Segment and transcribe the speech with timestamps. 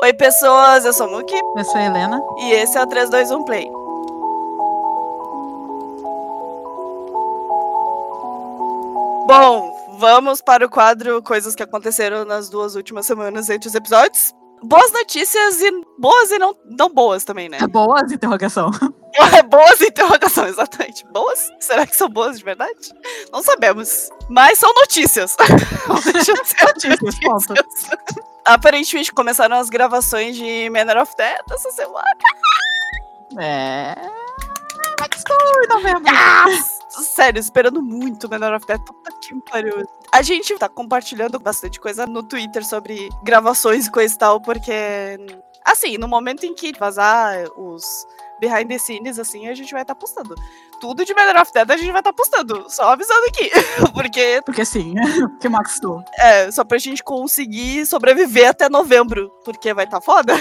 [0.00, 1.34] Oi, pessoas, eu sou o Muki.
[1.56, 2.22] Eu sou a Helena.
[2.36, 3.68] E esse é o 321 Play.
[9.26, 14.32] Bom, vamos para o quadro Coisas que aconteceram nas duas últimas semanas entre os episódios.
[14.62, 17.58] Boas notícias e boas e não, não boas também, né?
[17.66, 18.70] Boas, interrogação.
[19.34, 21.04] É boas interrogação, exatamente.
[21.12, 21.50] Boas?
[21.58, 22.92] Será que são boas de verdade?
[23.32, 24.10] Não sabemos.
[24.28, 25.36] Mas são notícias.
[25.88, 27.90] Notícias, notícias.
[28.48, 32.02] Aparentemente começaram as gravações de Manor of Death essa semana.
[33.38, 33.94] É.
[35.14, 36.02] Estou em novembro.
[36.08, 36.46] Ah,
[36.88, 38.82] sério, esperando muito Manor of Death.
[38.86, 39.86] Puta que pariu.
[40.10, 44.72] A gente tá compartilhando bastante coisa no Twitter sobre gravações e coisa e tal, porque.
[45.62, 47.84] Assim, no momento em que vazar os
[48.40, 50.34] behind the scenes, assim, a gente vai estar postando.
[50.80, 52.66] Tudo de Manor of Death a gente vai estar postando.
[52.68, 53.50] Só avisando aqui.
[53.92, 54.94] porque Porque sim,
[55.40, 56.02] que Max estou.
[56.18, 59.30] é só pra gente conseguir sobreviver até novembro.
[59.44, 60.34] Porque vai estar foda.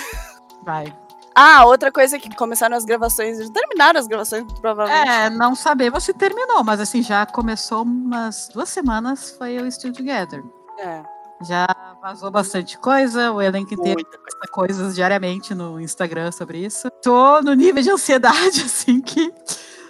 [0.64, 0.94] Vai.
[1.40, 5.08] Ah, outra coisa que começaram as gravações, terminaram as gravações, provavelmente.
[5.08, 9.94] É, não sabemos se terminou, mas assim, já começou umas duas semanas, foi o Still
[9.94, 10.44] Together.
[10.80, 11.04] É,
[11.44, 11.68] Já
[12.02, 14.18] vazou bastante coisa, o elenco inteiro coisa.
[14.18, 16.90] posta coisas diariamente no Instagram sobre isso.
[17.04, 19.32] Tô no nível de ansiedade, assim, que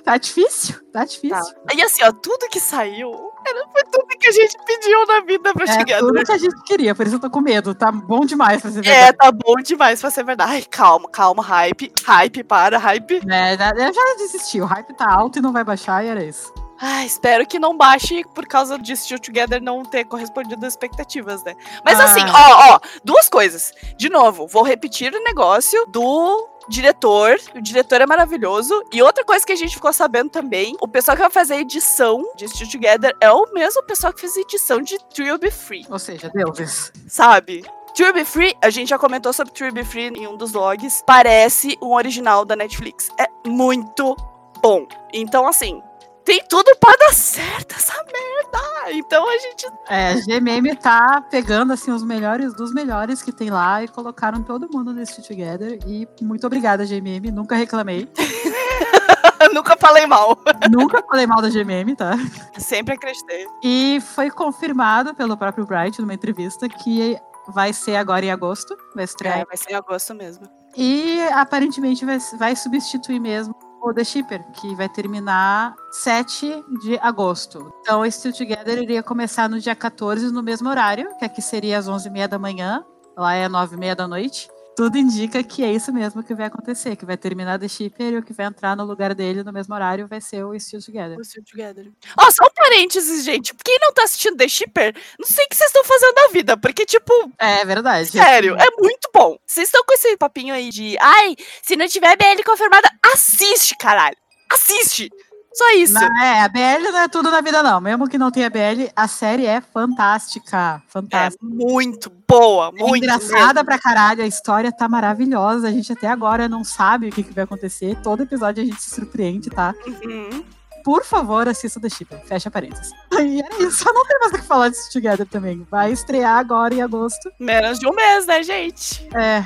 [0.08, 1.30] tá difícil, tá difícil.
[1.54, 1.74] Tá.
[1.76, 3.12] E assim, ó, tudo que saiu
[3.46, 6.00] era, foi tudo que a gente pediu na vida pra É chegar.
[6.00, 6.24] tudo né?
[6.24, 7.76] que a gente queria, por isso eu tô com medo.
[7.76, 9.18] Tá bom demais pra ser É, verdade.
[9.18, 10.52] tá bom demais pra ser verdade.
[10.52, 13.22] Ai, calma, calma, hype, hype, para, hype.
[13.30, 16.54] É, eu já desisti, o hype tá alto e não vai baixar, e era isso.
[16.80, 21.44] Ai, espero que não baixe por causa de Still Together não ter correspondido às expectativas,
[21.44, 21.56] né?
[21.84, 22.04] Mas Ah.
[22.06, 23.74] assim, ó, ó, duas coisas.
[23.98, 27.38] De novo, vou repetir o negócio do diretor.
[27.56, 28.84] O diretor é maravilhoso.
[28.92, 31.62] E outra coisa que a gente ficou sabendo também, o pessoal que vai fazer a
[31.62, 35.52] edição de Still Together é o mesmo pessoal que fez a edição de Three Be
[35.52, 35.86] Free.
[35.90, 36.92] Ou seja, deuses.
[37.08, 37.64] sabe?
[37.98, 41.04] True Be Free, a gente já comentou sobre True Be Free em um dos logs,
[41.04, 43.10] parece um original da Netflix.
[43.20, 44.16] É muito
[44.62, 44.86] bom.
[45.12, 45.82] Então, assim,
[46.28, 48.92] tem tudo pra dar certo essa merda.
[48.92, 49.66] Então a gente.
[49.88, 54.44] É, a GMM tá pegando assim os melhores dos melhores que tem lá e colocaram
[54.44, 55.80] todo mundo nesse Together.
[55.88, 57.32] E muito obrigada, GMM.
[57.32, 58.10] Nunca reclamei.
[59.54, 60.38] nunca falei mal.
[60.70, 62.18] Nunca falei mal da GMM, tá?
[62.58, 63.48] Sempre acreditei.
[63.64, 67.18] E foi confirmado pelo próprio Bright numa entrevista que
[67.48, 69.40] vai ser agora em agosto, vai estrear.
[69.40, 70.46] É, vai ser em agosto mesmo.
[70.76, 77.72] E aparentemente vai, vai substituir mesmo o The Shipper, que vai terminar 7 de agosto.
[77.82, 81.78] Então, o Still Together iria começar no dia 14, no mesmo horário, que aqui seria
[81.78, 82.84] às 11h30 da manhã,
[83.16, 84.50] lá é 9h30 da noite.
[84.78, 88.18] Tudo indica que é isso mesmo que vai acontecer, que vai terminar The Shipper e
[88.18, 91.18] o que vai entrar no lugar dele no mesmo horário vai ser o Still Together.
[91.18, 91.92] O Still Together.
[92.16, 93.56] Ó, só um parênteses, gente.
[93.66, 96.56] Quem não tá assistindo The Shipper, não sei o que vocês estão fazendo da vida.
[96.56, 98.10] Porque, tipo, É verdade.
[98.10, 99.36] Sério, é muito bom.
[99.48, 104.16] Vocês estão com esse papinho aí de, ai, se não tiver BL confirmada, assiste, caralho.
[104.48, 105.10] Assiste.
[105.58, 105.94] Só isso.
[105.96, 107.82] Não, é, a BL não é tudo na vida, não.
[107.82, 110.84] Mesmo que não tenha BL, a série é fantástica.
[110.86, 111.44] É Fantástica.
[111.44, 115.68] muito boa, É muito engraçada pra caralho, a história tá maravilhosa.
[115.68, 118.00] A gente até agora não sabe o que, que vai acontecer.
[118.04, 119.74] Todo episódio a gente se surpreende, tá?
[119.88, 120.06] mesmo.
[120.06, 120.44] Uhum.
[120.84, 122.20] Por favor, assista The Shipper.
[122.26, 122.92] Fecha parênteses.
[123.20, 123.84] E era isso.
[123.92, 125.66] Não tem mais o que falar disso Together também.
[125.72, 127.32] Vai estrear agora em agosto.
[127.40, 129.10] Menos de um mês, né, gente?
[129.18, 129.44] É,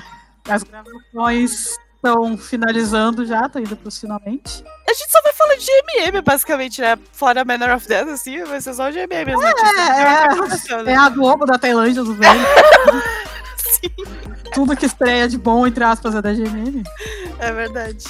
[0.50, 4.64] as gravações estão finalizando já, estão indo pros finalmente.
[4.90, 6.98] A gente só vai falar de GMM, basicamente, né?
[7.14, 9.34] Fora Manor of Death, assim, vai ser só GMM.
[9.34, 10.88] As notícias.
[10.88, 12.42] É, é a Globo da Tailândia do velho.
[13.56, 13.90] Sim,
[14.54, 16.84] Tudo que estreia de bom, entre aspas, é da GMM.
[17.40, 18.04] é verdade.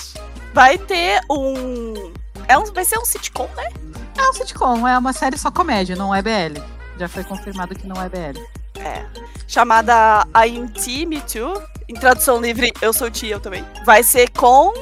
[0.53, 2.13] Vai ter um...
[2.47, 2.63] É um...
[2.65, 3.69] Vai ser um sitcom, né?
[4.17, 6.61] É um sitcom, é uma série só comédia, não é BL.
[6.97, 8.39] Já foi confirmado que não é BL.
[8.85, 9.05] É.
[9.47, 11.61] Chamada IMT Me Too.
[11.87, 13.65] Em tradução livre, eu sou tia, eu também.
[13.85, 14.73] Vai ser com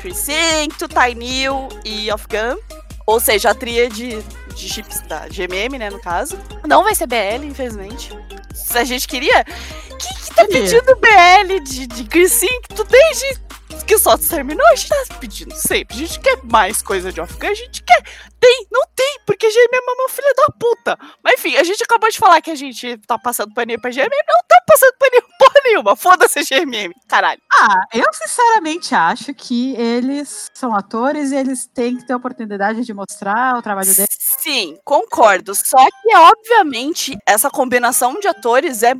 [0.00, 2.58] Precinto, Tynil e Off Gun.
[3.06, 4.20] Ou seja, a tríade
[4.54, 6.36] de chips da GMM, né, no caso.
[6.66, 8.10] Não vai ser BL, infelizmente.
[8.52, 9.44] Se a gente queria.
[9.44, 13.45] Quem que tá pedindo BL de, de Precinto desde
[13.84, 14.66] que só terminou?
[14.66, 15.96] A gente tá pedindo sempre.
[15.96, 18.02] A gente quer mais coisa de Off Gun, a gente quer.
[18.38, 20.98] Tem, não tem, porque GMM é uma filha da puta.
[21.22, 24.08] Mas enfim, a gente acabou de falar que a gente tá passando paninho pra GMM.
[24.28, 25.96] Não tá passando paninho porra nenhuma.
[25.96, 26.92] Foda-se GMM.
[27.08, 27.40] Caralho.
[27.52, 32.84] Ah, eu sinceramente acho que eles são atores e eles têm que ter a oportunidade
[32.84, 34.16] de mostrar o trabalho deles.
[34.18, 35.54] Sim, concordo.
[35.54, 38.94] Só que, obviamente, essa combinação de atores é,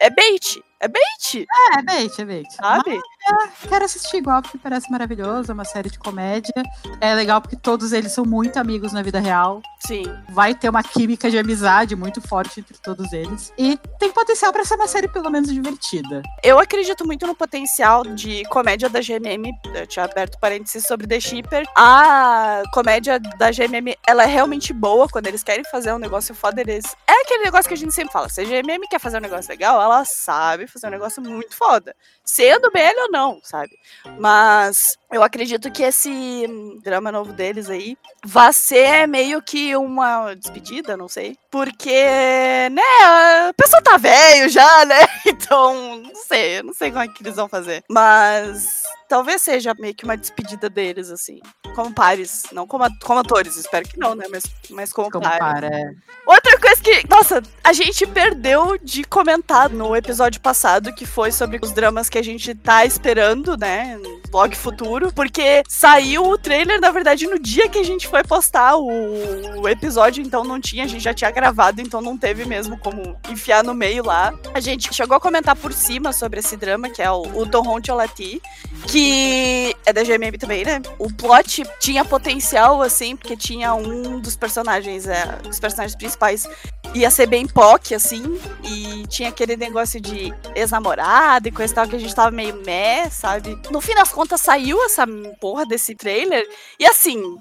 [0.00, 0.62] é bait.
[0.80, 1.46] É bait.
[1.46, 2.52] É, é bait, é bait.
[2.54, 2.98] Sabe?
[3.28, 6.54] Mas, quero assistir igual, porque parece maravilhoso, é uma série de comédia.
[7.02, 9.60] É legal porque todos eles são muito amigos na vida real.
[9.86, 10.04] Sim.
[10.30, 13.52] Vai ter uma química de amizade muito forte entre todos eles.
[13.58, 16.22] E tem potencial para ser uma série pelo menos divertida.
[16.42, 19.52] Eu acredito muito no potencial de comédia da GMM.
[19.74, 21.66] Eu tinha aberto parênteses sobre The Shipper.
[21.76, 26.62] A comédia da GMM, ela é realmente boa quando eles querem fazer um negócio foda.
[26.62, 26.84] Eles...
[27.06, 28.30] É aquele negócio que a gente sempre fala.
[28.30, 31.94] Se a GMM quer fazer um negócio legal, ela sabe fazer um negócio muito foda.
[32.24, 33.70] Sendo BL ou não, sabe?
[34.18, 36.46] Mas eu acredito que esse
[36.82, 41.36] drama novo deles aí vai ser meio que uma despedida, não sei.
[41.50, 45.00] Porque, né, a pessoa tá velho já, né?
[45.50, 47.82] Então, não sei, não sei como é que eles vão fazer.
[47.88, 51.40] Mas talvez seja meio que uma despedida deles, assim.
[51.74, 54.26] Como pares, não como, como atores, espero que não, né?
[54.30, 55.38] Mas, mas como, Como pares.
[55.38, 55.92] para, é.
[56.26, 61.60] Outra coisa que, nossa, a gente perdeu de comentar no episódio passado, que foi sobre
[61.62, 63.96] os dramas que a gente tá esperando, né?
[64.28, 68.76] Vlog futuro, porque saiu o trailer, na verdade, no dia que a gente foi postar
[68.76, 72.76] o, o episódio, então não tinha, a gente já tinha gravado, então não teve mesmo
[72.76, 74.34] como enfiar no meio lá.
[74.52, 77.78] A gente chegou a comentar por cima sobre esse drama, que é o, o Torron
[77.84, 78.42] Cholati,
[78.88, 80.82] que é da GMM também, né?
[80.98, 86.48] O plot tinha potencial, assim, porque tinha um dos personagens, é, dos personagens principais,
[86.94, 88.22] ia ser bem POC, assim,
[88.64, 92.54] e tinha aquele negócio de ex-namorada e coisa e tal, que a gente tava meio
[92.64, 93.60] meh, sabe?
[93.70, 95.06] No fim das contas, saiu essa
[95.40, 96.46] porra desse trailer,
[96.78, 97.38] e assim,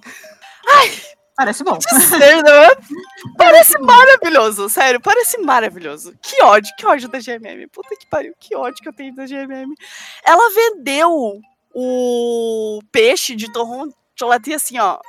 [1.39, 1.77] Parece bom.
[1.77, 2.69] dizer, não é?
[3.37, 6.13] parece maravilhoso, sério, parece maravilhoso.
[6.21, 7.65] Que ódio, que ódio da GMM.
[7.71, 9.73] Puta que pariu, que ódio que eu tenho da GMM.
[10.25, 11.39] Ela vendeu
[11.73, 14.99] o peixe de torrão chocolate assim, ó.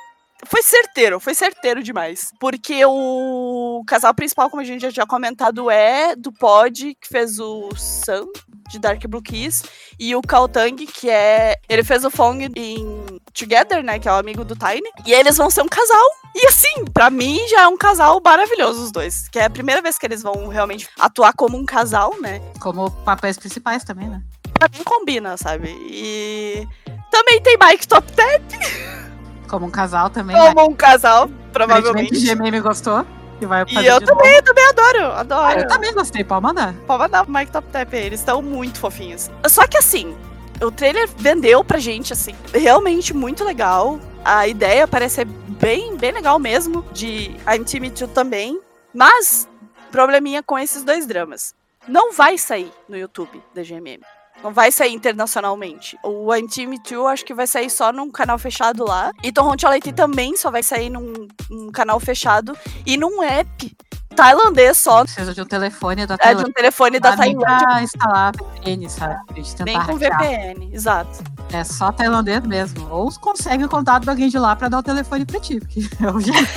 [0.45, 2.31] Foi certeiro, foi certeiro demais.
[2.39, 7.39] Porque o casal principal, como a gente já tinha comentado, é do Pod, que fez
[7.39, 8.27] o Sam,
[8.69, 9.63] de Dark Blue Kiss,
[9.99, 11.55] e o Kaotang, que é.
[11.69, 13.99] Ele fez o Fong em Together, né?
[13.99, 14.89] Que é o amigo do Tiny.
[15.05, 16.05] E eles vão ser um casal.
[16.35, 19.27] E assim, pra mim já é um casal maravilhoso, os dois.
[19.29, 22.41] Que é a primeira vez que eles vão realmente atuar como um casal, né?
[22.59, 24.21] Como papéis principais também, né?
[24.53, 25.69] Pra mim combina, sabe?
[25.69, 26.67] E.
[27.11, 29.01] Também tem Mike Top 10
[29.51, 30.35] Como um casal também.
[30.35, 30.53] né?
[30.53, 32.17] como um casal, provavelmente.
[32.17, 33.05] o GMM gostou.
[33.37, 35.59] Que vai E eu também, eu também adoro, Ah, adoro.
[35.59, 36.73] eu também gostei, pode mandar.
[36.87, 39.29] Pode mandar pro Mike Top Tap, eles estão muito fofinhos.
[39.47, 40.15] Só que assim,
[40.61, 43.99] o trailer vendeu pra gente, assim, realmente muito legal.
[44.23, 48.61] A ideia parece ser bem, bem legal mesmo, de I'm Team 2 também.
[48.93, 49.49] Mas,
[49.91, 51.53] probleminha com esses dois dramas.
[51.87, 54.01] Não vai sair no YouTube da GMM.
[54.43, 55.97] Não vai sair internacionalmente.
[56.03, 59.11] O I'm Team 2 acho que vai sair só num canal fechado lá.
[59.23, 63.75] E Torrent Leite também só vai sair num, num canal fechado e num app
[64.15, 65.03] tailandês só.
[65.03, 66.49] Precisa de um telefone da É de Tailândia.
[66.49, 67.57] um telefone da Tailândia.
[67.67, 69.15] pra instalar VPN, sabe?
[69.65, 69.97] Nem com.
[69.97, 71.23] VPN, exato.
[71.53, 72.87] É só tailandês mesmo.
[72.89, 75.59] Ou consegue o contato de alguém de lá pra dar o telefone pra ti.
[75.59, 76.49] Porque é o jeito.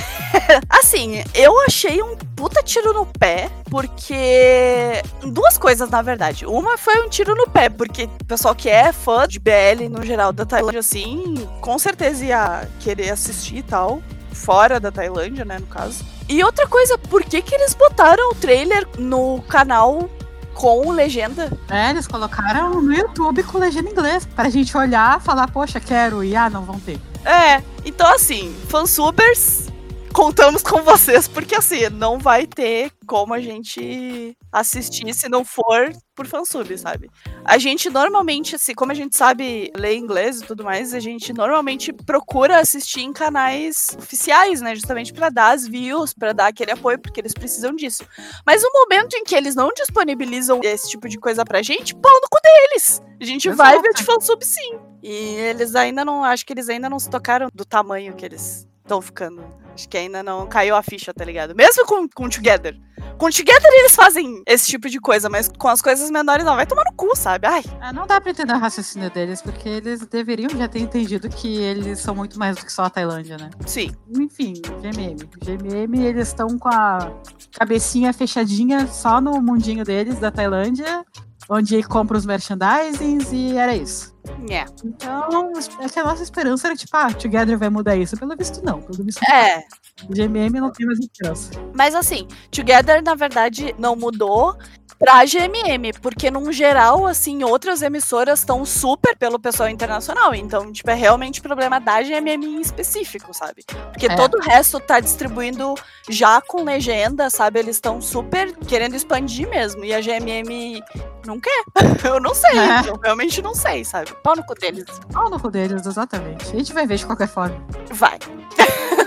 [0.69, 5.01] Assim, eu achei um puta tiro no pé, porque.
[5.23, 6.45] Duas coisas, na verdade.
[6.45, 10.03] Uma foi um tiro no pé, porque o pessoal que é fã de BL no
[10.05, 14.01] geral da Tailândia, assim, com certeza ia querer assistir e tal.
[14.31, 16.03] Fora da Tailândia, né, no caso.
[16.27, 20.09] E outra coisa, por que, que eles botaram o trailer no canal
[20.53, 21.51] com legenda?
[21.69, 24.25] É, eles colocaram no YouTube com legenda em inglês.
[24.25, 26.23] Pra gente olhar, falar, poxa, quero.
[26.23, 26.99] E ah, não vão ter.
[27.23, 29.67] É, então assim, fansubers,
[30.15, 35.91] contamos com vocês, porque assim, não vai ter como a gente assistir se não for
[36.15, 37.11] por fansub, sabe?
[37.43, 41.33] A gente normalmente, assim, como a gente sabe ler inglês e tudo mais, a gente
[41.33, 44.73] normalmente procura assistir em canais oficiais, né?
[44.73, 48.05] Justamente pra dar as views, pra dar aquele apoio, porque eles precisam disso.
[48.45, 52.13] Mas no momento em que eles não disponibilizam esse tipo de coisa pra gente, pau
[52.21, 53.03] no cu deles!
[53.21, 54.79] A gente vai ver de fansub sim.
[55.03, 58.65] E eles ainda não, acho que eles ainda não se tocaram do tamanho que eles
[58.85, 59.43] estão ficando.
[59.73, 61.53] Acho que ainda não caiu a ficha, tá ligado?
[61.53, 62.79] Mesmo com, com Together.
[63.17, 66.55] Com Together eles fazem esse tipo de coisa, mas com as coisas menores não.
[66.55, 67.45] Vai tomar no cu, sabe?
[67.45, 71.27] Ai, Ah, não dá pra entender o raciocínio deles, porque eles deveriam já ter entendido
[71.27, 73.49] que eles são muito mais do que só a Tailândia, né?
[73.65, 73.91] sim.
[74.17, 75.17] Enfim, GMM.
[75.43, 77.11] GMM, eles estão com a
[77.51, 81.03] cabecinha fechadinha só no mundinho deles, da Tailândia,
[81.49, 84.15] onde compra os merchandisings e era isso.
[84.49, 84.65] É.
[84.83, 88.17] Então, é que a nossa esperança era tipo, ah, Together vai mudar isso.
[88.17, 88.81] Pelo visto, não.
[88.81, 89.63] Pelo visto, É.
[90.09, 91.51] GMM não tem mais esperança.
[91.73, 94.57] Mas assim, Together, na verdade, não mudou.
[94.97, 100.33] Pra GMM, porque num geral, assim, outras emissoras estão super pelo pessoal internacional.
[100.33, 103.63] Então, tipo, é realmente problema da GMM em específico, sabe?
[103.91, 104.15] Porque É.
[104.15, 105.75] todo o resto tá distribuindo
[106.09, 107.59] já com legenda, sabe?
[107.59, 109.83] Eles estão super querendo expandir mesmo.
[109.83, 110.81] E a GMM
[111.25, 111.63] não quer.
[112.03, 112.57] Eu não sei.
[112.57, 112.89] É.
[112.89, 114.11] Eu realmente não sei, sabe?
[114.23, 114.85] Pau no cu deles.
[115.11, 116.45] Pau no cu deles, exatamente.
[116.45, 117.57] A gente vai ver de qualquer forma.
[117.91, 118.17] Vai.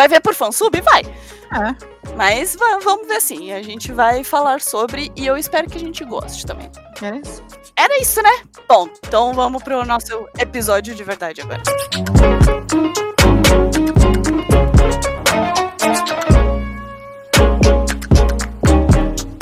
[0.00, 0.80] vai ver por fansub?
[0.80, 1.02] Vai.
[1.02, 3.52] É, Mas va- vamos ver sim.
[3.52, 6.70] A gente vai falar sobre e eu espero que a gente goste também.
[7.02, 7.42] era isso.
[7.76, 8.30] Era isso, né?
[8.66, 11.60] Bom, então vamos pro nosso episódio de verdade agora.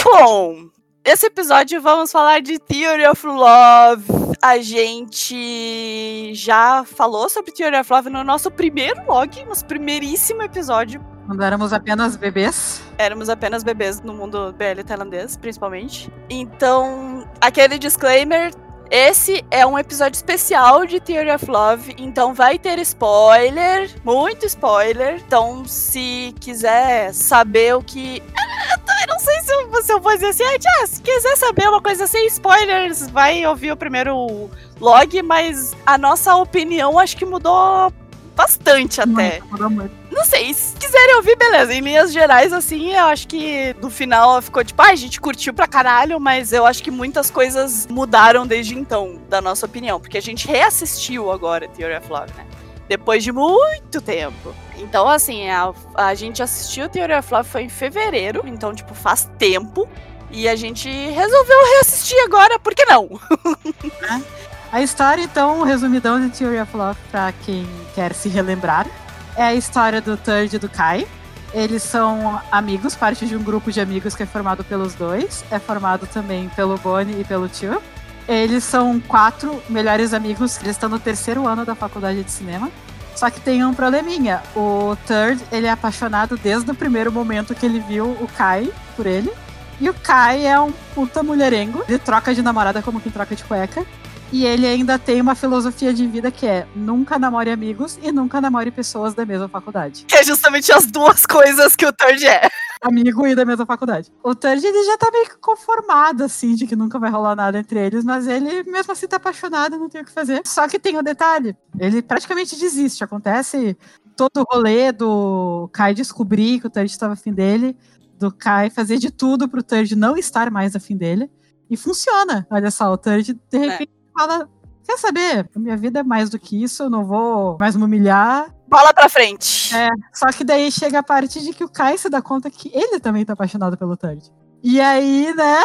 [0.05, 0.68] Bom,
[1.09, 4.05] esse episódio vamos falar de Theory of Love.
[4.43, 11.03] A gente já falou sobre Theory of Love no nosso primeiro log, nosso primeiríssimo episódio.
[11.27, 12.83] Quando éramos apenas bebês.
[12.99, 16.13] Éramos apenas bebês no mundo BL tailandês, principalmente.
[16.29, 18.53] Então, aquele disclaimer.
[18.91, 25.17] Esse é um episódio especial de Theory of Love, então vai ter spoiler, muito spoiler.
[25.27, 28.23] Então, se quiser saber o que.
[28.71, 31.69] Eu também não sei se eu, eu vou dizer assim, ah, tia, se quiser saber
[31.69, 37.27] uma coisa sem spoilers, vai ouvir o primeiro log, mas a nossa opinião acho que
[37.27, 37.93] mudou
[38.39, 39.41] bastante até.
[39.41, 39.93] Muito, mudou muito.
[40.13, 41.75] Não sei, se quiserem ouvir, beleza.
[41.75, 45.53] Em linhas gerais, assim, eu acho que no final ficou tipo, ah, a gente curtiu
[45.53, 49.99] pra caralho, mas eu acho que muitas coisas mudaram desde então, da nossa opinião.
[49.99, 52.47] Porque a gente reassistiu agora Theory of Love, né?
[52.89, 54.55] Depois de muito tempo.
[54.77, 59.29] Então, assim, a, a gente assistiu Theory of Love foi em fevereiro, então, tipo, faz
[59.37, 59.89] tempo.
[60.31, 63.09] E a gente resolveu reassistir agora, por que não?
[64.71, 68.87] A história, então, resumidão de Theory of Love, pra quem quer se relembrar,
[69.35, 71.07] é a história do Third e do Kai.
[71.55, 75.43] Eles são amigos, parte de um grupo de amigos que é formado pelos dois.
[75.51, 77.81] É formado também pelo Bonnie e pelo Tio.
[78.29, 82.71] Eles são quatro melhores amigos, eles estão no terceiro ano da faculdade de cinema.
[83.17, 84.43] Só que tem um probleminha.
[84.55, 89.07] O Third, ele é apaixonado desde o primeiro momento que ele viu o Kai por
[89.07, 89.33] ele.
[89.81, 91.83] E o Kai é um puta mulherengo.
[91.89, 93.87] Ele troca de namorada como quem troca de cueca.
[94.31, 98.41] E ele ainda tem uma filosofia de vida que é nunca namore amigos e nunca
[98.43, 100.05] namore pessoas da mesma faculdade.
[100.07, 102.49] Que é justamente as duas coisas que o Third é.
[102.83, 104.13] Amigo e da mesma faculdade.
[104.23, 107.59] O Third ele já tá meio que conformado, assim, de que nunca vai rolar nada
[107.59, 110.43] entre eles, mas ele mesmo assim tá apaixonado, não tem o que fazer.
[110.45, 113.03] Só que tem um detalhe: ele praticamente desiste.
[113.03, 113.77] Acontece
[114.15, 117.75] todo o rolê do Kai descobrir que o Third estava afim dele,
[118.19, 121.31] do Kai fazer de tudo pro Third não estar mais afim dele.
[121.71, 122.47] E funciona.
[122.51, 124.49] Olha só, o Third de repente fala:
[124.85, 125.49] Quer saber?
[125.55, 128.53] Minha vida é mais do que isso, eu não vou mais me humilhar.
[128.67, 129.75] Bola pra frente.
[129.77, 132.71] É, só que daí chega a parte de que o Kai se dá conta que
[132.75, 134.31] ele também tá apaixonado pelo Third.
[134.63, 135.61] E aí, né,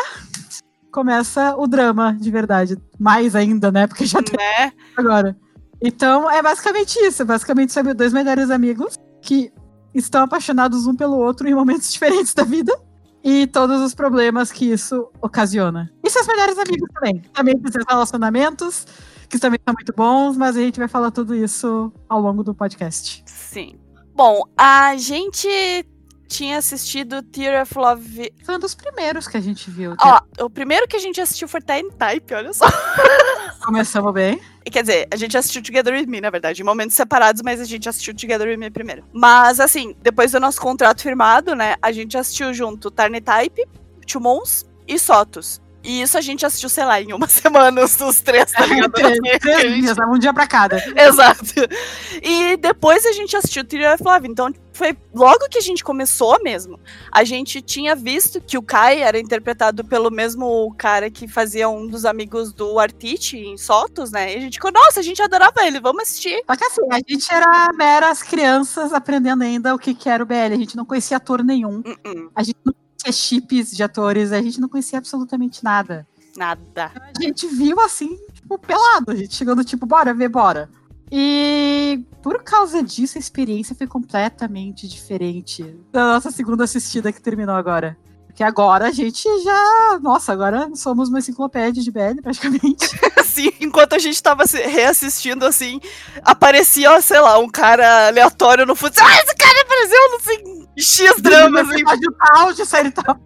[0.91, 2.77] começa o drama de verdade.
[2.99, 3.87] Mais ainda, né?
[3.87, 4.71] Porque já tem Né?
[4.95, 5.35] agora.
[5.81, 7.25] Então, é basicamente isso.
[7.25, 9.51] Basicamente sobre dois melhores amigos que
[9.93, 12.73] estão apaixonados um pelo outro em momentos diferentes da vida.
[13.23, 15.91] E todos os problemas que isso ocasiona.
[16.03, 17.21] E seus melhores amigos também.
[17.33, 18.85] Também tem seus relacionamentos,
[19.29, 22.53] que também são muito bons, mas a gente vai falar tudo isso ao longo do
[22.53, 23.23] podcast.
[23.25, 23.79] Sim.
[24.13, 25.47] Bom, a gente
[26.27, 28.33] tinha assistido Theory of Love.
[28.43, 29.95] Foi um dos primeiros que a gente viu.
[30.01, 32.65] Ó, o primeiro que a gente assistiu foi Time Type, olha só.
[33.63, 34.41] Começamos bem.
[34.71, 37.65] Quer dizer, a gente assistiu Together With Me, na verdade, em momentos separados, mas a
[37.65, 39.03] gente assistiu Together With Me primeiro.
[39.13, 43.65] Mas, assim, depois do nosso contrato firmado, né, a gente assistiu junto Tarny Type,
[44.07, 45.61] Chumons e Sotos.
[45.83, 48.91] E isso a gente assistiu, sei lá, em uma semana, os os três, tá ligado?
[48.93, 50.77] três, Assim, três gente- dias, um dia pra cada.
[50.95, 51.43] Exato.
[52.21, 53.63] E depois a gente assistiu
[53.93, 54.27] of Love.
[54.27, 56.79] Então, foi logo que a gente começou mesmo.
[57.11, 61.87] A gente tinha visto que o Kai era interpretado pelo mesmo cara que fazia um
[61.87, 64.33] dos amigos do Artite em Sotos, né?
[64.33, 66.41] E a gente ficou, nossa, a gente adorava ele, vamos assistir.
[66.49, 70.25] Só que assim, a gente era meras crianças aprendendo ainda o que, que era o
[70.25, 70.53] BL.
[70.53, 71.79] A gente não conhecia ator nenhum.
[71.85, 72.73] Uh-uh, A gente não
[73.03, 74.31] conhecia chips de atores.
[74.31, 76.07] A gente não conhecia absolutamente nada.
[76.37, 76.91] nada.
[76.95, 79.11] A gente viu assim, tipo, pelado.
[79.11, 80.69] A gente chegando, tipo, bora ver, bora.
[81.11, 87.55] E por causa disso, a experiência foi completamente diferente da nossa segunda assistida que terminou
[87.55, 87.97] agora.
[88.33, 89.99] Porque agora a gente já.
[90.01, 92.89] Nossa, agora somos uma enciclopédia de BL, praticamente.
[93.15, 95.79] Assim, enquanto a gente tava reassistindo, assim,
[96.23, 98.93] aparecia, sei lá, um cara aleatório no fundo.
[98.99, 103.19] Ah, esse cara apareceu no assim, X dramas, assim, de tal, de série tal.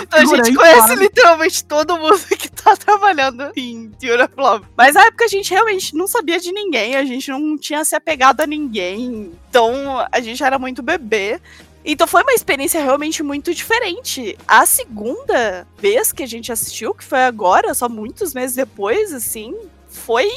[0.00, 1.00] Então a gente conhece claro.
[1.00, 4.66] literalmente todo mundo que tá trabalhando em Theory of Love.
[4.76, 7.96] Mas na época a gente realmente não sabia de ninguém, a gente não tinha se
[7.96, 9.32] apegado a ninguém.
[9.48, 11.40] Então a gente era muito bebê.
[11.84, 14.38] Então foi uma experiência realmente muito diferente.
[14.46, 19.54] A segunda vez que a gente assistiu, que foi agora, só muitos meses depois, assim,
[19.88, 20.30] foi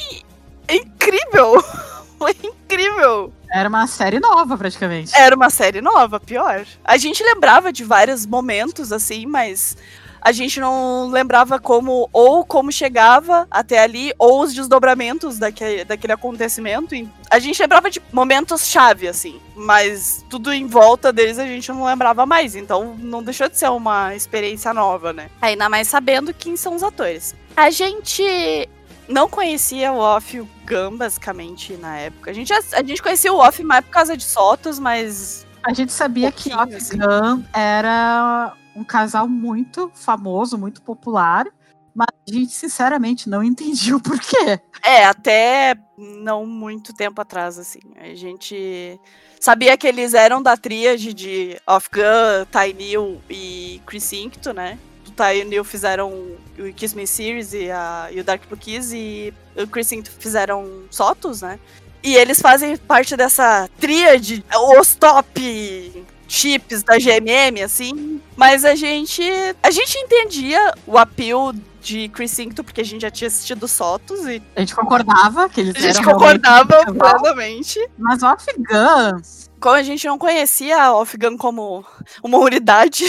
[0.70, 1.62] incrível.
[2.18, 3.32] foi incrível.
[3.52, 5.12] Era uma série nova, praticamente.
[5.16, 6.66] Era uma série nova, pior.
[6.84, 9.78] A gente lembrava de vários momentos, assim, mas
[10.26, 16.14] a gente não lembrava como, ou como chegava até ali, ou os desdobramentos daquele, daquele
[16.14, 16.96] acontecimento.
[17.30, 22.26] A gente lembrava de momentos-chave, assim, mas tudo em volta deles a gente não lembrava
[22.26, 22.56] mais.
[22.56, 25.30] Então não deixou de ser uma experiência nova, né?
[25.40, 27.36] Ainda mais sabendo quem são os atores.
[27.56, 28.68] A gente
[29.08, 32.32] não conhecia o Off e o Gun, basicamente, na época.
[32.32, 35.46] A gente, a, a gente conhecia o Off mais por causa de Sotos, mas.
[35.62, 36.98] A gente sabia que o Off assim.
[36.98, 41.48] Gun era um casal muito famoso, muito popular,
[41.94, 44.60] mas a gente sinceramente não entendia o porquê.
[44.84, 47.80] É, até não muito tempo atrás, assim.
[47.96, 49.00] A gente
[49.40, 54.78] sabia que eles eram da tríade de Off Gun, Ty Neal e Chris Incto, né?
[55.08, 56.12] O Ty Neal fizeram
[56.60, 60.12] o Kiss Me Series e, a, e o Dark Blue Kiss e o Chris Incto
[60.12, 61.60] fizeram Sotos, né?
[62.04, 64.46] E eles fazem parte dessa tríade,
[64.78, 66.06] os top
[66.36, 68.22] chips da GMM, assim.
[68.36, 69.24] Mas a gente.
[69.64, 74.26] A gente entendia o apelo de Chris Incto, porque a gente já tinha assistido Sotos
[74.26, 74.42] e.
[74.56, 77.80] A gente concordava que eles A gente concordava plenamente.
[77.98, 79.22] Mas o Afghan.
[79.60, 81.86] Como a gente não conhecia o Afghan como
[82.22, 83.06] uma unidade.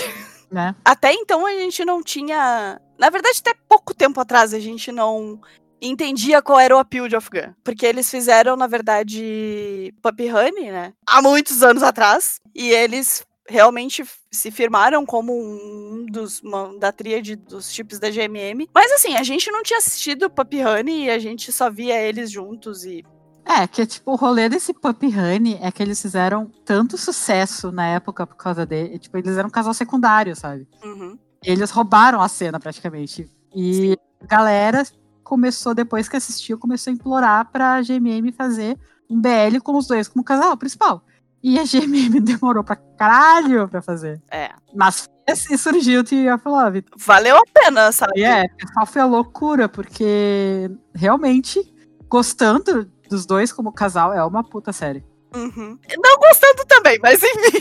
[0.51, 0.75] Né?
[0.85, 2.81] Até então a gente não tinha.
[2.97, 5.41] Na verdade, até pouco tempo atrás a gente não
[5.81, 7.55] entendia qual era o appeal de Afghan.
[7.63, 10.93] Porque eles fizeram, na verdade, Puppy Honey, né?
[11.07, 12.41] Há muitos anos atrás.
[12.55, 18.69] E eles realmente se firmaram como um dos uma, da tríade dos chips da GMM.
[18.75, 22.31] Mas assim, a gente não tinha assistido Puppy Honey e a gente só via eles
[22.31, 23.05] juntos e
[23.49, 27.87] é, que tipo, o rolê desse Puppy Honey é que eles fizeram tanto sucesso na
[27.87, 28.99] época por causa dele.
[28.99, 30.67] Tipo, eles eram um casal secundário, sabe?
[30.85, 31.17] Uhum.
[31.45, 33.31] Eles roubaram a cena praticamente.
[33.55, 33.97] E Sim.
[34.21, 34.85] a galera
[35.27, 38.79] começou, depois que assistiu, começou a implorar pra GMM fazer
[39.11, 41.03] um BL com os dois como casal principal.
[41.43, 44.23] E a GMM demorou pra caralho pra fazer.
[44.31, 44.51] É.
[44.75, 46.85] Mas e surgiu o Tear of Love.
[46.97, 48.21] Valeu a pena, sabe?
[48.21, 51.61] E é, pessoal foi a loucura, porque realmente,
[52.09, 55.05] gostando dos dois como casal, é uma puta série.
[55.35, 55.77] Uhum.
[55.99, 57.61] Não gostando também, mas enfim.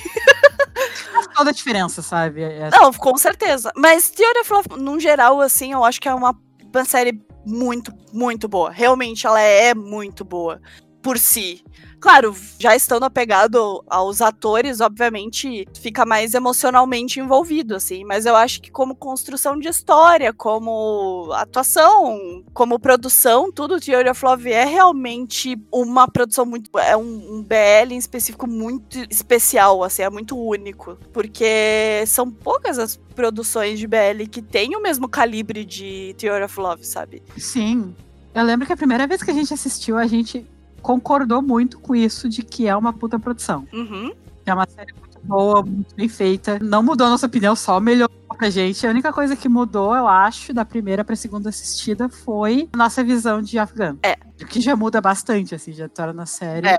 [1.12, 2.44] Faz toda a diferença, sabe?
[2.44, 2.70] É...
[2.70, 3.72] Não, com certeza.
[3.76, 7.94] Mas Theory of Love, no geral, assim, eu acho que é uma, uma série muito,
[8.12, 8.72] muito boa.
[8.72, 10.62] Realmente, ela é muito boa
[11.02, 11.64] por si.
[12.06, 18.04] Claro, já estando apegado aos atores, obviamente fica mais emocionalmente envolvido, assim.
[18.04, 24.24] Mas eu acho que como construção de história, como atuação, como produção, tudo Theory of
[24.24, 26.70] Love é realmente uma produção muito.
[26.78, 31.00] É um, um BL em específico muito especial, assim, é muito único.
[31.12, 36.60] Porque são poucas as produções de BL que têm o mesmo calibre de Theory of
[36.60, 37.24] Love, sabe?
[37.36, 37.96] Sim.
[38.36, 40.46] Eu lembro que a primeira vez que a gente assistiu, a gente
[40.86, 43.68] concordou muito com isso de que é uma puta produção.
[43.74, 44.14] Uhum.
[44.46, 46.60] É uma série muito boa, muito bem feita.
[46.62, 48.86] Não mudou a nossa opinião, só melhorou pra gente.
[48.86, 53.04] A única coisa que mudou, eu acho, da primeira pra segunda assistida foi a nossa
[53.04, 53.98] visão de Afghan.
[54.04, 54.16] É.
[54.40, 56.68] O que já muda bastante, assim, já torna a série.
[56.68, 56.78] É.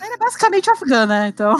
[0.00, 1.28] é basicamente Afghan, né?
[1.28, 1.56] Então.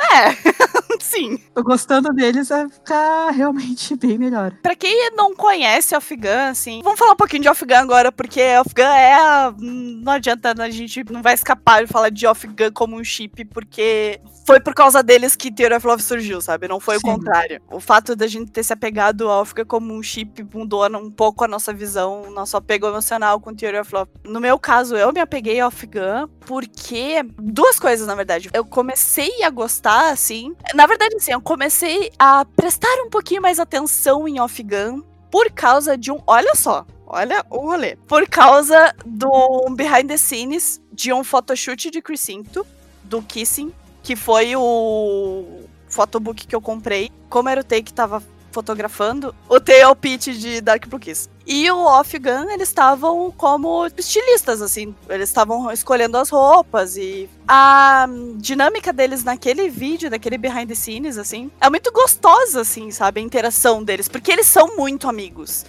[0.00, 0.34] É,
[1.02, 1.38] sim.
[1.54, 4.52] Tô gostando deles, vai ficar realmente bem melhor.
[4.62, 8.94] Pra quem não conhece Afghan, assim, vamos falar um pouquinho de Afghan agora, porque Afghan
[8.94, 9.54] é a...
[9.58, 14.20] Não adianta, a gente não vai escapar de falar de Afghan como um chip, porque
[14.46, 16.68] foi por causa deles que Theory of Love surgiu, sabe?
[16.68, 17.08] Não foi Sim.
[17.08, 17.62] o contrário.
[17.70, 21.44] O fato da gente ter se apegado ao África como um chip mudou um pouco
[21.44, 24.10] a nossa visão, nosso apego emocional com Theory of Love.
[24.24, 28.50] No meu caso, eu me apeguei ao Afghan porque duas coisas, na verdade.
[28.52, 30.54] Eu comecei a gostar, assim.
[30.74, 35.96] Na verdade, assim, eu comecei a prestar um pouquinho mais atenção em Afghan por causa
[35.96, 36.20] de um.
[36.26, 37.96] Olha só, olha o rolê.
[38.08, 42.66] Por causa do behind the scenes de um photoshoot de Crisinto,
[43.02, 47.10] do Kissing, que foi o photobook que eu comprei.
[47.28, 51.28] Como era o take que tava fotografando, o tail pitch de Dark Blue Kiss.
[51.46, 54.94] E o Off Gun, eles estavam como estilistas, assim.
[55.08, 61.18] Eles estavam escolhendo as roupas e a dinâmica deles naquele vídeo, daquele behind the scenes,
[61.18, 63.20] assim, é muito gostosa, assim, sabe?
[63.20, 65.64] A interação deles, porque eles são muito amigos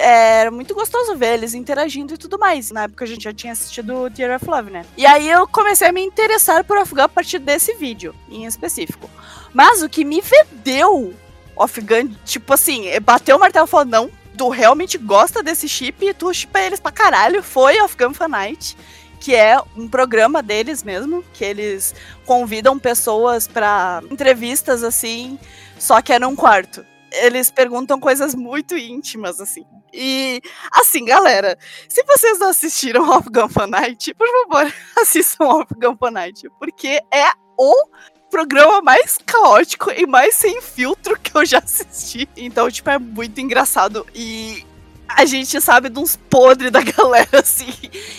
[0.00, 2.70] era muito gostoso ver eles interagindo e tudo mais.
[2.70, 4.84] Na época a gente já tinha assistido Tear of Love, né?
[4.96, 9.10] E aí eu comecei a me interessar por Afghan a partir desse vídeo, em específico.
[9.52, 11.12] Mas o que me vendeu
[11.58, 16.14] Afghan, tipo assim, bateu o martelo e falou: não, tu realmente gosta desse chip e
[16.14, 18.74] tu chipa eles pra caralho, foi Afghan Fanite.
[19.20, 25.38] que é um programa deles mesmo, que eles convidam pessoas para entrevistas assim,
[25.78, 26.82] só que é num quarto.
[27.12, 29.66] Eles perguntam coisas muito íntimas, assim.
[29.92, 30.40] E,
[30.72, 37.30] assim, galera, se vocês não assistiram Gun Night, por favor, assistam Gun Night, porque é
[37.58, 37.74] o
[38.30, 42.28] programa mais caótico e mais sem filtro que eu já assisti.
[42.36, 44.06] Então, tipo, é muito engraçado.
[44.14, 44.64] E
[45.08, 47.74] a gente sabe de uns podres da galera, assim.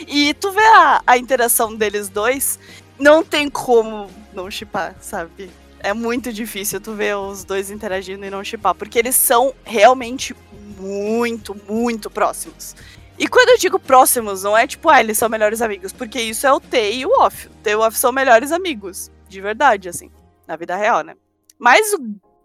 [0.07, 2.59] E tu vê a, a interação deles dois,
[2.99, 5.49] não tem como não chipar, sabe?
[5.79, 10.35] É muito difícil tu ver os dois interagindo e não chipar, porque eles são realmente
[10.77, 12.75] muito, muito próximos.
[13.17, 16.45] E quando eu digo próximos, não é tipo, ah, eles são melhores amigos, porque isso
[16.45, 17.47] é o T e o Off.
[17.47, 20.11] O T e o Off são melhores amigos, de verdade, assim,
[20.45, 21.15] na vida real, né?
[21.57, 21.99] Mas o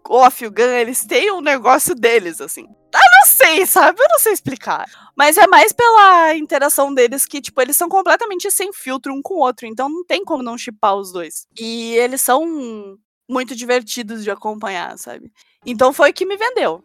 [0.09, 2.63] Off e o Gun, eles têm um negócio deles, assim.
[2.63, 4.01] Eu não sei, sabe?
[4.01, 4.85] Eu não sei explicar.
[5.15, 9.35] Mas é mais pela interação deles que, tipo, eles são completamente sem filtro um com
[9.35, 9.67] o outro.
[9.67, 11.45] Então não tem como não chipar os dois.
[11.59, 12.97] E eles são
[13.29, 15.31] muito divertidos de acompanhar, sabe?
[15.65, 16.81] Então foi o que me vendeu.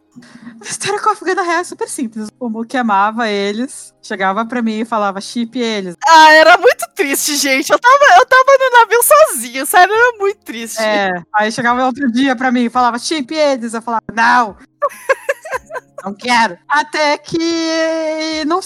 [0.59, 2.27] A história com a Afegana Real é super simples.
[2.37, 5.95] O Muki amava eles, chegava pra mim e falava chip eles.
[6.05, 7.71] Ah, era muito triste, gente.
[7.71, 10.81] Eu tava, eu tava no navio sozinho, sério, era muito triste.
[10.81, 13.73] É, aí chegava outro dia pra mim e falava chip eles.
[13.73, 14.57] Eu falava, não!
[16.03, 16.57] não quero.
[16.67, 18.59] Até que não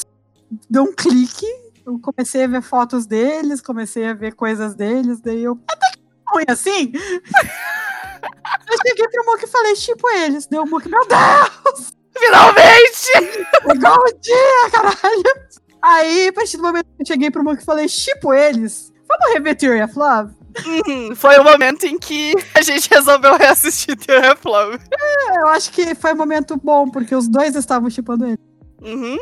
[0.68, 1.46] deu um clique.
[1.86, 5.58] Eu comecei a ver fotos deles, comecei a ver coisas deles, daí eu.
[5.70, 5.97] Até
[6.32, 6.92] ruim assim.
[8.70, 10.48] Eu cheguei pro Mook e falei, tipo eles.
[10.48, 11.94] Deu o Mook, meu Deus!
[12.18, 13.46] Finalmente!
[13.74, 15.48] Igual o dia, caralho!
[15.82, 19.34] Aí, a partir do momento que eu cheguei pro Mook e falei, tipo eles, vamos
[19.34, 20.34] rever Theory of Love?
[20.66, 24.80] Uhum, foi o momento em que a gente resolveu reassistir Theory of Love.
[24.92, 28.40] É, eu acho que foi um momento bom, porque os dois estavam chipando ele.
[28.82, 29.18] Uhum.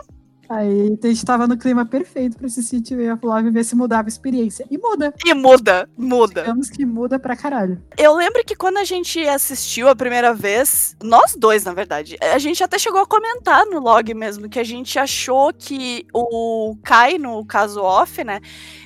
[0.48, 3.76] Aí a gente tava no clima perfeito pra assistir TV of Love e ver se
[3.76, 4.66] mudava a experiência.
[4.70, 5.14] E muda.
[5.26, 6.42] E muda, muda.
[6.42, 7.82] Digamos que muda pra caralho.
[7.98, 12.38] Eu lembro que quando a gente assistiu a primeira vez, nós dois, na verdade, a
[12.38, 17.18] gente até chegou a comentar no log mesmo que a gente achou que o Kai,
[17.18, 18.40] no caso off, né,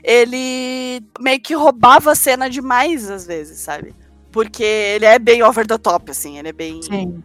[0.04, 3.94] ele meio que roubava a cena demais às vezes, sabe?
[4.32, 6.82] Porque ele é bem over the top, assim, ele é bem.
[6.82, 7.24] Sim.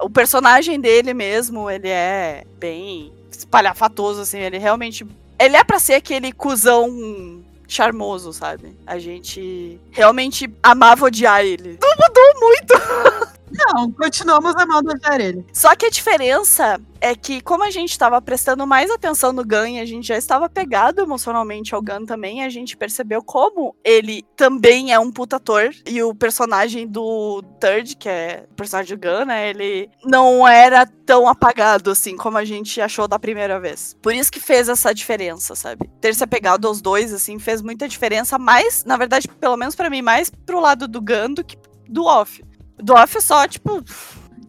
[0.00, 4.38] O personagem dele mesmo, ele é bem espalhafatoso, assim.
[4.38, 5.06] Ele realmente.
[5.38, 8.76] Ele é para ser aquele cuzão charmoso, sabe?
[8.86, 11.78] A gente realmente amava odiar ele.
[11.80, 13.32] Não mudou muito.
[13.52, 15.44] Não, continuamos amando odiar ele.
[15.52, 19.66] Só que a diferença é que, como a gente estava prestando mais atenção no Gun
[19.66, 24.24] e a gente já estava pegado emocionalmente ao Gun também, a gente percebeu como ele
[24.36, 25.70] também é um puta ator.
[25.84, 29.50] E o personagem do Third, que é o personagem do Gun, né?
[29.50, 33.96] Ele não era tão apagado assim como a gente achou da primeira vez.
[34.00, 35.90] Por isso que fez essa diferença, sabe?
[36.00, 39.90] Ter se apegado aos dois, assim, fez muita diferença, mais, na verdade, pelo menos para
[39.90, 41.56] mim, mais pro lado do Gun do que
[41.88, 42.42] do Off.
[42.82, 43.82] Do Off só, tipo,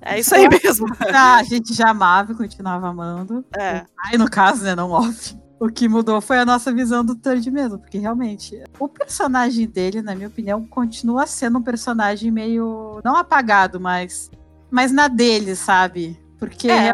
[0.02, 0.88] é isso aí mesmo.
[1.14, 3.46] Ah, a gente já amava e continuava amando.
[3.58, 3.86] É.
[4.06, 5.38] Aí, no caso, né, não off.
[5.60, 10.02] O que mudou foi a nossa visão do Third mesmo, porque realmente o personagem dele,
[10.02, 14.30] na minha opinião, continua sendo um personagem meio não apagado, mas
[14.70, 16.20] mas na dele, sabe?
[16.38, 16.94] Porque É.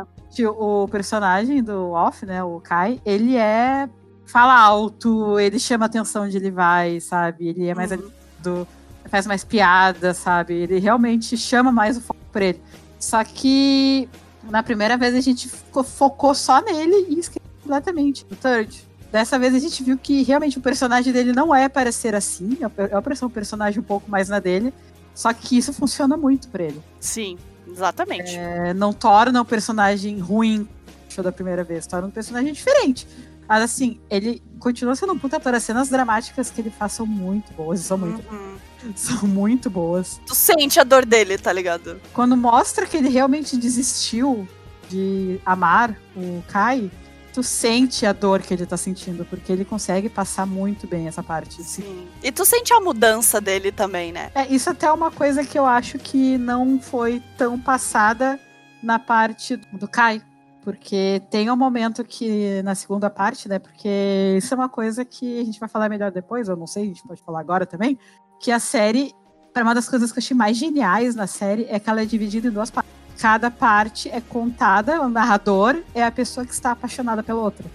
[0.49, 3.89] o personagem do Off, né, o Kai, ele é
[4.25, 7.47] fala alto, ele chama atenção onde ele vai, sabe?
[7.47, 8.11] Ele é mais Uhum.
[8.43, 8.67] do
[9.07, 10.53] faz mais piada, sabe?
[10.53, 12.61] Ele realmente chama mais o foco por ele.
[12.99, 14.09] Só que
[14.43, 18.87] na primeira vez a gente focou só nele e esqueceu completamente o Third.
[19.11, 22.57] Dessa vez a gente viu que realmente o personagem dele não é para ser assim,
[22.61, 24.73] é para- é para ser um personagem um pouco mais na dele.
[25.15, 26.81] Só que isso funciona muito pra ele.
[26.99, 28.35] Sim, exatamente.
[28.35, 30.67] É, não torna o personagem ruim
[31.09, 33.07] show da primeira vez, torna um personagem diferente.
[33.47, 35.55] Mas assim, ele continua sendo um puta ator.
[35.55, 38.55] As cenas dramáticas que ele faz são muito boas, são muito, Uhum.
[38.95, 40.19] são muito boas.
[40.25, 41.99] Tu sente a dor dele, tá ligado?
[42.13, 44.47] Quando mostra que ele realmente desistiu
[44.89, 46.89] de amar o Kai,
[47.33, 51.21] tu sente a dor que ele tá sentindo, porque ele consegue passar muito bem essa
[51.21, 51.63] parte.
[51.63, 52.07] Sim.
[52.23, 54.31] E tu sente a mudança dele também, né?
[54.33, 58.39] É, isso até é uma coisa que eu acho que não foi tão passada
[58.81, 60.21] na parte do Kai.
[60.61, 63.59] Porque tem um momento que, na segunda parte, né?
[63.59, 66.83] Porque isso é uma coisa que a gente vai falar melhor depois, eu não sei,
[66.83, 67.97] a gente pode falar agora também.
[68.39, 69.13] Que a série,
[69.53, 72.05] para uma das coisas que eu achei mais geniais na série, é que ela é
[72.05, 72.91] dividida em duas partes.
[73.19, 77.65] Cada parte é contada, o narrador é a pessoa que está apaixonada pela outra.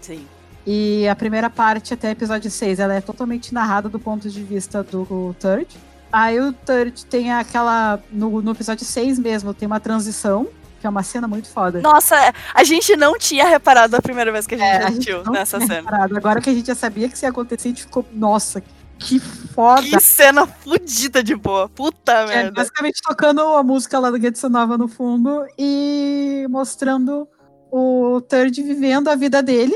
[0.00, 0.26] Sim.
[0.66, 4.82] E a primeira parte, até episódio 6, ela é totalmente narrada do ponto de vista
[4.82, 5.68] do Third.
[6.10, 8.00] Aí o Third tem aquela.
[8.10, 10.46] No, no episódio 6 mesmo, tem uma transição.
[10.72, 11.82] porque é uma cena muito foda.
[11.82, 12.16] Nossa,
[12.54, 15.26] a gente não tinha reparado a primeira vez que a gente É, a assistiu gente
[15.26, 15.74] não nessa cena.
[15.74, 16.16] reparado.
[16.16, 18.62] Agora que a gente já sabia que isso ia acontecer, a gente ficou, nossa,
[18.98, 19.82] que foda.
[19.82, 21.68] Que cena fodida de boa.
[21.68, 22.52] Puta É, merda.
[22.52, 27.28] basicamente tocando a música lá do Getsu Nova no fundo e mostrando
[27.70, 29.74] o Third vivendo a vida dele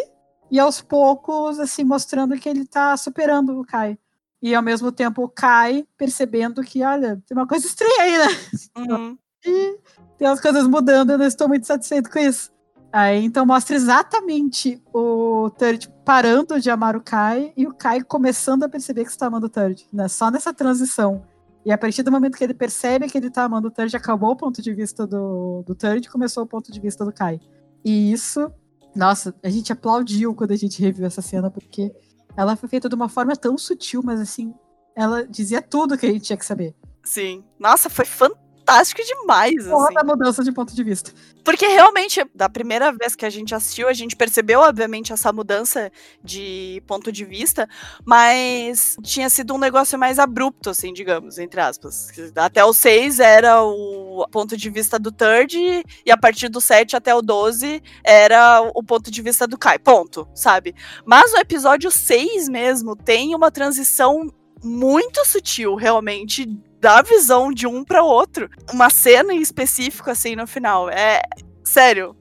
[0.51, 3.99] e aos poucos, assim, mostrando que ele tá superando o Kai.
[4.41, 8.27] E ao mesmo tempo o Kai percebendo que, olha, tem uma coisa estranha aí, né?
[8.79, 9.19] Uhum.
[9.45, 9.77] E
[10.17, 12.51] tem as coisas mudando, eu não estou muito satisfeito com isso.
[12.93, 18.65] Aí então mostra exatamente o Third parando de amar o Kai e o Kai começando
[18.65, 20.09] a perceber que está amando o Third, né?
[20.09, 21.23] Só nessa transição.
[21.67, 24.31] E a partir do momento que ele percebe que ele tá amando o Third, acabou
[24.31, 27.39] o ponto de vista do, do Third e começou o ponto de vista do Kai.
[27.85, 28.51] E isso,
[28.97, 31.95] nossa, a gente aplaudiu quando a gente reviu essa cena, porque
[32.35, 34.55] ela foi feita de uma forma tão sutil, mas assim,
[34.97, 36.75] ela dizia tudo que a gente tinha que saber.
[37.05, 37.45] Sim.
[37.59, 38.48] Nossa, foi fantástico
[39.05, 39.95] demais, Porra assim.
[39.95, 41.13] da mudança de ponto de vista.
[41.45, 45.91] Porque realmente, da primeira vez que a gente assistiu, a gente percebeu, obviamente, essa mudança
[46.23, 47.69] de ponto de vista,
[48.05, 52.09] mas tinha sido um negócio mais abrupto, assim, digamos, entre aspas.
[52.37, 55.57] Até o 6 era o ponto de vista do Third,
[56.05, 59.79] e a partir do 7 até o 12 era o ponto de vista do Kai.
[59.79, 60.75] Ponto, sabe?
[61.07, 64.31] Mas o episódio 6 mesmo tem uma transição
[64.63, 66.47] muito sutil, realmente,
[66.81, 68.49] da visão de um para outro.
[68.73, 70.89] Uma cena em específico, assim, no final.
[70.89, 71.21] É.
[71.65, 72.17] Sério.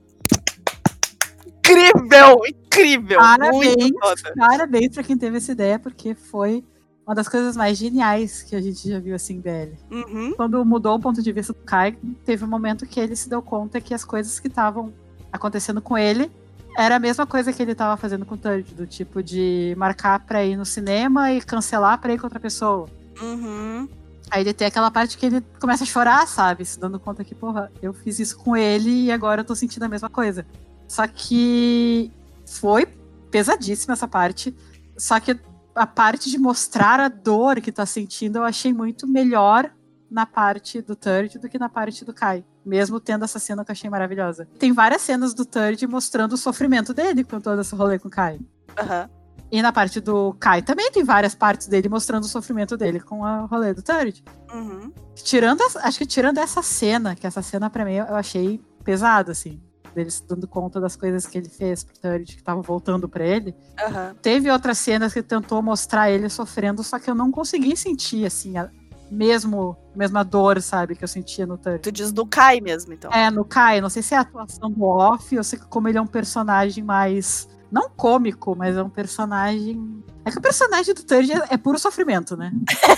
[1.60, 2.41] Incrível!
[2.48, 3.17] Incrível!
[3.17, 3.91] Parabéns.
[4.38, 6.63] Parabéns pra quem teve essa ideia, porque foi
[7.06, 9.74] uma das coisas mais geniais que a gente já viu assim BL.
[9.89, 10.34] Uhum.
[10.36, 13.41] Quando mudou o ponto de vista do Kai, teve um momento que ele se deu
[13.41, 14.93] conta que as coisas que estavam
[15.32, 16.30] acontecendo com ele
[16.78, 20.20] era a mesma coisa que ele estava fazendo com o Third, do tipo de marcar
[20.20, 22.88] pra ir no cinema e cancelar pra ir com outra pessoa.
[23.22, 23.88] Uhum.
[24.30, 26.66] Aí ele tem aquela parte que ele começa a chorar, sabe?
[26.66, 29.84] Se dando conta que, porra, eu fiz isso com ele e agora eu tô sentindo
[29.84, 30.46] a mesma coisa.
[30.88, 32.12] Só que
[32.46, 32.86] foi
[33.32, 34.56] pesadíssima essa parte.
[34.98, 35.40] Só que
[35.76, 39.72] a parte de mostrar a dor que tá sentindo eu achei muito melhor
[40.10, 42.44] na parte do Third do que na parte do Kai.
[42.66, 44.48] Mesmo tendo essa cena que eu achei maravilhosa.
[44.58, 48.12] Tem várias cenas do Third mostrando o sofrimento dele com todo esse rolê com o
[48.12, 48.40] Kai.
[48.78, 49.10] Aham.
[49.52, 53.22] E na parte do Kai também tem várias partes dele mostrando o sofrimento dele com
[53.22, 54.24] o rolê do Third.
[54.54, 54.92] Uhum.
[55.16, 59.32] Tirando, as- acho que tirando essa cena, que essa cena pra mim eu achei pesada,
[59.32, 59.62] assim.
[59.96, 63.26] Dele se dando conta das coisas que ele fez pro Third, que tava voltando pra
[63.26, 63.56] ele.
[63.82, 64.16] Aham.
[64.22, 68.58] Teve outras cenas que tentou mostrar ele sofrendo, só que eu não consegui sentir, assim,
[68.58, 68.70] a
[69.10, 71.80] mesmo, mesma dor, sabe, que eu sentia no Third.
[71.80, 73.10] Tu diz do Kai mesmo, então.
[73.12, 75.98] É, no Kai, não sei se é a atuação do Off, ou se como ele
[75.98, 77.48] é um personagem mais.
[77.71, 80.03] Não cômico, mas é um personagem.
[80.23, 82.51] É que o personagem do Third é, é puro sofrimento, né?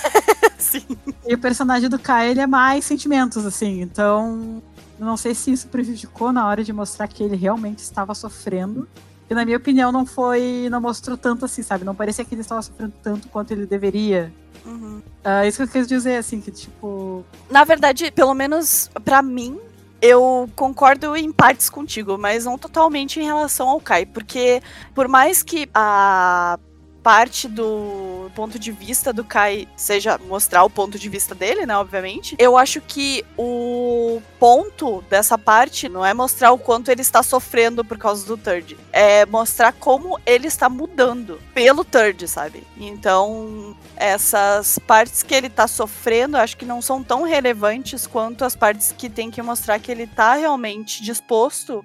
[0.58, 0.86] Sim.
[1.26, 3.82] E o personagem do Kai, ele é mais sentimentos, assim.
[3.82, 4.62] Então,
[5.00, 8.88] não sei se isso prejudicou na hora de mostrar que ele realmente estava sofrendo.
[9.30, 10.68] E na minha opinião, não foi.
[10.70, 11.86] Não mostrou tanto assim, sabe?
[11.86, 14.34] Não parecia que ele estava sofrendo tanto quanto ele deveria.
[14.66, 15.02] Uhum.
[15.24, 17.24] É isso que eu quis dizer, assim, que tipo.
[17.50, 19.60] Na verdade, pelo menos pra mim,
[20.02, 24.62] eu concordo em partes contigo, mas não totalmente em relação ao Kai, porque
[24.94, 26.58] por mais que a
[27.04, 31.76] parte do ponto de vista do Kai seja mostrar o ponto de vista dele, né,
[31.78, 37.24] obviamente, eu acho que o ponto dessa parte não é mostrar o quanto ele está
[37.24, 42.64] sofrendo por causa do Third, é mostrar como ele está mudando pelo Third, sabe?
[42.78, 48.56] Então, essas partes que ele tá sofrendo, acho que não são tão relevantes quanto as
[48.56, 51.84] partes que tem que mostrar que ele tá realmente disposto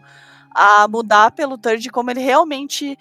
[0.55, 2.97] a mudar pelo Third, como ele realmente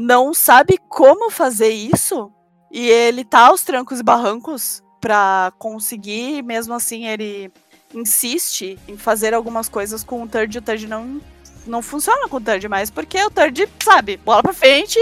[0.00, 2.30] não sabe como fazer isso,
[2.70, 7.50] e ele tá aos trancos e barrancos pra conseguir, mesmo assim ele
[7.92, 11.20] insiste em fazer algumas coisas com o Third, e o Third não
[11.66, 15.00] não funciona com o Third mais, porque o Third, sabe, bola pra frente,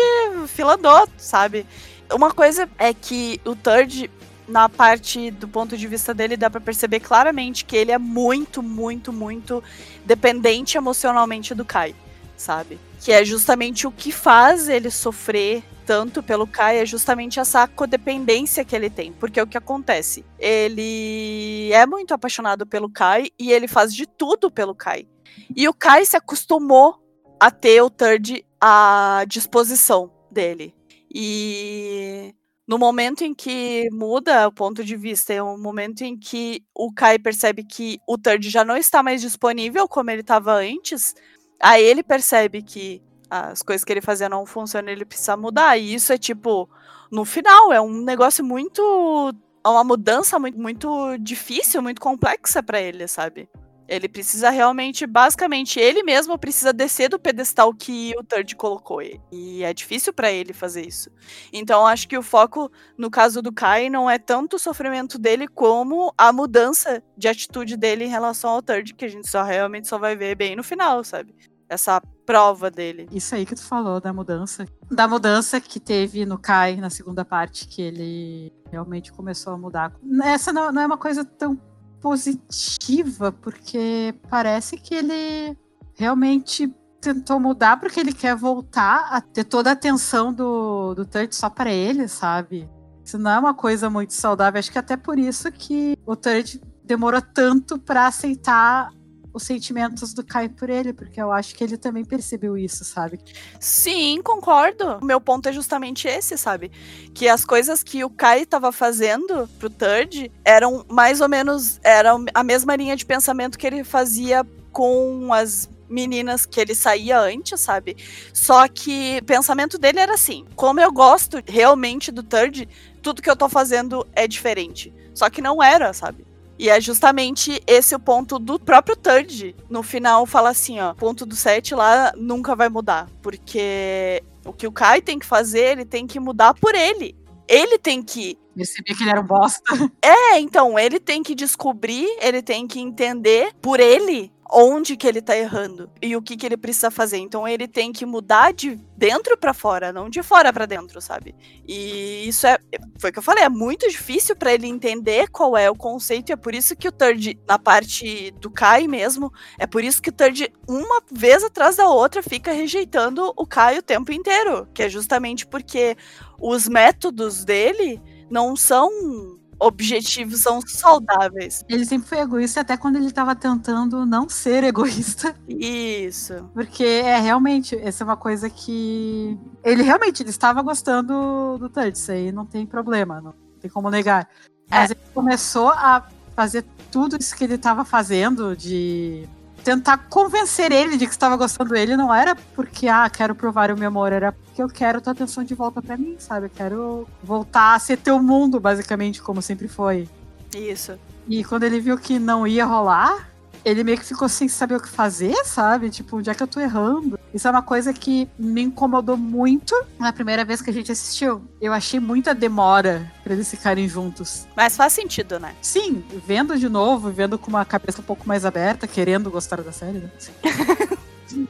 [0.49, 1.67] fila andou, sabe?
[2.11, 4.11] Uma coisa é que o Third,
[4.49, 8.63] na parte do ponto de vista dele, dá pra perceber claramente que ele é muito,
[8.63, 9.63] muito, muito
[10.07, 11.95] dependente emocionalmente do Kai,
[12.37, 12.79] sabe?
[13.01, 18.65] Que é justamente o que faz ele sofrer tanto pelo Kai, é justamente essa codependência
[18.65, 19.13] que ele tem.
[19.13, 20.25] Porque o que acontece?
[20.37, 25.07] Ele é muito apaixonado pelo Kai e ele faz de tudo pelo Kai.
[25.55, 27.01] E o Kai se acostumou
[27.39, 30.75] a ter o Third à disposição dele.
[31.15, 32.35] E
[32.67, 36.93] no momento em que muda o ponto de vista, é o momento em que o
[36.93, 41.15] Kai percebe que o Third já não está mais disponível como ele estava antes,
[41.61, 45.77] aí ele percebe que as coisas que ele fazia não funcionam, ele precisa mudar.
[45.77, 46.69] E isso é tipo,
[47.11, 49.35] no final, é um negócio muito.
[49.65, 53.49] É uma mudança muito, muito difícil, muito complexa para ele, sabe?
[53.89, 59.21] Ele precisa realmente, basicamente, ele mesmo precisa descer do pedestal que o Third colocou ele.
[59.31, 61.11] E é difícil para ele fazer isso.
[61.53, 65.47] Então acho que o foco, no caso do Kai, não é tanto o sofrimento dele
[65.47, 69.89] como a mudança de atitude dele em relação ao Third, que a gente só realmente
[69.89, 71.35] só vai ver bem no final, sabe?
[71.69, 73.09] Essa prova dele.
[73.13, 74.67] Isso aí que tu falou da mudança.
[74.91, 79.93] Da mudança que teve no Kai na segunda parte, que ele realmente começou a mudar.
[80.25, 81.59] Essa não, não é uma coisa tão
[82.01, 85.57] positiva, porque parece que ele
[85.95, 91.33] realmente tentou mudar porque ele quer voltar a ter toda a atenção do, do Turt
[91.33, 92.69] só para ele, sabe?
[93.05, 94.59] Isso não é uma coisa muito saudável.
[94.59, 98.91] Acho que até por isso que o Turt demorou tanto para aceitar
[99.37, 103.21] os sentimentos do Kai por ele, porque eu acho que ele também percebeu isso, sabe?
[103.61, 104.97] Sim, concordo.
[105.03, 106.73] O meu ponto é justamente esse, sabe?
[107.13, 112.25] Que as coisas que o Kai estava fazendo pro Third eram mais ou menos eram
[112.33, 117.61] a mesma linha de pensamento que ele fazia com as meninas que ele saía antes,
[117.61, 117.95] sabe?
[118.33, 122.67] Só que o pensamento dele era assim: como eu gosto realmente do Third,
[123.03, 124.95] tudo que eu tô fazendo é diferente.
[125.15, 126.27] Só que não era, sabe?
[126.59, 129.55] E é justamente esse o ponto do próprio Third.
[129.69, 134.67] No final fala assim, ó, ponto do 7 lá nunca vai mudar, porque o que
[134.67, 137.15] o Kai tem que fazer, ele tem que mudar por ele.
[137.49, 139.63] Ele tem que perceber que ele era um bosta.
[140.03, 145.21] É, então, ele tem que descobrir, ele tem que entender por ele onde que ele
[145.21, 147.19] tá errando e o que que ele precisa fazer.
[147.19, 151.35] Então ele tem que mudar de dentro para fora, não de fora para dentro, sabe?
[151.67, 152.59] E isso é
[152.99, 156.31] foi o que eu falei, é muito difícil para ele entender qual é o conceito
[156.31, 160.01] e é por isso que o Third na parte do Kai mesmo, é por isso
[160.01, 164.67] que o Third uma vez atrás da outra fica rejeitando o Kai o tempo inteiro,
[164.73, 165.97] que é justamente porque
[166.41, 171.65] os métodos dele não são objetivos são saudáveis.
[171.69, 175.35] Ele sempre foi egoísta até quando ele estava tentando não ser egoísta.
[175.49, 176.49] Isso.
[176.53, 181.97] Porque é realmente, essa é uma coisa que ele realmente ele estava gostando do Touch,
[181.97, 184.29] isso aí não tem problema, não tem como negar.
[184.71, 184.95] Mas é.
[184.95, 189.27] ele começou a fazer tudo isso que ele estava fazendo de
[189.67, 193.77] tentar convencer ele de que estava gostando dele não era porque, ah, quero provar o
[193.77, 196.47] meu amor, era porque eu quero tua atenção de volta para mim, sabe?
[196.47, 200.09] Eu quero voltar a ser teu mundo, basicamente, como sempre foi.
[200.55, 200.97] Isso.
[201.27, 203.29] E quando ele viu que não ia rolar,
[203.67, 205.91] ele meio que ficou sem saber o que fazer, sabe?
[205.91, 207.19] Tipo, onde é que eu tô errando?
[207.35, 211.43] Isso é uma coisa que me incomodou muito na primeira vez que a gente assistiu.
[211.61, 214.47] Eu achei muita demora para eles ficarem juntos.
[214.55, 215.53] Mas faz sentido, né?
[215.61, 219.73] Sim, vendo de novo, vendo com uma cabeça um pouco mais aberta, querendo gostar da
[219.73, 220.11] série, né?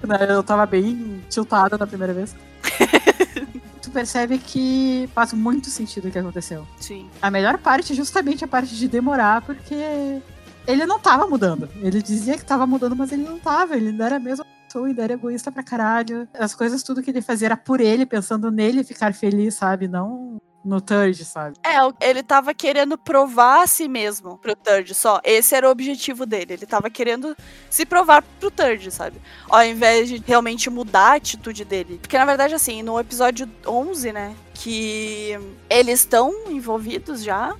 [0.09, 2.35] né eu tava bem tiltada na primeira vez.
[3.83, 6.67] tu percebe que faz muito sentido o que aconteceu.
[6.81, 7.11] Sim.
[7.21, 10.23] A melhor parte é justamente a parte de demorar, porque
[10.67, 11.69] ele não tava mudando.
[11.81, 13.77] Ele dizia que tava mudando, mas ele não tava.
[13.77, 16.29] Ele não era a mesma pessoa, ainda era egoísta pra caralho.
[16.35, 19.89] As coisas, tudo que ele fazia era por ele, pensando nele ficar feliz, sabe?
[19.89, 21.57] Não no Third, sabe?
[21.65, 25.21] É, ele tava querendo provar a si mesmo pro Third só.
[25.23, 26.55] Esse era o objetivo dele.
[26.55, 27.37] Ele tava querendo
[27.71, 29.21] se provar pro Third, sabe?
[29.49, 31.99] Ao invés de realmente mudar a atitude dele.
[32.03, 34.35] Porque na verdade, assim, no episódio 11, né?
[34.53, 35.39] Que
[35.71, 37.55] eles estão envolvidos já.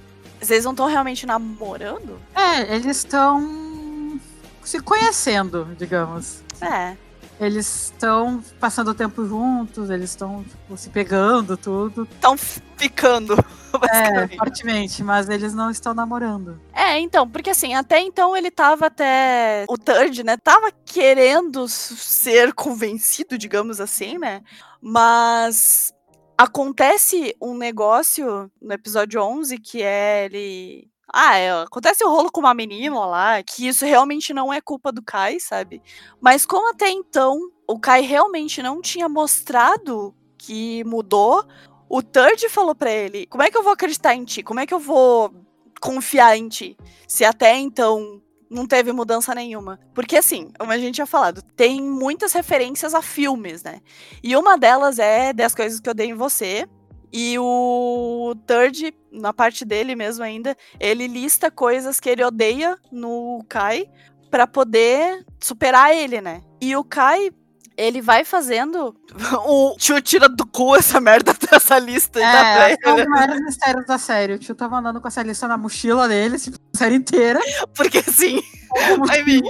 [0.47, 2.21] Vocês não estão realmente namorando?
[2.33, 4.21] É, eles estão
[4.63, 6.41] se conhecendo, digamos.
[6.61, 6.97] É.
[7.41, 12.05] Eles estão passando o tempo juntos, eles estão tipo, se pegando, tudo.
[12.05, 13.37] Estão ficando.
[13.93, 16.59] É, fortemente, mas eles não estão namorando.
[16.73, 19.67] É, então, porque assim, até então ele tava até.
[19.69, 20.39] O Third, né?
[20.39, 24.41] Tava querendo ser convencido, digamos assim, né?
[24.81, 25.93] Mas
[26.37, 30.91] acontece um negócio no episódio 11 que é ele.
[31.13, 34.61] Ah, é, acontece o um rolo com uma menina lá, que isso realmente não é
[34.61, 35.81] culpa do Kai, sabe?
[36.21, 41.45] Mas como até então o Kai realmente não tinha mostrado que mudou,
[41.89, 44.43] o Third falou para ele: Como é que eu vou acreditar em ti?
[44.43, 45.33] Como é que eu vou
[45.81, 46.77] confiar em ti?
[47.07, 49.79] Se até então não teve mudança nenhuma.
[49.95, 53.81] Porque, assim, como a gente tinha falado, tem muitas referências a filmes, né?
[54.23, 56.67] E uma delas é 10 coisas que eu dei em você.
[57.13, 63.45] E o Third, na parte dele mesmo ainda, ele lista coisas que ele odeia no
[63.49, 63.89] Kai
[64.31, 66.43] para poder superar ele, né?
[66.61, 67.31] E o Kai,
[67.77, 68.95] ele vai fazendo.
[69.47, 72.21] O tio tira do cu essa merda dessa lista.
[72.21, 74.35] É, é um dos maiores mistérios da série.
[74.35, 77.41] O tio tava andando com essa lista na mochila dele, tipo, a série inteira.
[77.75, 78.41] Porque sim,
[79.07, 79.43] vai vir.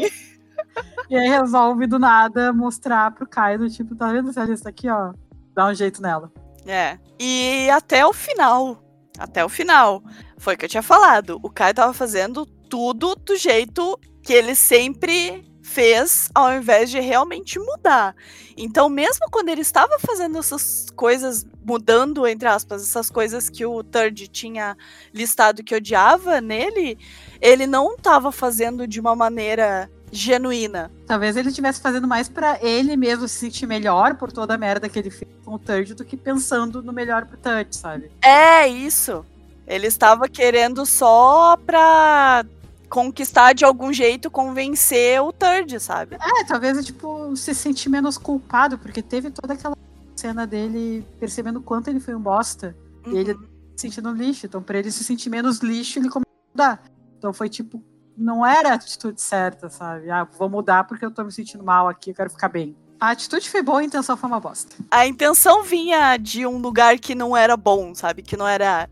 [1.09, 5.13] E aí resolve do nada mostrar pro Caio, tipo, tá vendo essa lista aqui, ó?
[5.55, 6.31] Dá um jeito nela.
[6.67, 6.99] É.
[7.19, 8.83] E até o final.
[9.19, 10.03] Até o final.
[10.37, 11.39] Foi o que eu tinha falado.
[11.43, 17.59] O Caio tava fazendo tudo do jeito que ele sempre fez ao invés de realmente
[17.59, 18.15] mudar.
[18.57, 23.83] Então, mesmo quando ele estava fazendo essas coisas, mudando, entre aspas, essas coisas que o
[23.83, 24.77] Third tinha
[25.13, 26.97] listado que odiava nele,
[27.41, 30.91] ele não estava fazendo de uma maneira genuína.
[31.05, 34.89] Talvez ele estivesse fazendo mais para ele mesmo se sentir melhor por toda a merda
[34.89, 38.11] que ele fez com o Third do que pensando no melhor pro Third, sabe?
[38.23, 39.27] É, isso.
[39.67, 42.45] Ele estava querendo só pra
[42.89, 46.17] conquistar de algum jeito, convencer o Third, sabe?
[46.17, 49.77] É, talvez, tipo, se sentir menos culpado, porque teve toda aquela
[50.15, 52.77] cena dele percebendo quanto ele foi um bosta.
[53.07, 53.13] Uhum.
[53.13, 53.47] E ele uhum.
[53.77, 54.47] se sentindo lixo.
[54.47, 56.83] Então, pra ele se sentir menos lixo, ele começou a mudar.
[57.19, 57.83] Então foi tipo,
[58.17, 60.11] não era a atitude certa, sabe?
[60.11, 62.77] Ah, vou mudar porque eu tô me sentindo mal aqui, eu quero ficar bem.
[63.01, 64.75] A atitude foi boa, a intenção foi uma bosta.
[64.91, 68.23] A intenção vinha de um lugar que não era bom, sabe?
[68.23, 68.89] Que não era.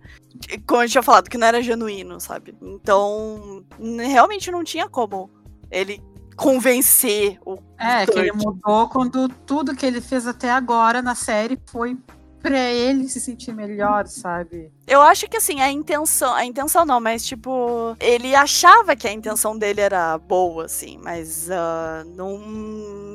[0.66, 2.54] Como eu tinha falado, que não era genuíno, sabe?
[2.60, 3.64] Então,
[3.98, 5.30] realmente não tinha como
[5.70, 6.02] ele
[6.36, 7.58] convencer o.
[7.78, 11.96] É, que ele mudou quando tudo que ele fez até agora na série foi
[12.44, 14.70] pra ele se sentir melhor, sabe?
[14.86, 16.34] Eu acho que assim, a intenção.
[16.34, 17.96] A intenção não, mas tipo.
[17.98, 22.38] Ele achava que a intenção dele era boa, assim, mas uh, não,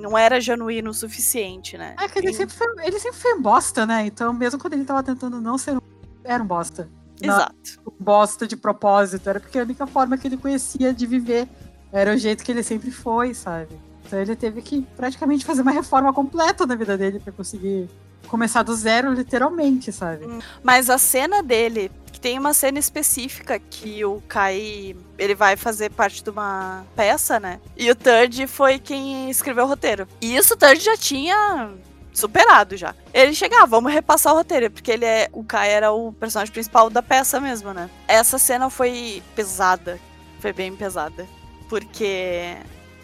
[0.02, 1.96] não era genuíno o suficiente, né?
[2.00, 4.08] É que ele, sempre foi, ele sempre foi um bosta, né?
[4.08, 5.82] Então, mesmo quando ele tava tentando não ser um.
[6.24, 6.90] Era um bosta.
[7.22, 7.54] Exato.
[7.86, 9.30] Não, bosta de propósito.
[9.30, 11.48] Era porque a única forma que ele conhecia de viver
[11.92, 13.78] era o jeito que ele sempre foi, sabe?
[14.08, 17.88] Então ele teve que praticamente fazer uma reforma completa na vida dele para conseguir
[18.30, 20.26] começar do zero, literalmente, sabe?
[20.26, 25.90] Hum, mas a cena dele, tem uma cena específica que o Kai, ele vai fazer
[25.90, 27.60] parte de uma peça, né?
[27.78, 30.08] E o Third foi quem escreveu o roteiro.
[30.22, 31.72] E isso o Third já tinha
[32.14, 32.94] superado já.
[33.14, 36.52] Ele chega, ah, vamos repassar o roteiro, porque ele é, o Kai era o personagem
[36.52, 37.90] principal da peça mesmo, né?
[38.08, 40.00] Essa cena foi pesada,
[40.40, 41.26] foi bem pesada,
[41.70, 42.58] porque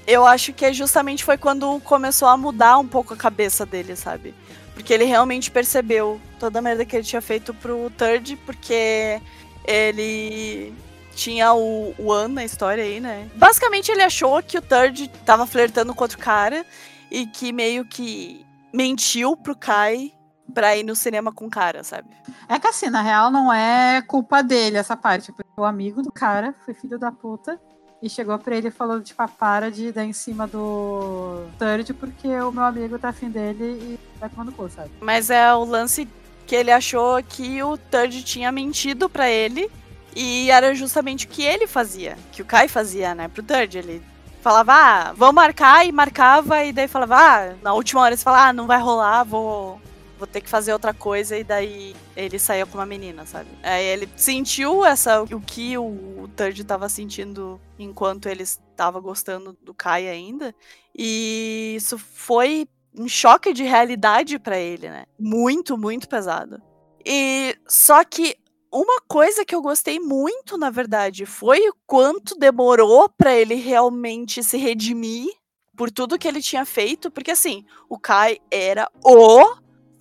[0.06, 4.36] eu acho que justamente foi quando começou a mudar um pouco a cabeça dele, sabe?
[4.76, 9.20] Porque ele realmente percebeu toda a merda que ele tinha feito pro Third, porque
[9.66, 10.72] ele
[11.16, 13.28] tinha o, o An na história aí, né?
[13.36, 16.64] Basicamente ele achou que o Third tava flertando com outro cara
[17.10, 20.12] e que meio que mentiu pro Kai
[20.54, 22.10] pra ir no cinema com o cara, sabe?
[22.48, 26.12] É que assim, na real não é culpa dele essa parte, porque o amigo do
[26.12, 27.60] cara foi filho da puta
[28.06, 31.92] e chegou pra ele e falou, tipo, ah, para de dar em cima do Third,
[31.96, 34.92] porque o meu amigo tá afim dele e vai tomando cu, sabe?
[35.02, 36.08] Mas é o lance
[36.46, 39.72] que ele achou que o Third tinha mentido para ele
[40.16, 43.80] e era justamente o que ele fazia, que o Kai fazia, né, pro Third.
[43.80, 44.04] Ele
[44.40, 48.50] falava, ah, vamos marcar, e marcava, e daí falava, ah, na última hora ele fala,
[48.50, 49.82] ah, não vai rolar, vou
[50.18, 53.50] vou ter que fazer outra coisa e daí ele saiu com uma menina, sabe?
[53.64, 59.74] Aí ele sentiu essa o que o Third estava sentindo enquanto ele estava gostando do
[59.74, 60.56] Kai ainda.
[60.98, 65.06] E isso foi um choque de realidade para ele, né?
[65.20, 66.62] Muito, muito pesado.
[67.06, 68.36] E só que
[68.72, 74.44] uma coisa que eu gostei muito, na verdade, foi o quanto demorou para ele realmente
[74.44, 75.30] se redimir
[75.76, 79.56] por tudo que ele tinha feito, porque assim, o Kai era o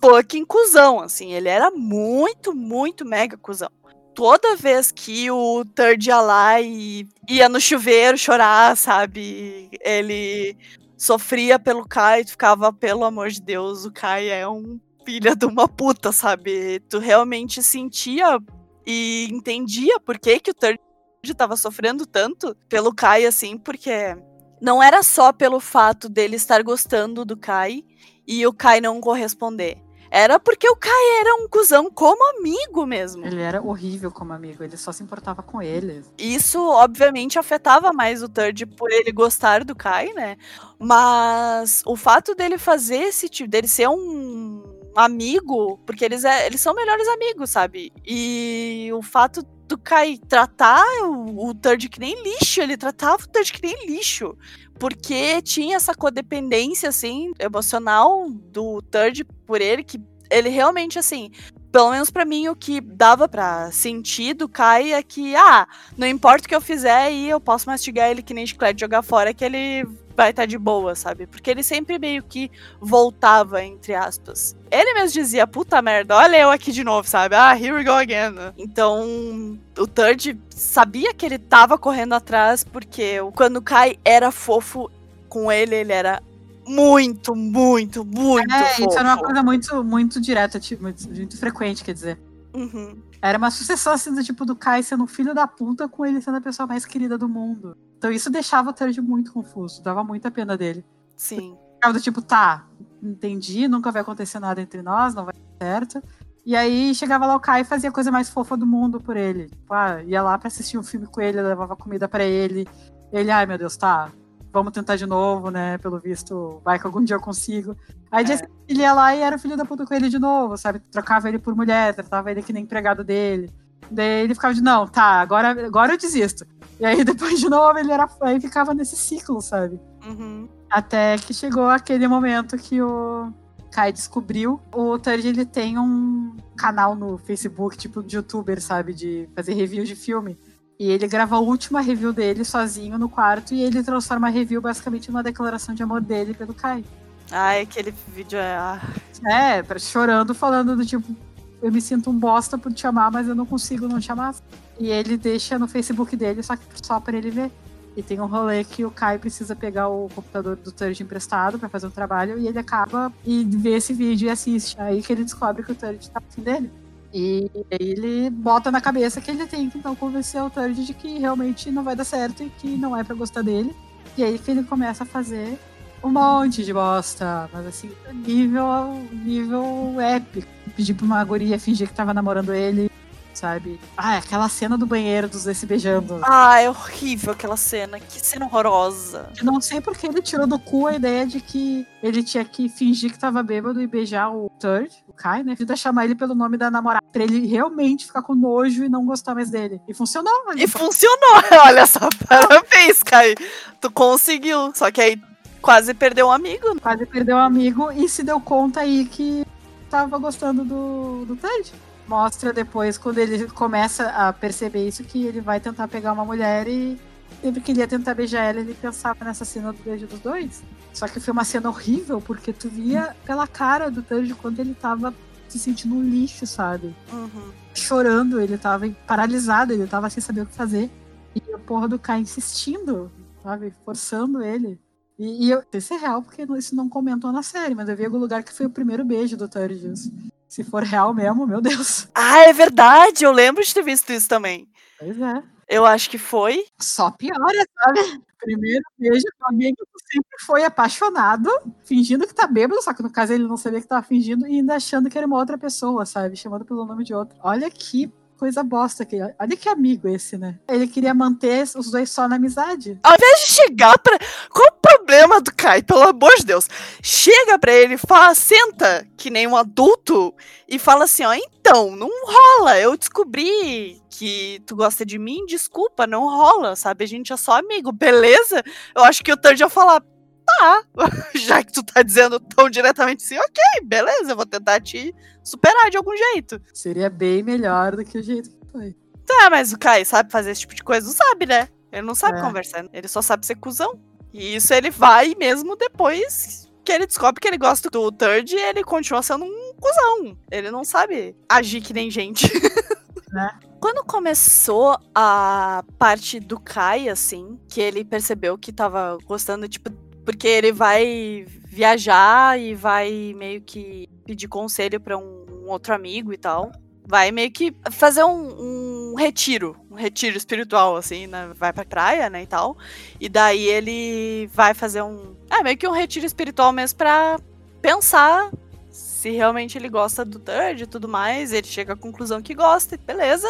[0.05, 1.33] fucking cuzão, assim.
[1.33, 3.69] Ele era muito, muito mega cuzão.
[4.13, 9.69] Toda vez que o Third ia lá e ia no chuveiro chorar, sabe?
[9.81, 10.55] Ele
[10.97, 15.45] sofria pelo Kai e ficava, pelo amor de Deus, o Kai é um filho de
[15.45, 16.79] uma puta, sabe?
[16.89, 18.39] Tu realmente sentia
[18.87, 20.79] e entendia por que, que o Third
[21.23, 24.15] estava sofrendo tanto pelo Kai, assim, porque
[24.61, 27.83] não era só pelo fato dele estar gostando do Kai
[28.25, 29.84] e o Kai não corresponder.
[30.09, 33.25] Era porque o Kai era um cuzão como amigo mesmo.
[33.25, 36.03] Ele era horrível como amigo, ele só se importava com ele.
[36.17, 40.37] Isso, obviamente, afetava mais o Third por ele gostar do Kai, né?
[40.79, 46.61] Mas o fato dele fazer esse tipo, dele ser um amigo, porque eles, é, eles
[46.61, 47.91] são melhores amigos, sabe?
[48.05, 51.55] E o fato do Kai tratar o, o
[51.89, 54.37] que nem lixo, ele tratava o Third que nem lixo
[54.79, 61.31] porque tinha essa codependência, assim, emocional do Third por ele, que ele realmente, assim,
[61.71, 65.67] pelo menos para mim, o que dava para sentir do Kai é que, ah,
[65.97, 69.01] não importa o que eu fizer e eu posso mastigar ele que nem chiclete jogar
[69.01, 69.85] fora, que ele
[70.15, 71.27] vai estar tá de boa, sabe?
[71.27, 72.49] Porque ele sempre meio que
[72.79, 74.55] voltava, entre aspas.
[74.71, 77.35] Ele mesmo dizia, puta merda, olha eu aqui de novo, sabe?
[77.35, 78.35] Ah, here we go again.
[78.57, 84.89] Então, o Third sabia que ele tava correndo atrás, porque quando o Kai era fofo
[85.27, 86.21] com ele, ele era
[86.67, 88.89] muito, muito, muito é, fofo.
[88.89, 92.19] Isso era uma coisa muito, muito direta, tipo, muito, muito frequente, quer dizer.
[92.53, 92.97] Uhum.
[93.21, 96.21] Era uma sucessão assim do tipo do Kai sendo um filho da puta com ele
[96.21, 97.77] sendo a pessoa mais querida do mundo.
[97.97, 100.85] Então isso deixava o Turd muito confuso, dava muita pena dele.
[101.15, 101.57] Sim.
[101.75, 102.67] Ficava do tipo, tá,
[103.01, 106.03] entendi, nunca vai acontecer nada entre nós, não vai dar certo.
[106.45, 109.17] E aí chegava lá o Kai e fazia a coisa mais fofa do mundo por
[109.17, 109.47] ele.
[109.47, 112.67] Tipo, ah, ia lá pra assistir um filme com ele, levava comida para ele.
[113.11, 114.11] Ele, ai meu Deus, tá,
[114.55, 115.77] vamos tentar de novo, né?
[115.79, 117.75] Pelo visto, vai que algum dia eu consigo.
[118.09, 118.47] Aí é.
[118.67, 120.79] ele ia lá e era filho da puta com ele de novo, sabe?
[120.79, 123.51] Trocava ele por mulher, tratava ele que nem empregado dele.
[123.91, 126.45] Daí ele ficava de, não, tá, agora, agora eu desisto.
[126.79, 129.79] E aí depois de novo ele era aí ficava nesse ciclo, sabe?
[130.05, 130.47] Uhum.
[130.69, 133.31] Até que chegou aquele momento que o
[133.71, 134.61] Kai descobriu.
[134.73, 138.93] O Turd, ele tem um canal no Facebook, tipo de youtuber, sabe?
[138.93, 140.37] De fazer review de filme.
[140.77, 144.61] E ele grava a última review dele sozinho no quarto e ele transforma a review
[144.61, 146.83] basicamente numa declaração de amor dele pelo Kai.
[147.31, 148.55] Ai, aquele vídeo é.
[148.55, 148.81] Ah.
[149.25, 151.15] É, chorando, falando do tipo,
[151.61, 154.35] eu me sinto um bosta por te amar, mas eu não consigo não te amar.
[154.79, 157.51] E ele deixa no Facebook dele, só que só pra ele ver.
[157.95, 161.69] E tem um rolê que o Kai precisa pegar o computador do Turd emprestado para
[161.69, 164.75] fazer um trabalho e ele acaba e vê esse vídeo e assiste.
[164.79, 166.69] Aí que ele descobre que o Turd tá afim dele.
[167.17, 170.93] E aí ele bota na cabeça que ele tem que então convencer o Turd de
[170.93, 173.73] que realmente não vai dar certo e que não é para gostar dele.
[174.17, 175.57] E aí que ele começa a fazer
[176.03, 180.45] um monte de bosta, mas assim, nível, nível épico.
[180.75, 182.91] Pedir pra uma guria fingir que tava namorando ele
[183.35, 183.79] sabe?
[183.97, 186.19] Ah, aquela cena do banheiro dos dois se beijando.
[186.23, 187.99] Ah, é horrível aquela cena.
[187.99, 189.29] Que cena horrorosa.
[189.37, 192.69] Eu não sei porque ele tirou do cu a ideia de que ele tinha que
[192.69, 195.55] fingir que tava bêbado e beijar o Third, o Kai, né?
[195.55, 197.05] Tenta chamar ele pelo nome da namorada.
[197.11, 199.81] Pra ele realmente ficar com nojo e não gostar mais dele.
[199.87, 200.33] E funcionou.
[200.55, 201.43] E funcionou.
[201.65, 203.35] Olha só, parabéns, Kai.
[203.81, 204.71] Tu conseguiu.
[204.73, 205.21] Só que aí
[205.61, 206.79] quase perdeu um amigo.
[206.79, 209.45] Quase perdeu um amigo e se deu conta aí que
[209.89, 211.73] tava gostando do, do Ted
[212.07, 216.67] mostra depois, quando ele começa a perceber isso, que ele vai tentar pegar uma mulher
[216.67, 216.99] e
[217.41, 220.63] sempre que ele ia tentar beijar ela, ele pensava nessa cena do beijo dos dois.
[220.93, 224.73] Só que foi uma cena horrível, porque tu via pela cara do Tanji quando ele
[224.73, 225.13] tava
[225.47, 226.95] se sentindo um lixo, sabe?
[227.11, 227.51] Uhum.
[227.73, 230.89] Chorando, ele tava paralisado, ele tava sem saber o que fazer.
[231.35, 233.11] E a porra do Kai insistindo,
[233.43, 233.73] sabe?
[233.83, 234.79] Forçando ele.
[235.19, 238.05] E, e eu, isso é real, porque isso não comentou na série, mas eu vi
[238.05, 240.11] algum lugar que foi o primeiro beijo do Turgis.
[240.55, 242.07] Se for real mesmo, meu Deus.
[242.15, 243.25] Ah, é verdade.
[243.25, 244.69] Eu lembro de ter visto isso também.
[244.97, 245.43] Pois é.
[245.67, 246.65] Eu acho que foi.
[246.79, 248.21] Só piora, sabe?
[248.39, 251.49] Primeiro beijo com alguém que sempre foi apaixonado,
[251.83, 254.59] fingindo que tá bêbado, só que no caso ele não sabia que tava fingindo e
[254.59, 256.37] ainda achando que era uma outra pessoa, sabe?
[256.37, 257.37] Chamando pelo nome de outra.
[257.43, 260.57] Olha que coisa bosta que olha que amigo esse, né?
[260.67, 262.99] Ele queria manter os dois só na amizade.
[263.03, 264.17] Ao invés de chegar para
[264.49, 266.67] qual o problema do Kai, pelo amor de Deus?
[267.01, 270.33] Chega para ele, fala, senta que nem um adulto
[270.67, 272.79] e fala assim, ó, então, não rola.
[272.79, 277.03] Eu descobri que tu gosta de mim, desculpa, não rola, sabe?
[277.03, 278.63] A gente é só amigo, beleza?
[278.95, 280.01] Eu acho que o Tandy ia falar,
[280.45, 280.83] tá,
[281.35, 285.13] já que tu tá dizendo tão diretamente assim, ok, beleza, eu vou tentar te
[285.45, 286.59] superar de algum jeito.
[286.73, 288.95] Seria bem melhor do que o jeito que foi.
[289.25, 291.05] Tá, mas o Kai sabe fazer esse tipo de coisa?
[291.05, 291.69] Não sabe, né?
[291.91, 292.41] Ele não sabe é.
[292.41, 293.99] conversar, ele só sabe ser cuzão.
[294.33, 298.59] E isso ele vai mesmo depois que ele descobre que ele gosta do Third e
[298.59, 300.37] ele continua sendo um cuzão.
[300.51, 302.47] Ele não sabe agir que nem gente.
[303.35, 303.59] Né?
[303.81, 309.91] Quando começou a parte do Kai, assim, que ele percebeu que tava gostando, tipo,
[310.23, 316.33] porque ele vai viajar e vai meio que pedir conselho para um, um, outro amigo
[316.33, 316.71] e tal.
[317.07, 321.51] Vai meio que fazer um, um retiro, um retiro espiritual, assim, né?
[321.55, 322.75] Vai pra praia, né, e tal.
[323.19, 325.35] E daí ele vai fazer um.
[325.49, 327.39] É, meio que um retiro espiritual mesmo pra
[327.79, 328.49] pensar
[328.95, 332.97] se realmente ele gosta do Third e tudo mais, ele chega à conclusão que gosta,
[332.97, 333.47] beleza,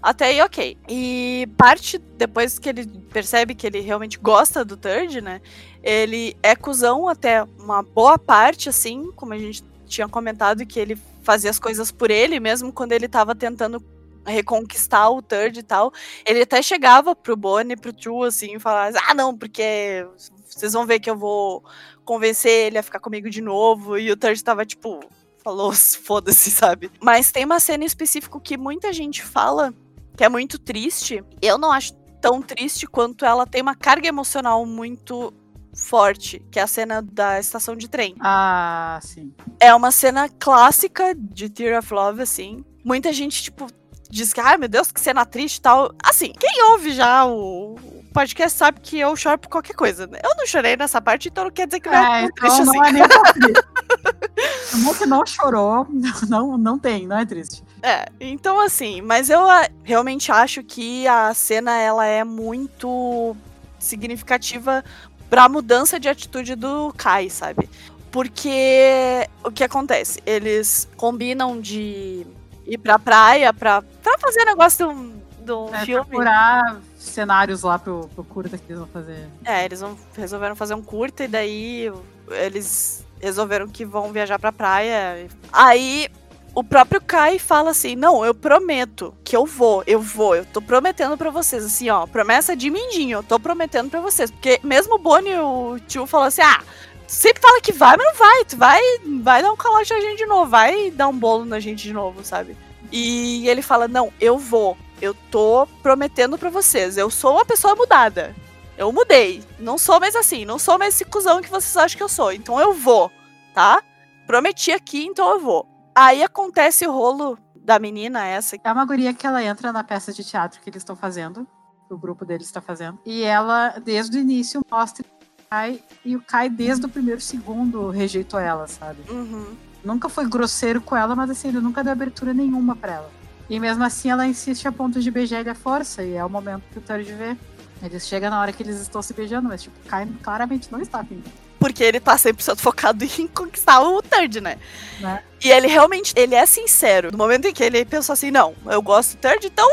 [0.00, 0.78] até aí ok.
[0.88, 5.42] E parte, depois que ele percebe que ele realmente gosta do Third, né,
[5.82, 10.98] ele é cuzão até uma boa parte, assim, como a gente tinha comentado, que ele
[11.22, 13.82] fazia as coisas por ele, mesmo quando ele tava tentando
[14.26, 15.92] reconquistar o Third e tal.
[16.24, 20.06] Ele até chegava pro Bonnie, pro True, assim, e falava, ah, não, porque
[20.46, 21.64] vocês vão ver que eu vou
[22.04, 23.96] convencer ele a ficar comigo de novo.
[23.98, 25.00] E o Third tava tipo,
[25.42, 26.90] falou, foda-se, sabe?
[27.00, 29.72] Mas tem uma cena específica que muita gente fala
[30.16, 31.22] que é muito triste.
[31.40, 35.32] Eu não acho tão triste quanto ela tem uma carga emocional muito
[35.76, 38.14] forte, que é a cena da estação de trem.
[38.20, 39.32] Ah, sim.
[39.60, 42.64] É uma cena clássica de Tear of Love, assim.
[42.84, 43.66] Muita gente, tipo,
[44.10, 45.92] diz que, ai meu Deus, que cena triste e tal.
[46.02, 47.76] Assim, quem ouve já o,
[48.16, 50.06] podcast sabe que eu choro por qualquer coisa.
[50.06, 50.18] Né?
[50.24, 52.64] Eu não chorei nessa parte, então não quer dizer que não é, é então triste
[52.64, 52.88] não assim.
[52.88, 53.02] É nem
[54.72, 54.98] triste.
[54.98, 55.86] que não chorou,
[56.26, 57.62] não, não tem, não é triste.
[57.82, 63.36] É, então assim, mas eu ah, realmente acho que a cena ela é muito
[63.78, 64.82] significativa
[65.30, 67.68] pra mudança de atitude do Kai, sabe?
[68.10, 70.20] Porque o que acontece?
[70.24, 72.26] Eles combinam de
[72.66, 75.12] ir pra praia pra, pra fazer negócio de um,
[75.44, 76.04] de um É, filme.
[76.06, 79.28] procurar cenários lá pro, pro curta que eles vão fazer.
[79.44, 81.92] É, eles vão, resolveram fazer um curta e daí
[82.30, 85.28] eles resolveram que vão viajar pra praia.
[85.52, 86.08] Aí
[86.56, 90.62] o próprio Kai fala assim: Não, eu prometo que eu vou, eu vou, eu tô
[90.62, 94.30] prometendo pra vocês, assim, ó, promessa de mindinho, eu tô prometendo pra vocês.
[94.30, 96.62] Porque mesmo o Bonnie e o tio falam assim: Ah,
[97.06, 98.80] sempre fala que vai, mas não vai, tu vai,
[99.22, 101.92] vai dar um calote na gente de novo, vai dar um bolo na gente de
[101.92, 102.56] novo, sabe?
[102.90, 107.76] E ele fala: Não, eu vou, eu tô prometendo pra vocês, eu sou uma pessoa
[107.76, 108.34] mudada.
[108.78, 109.42] Eu mudei.
[109.58, 110.44] Não sou mais assim.
[110.44, 112.30] Não sou mais esse cuzão que vocês acham que eu sou.
[112.30, 113.10] Então eu vou,
[113.54, 113.82] tá?
[114.26, 115.75] Prometi aqui, então eu vou.
[115.96, 118.54] Aí acontece o rolo da menina essa.
[118.62, 121.48] É uma guria que ela entra na peça de teatro que eles estão fazendo,
[121.88, 122.98] que o grupo deles está fazendo.
[123.06, 127.88] E ela, desde o início, mostra o Kai, e o Kai, desde o primeiro segundo,
[127.88, 129.10] rejeitou ela, sabe?
[129.10, 129.56] Uhum.
[129.82, 133.10] Nunca foi grosseiro com ela, mas assim, ele nunca deu abertura nenhuma pra ela.
[133.48, 136.28] E mesmo assim, ela insiste a ponto de beijar ele à força, e é o
[136.28, 137.38] momento que o Turd vê.
[137.82, 140.80] Eles chegam na hora que eles estão se beijando, mas tipo, o Kai claramente não
[140.80, 141.22] está afim.
[141.66, 144.56] Porque ele tá 100% focado em conquistar o Third, né?
[145.00, 145.20] Né?
[145.42, 147.10] E ele realmente, ele é sincero.
[147.10, 149.68] No momento em que ele pensou assim, não, eu gosto do Third, então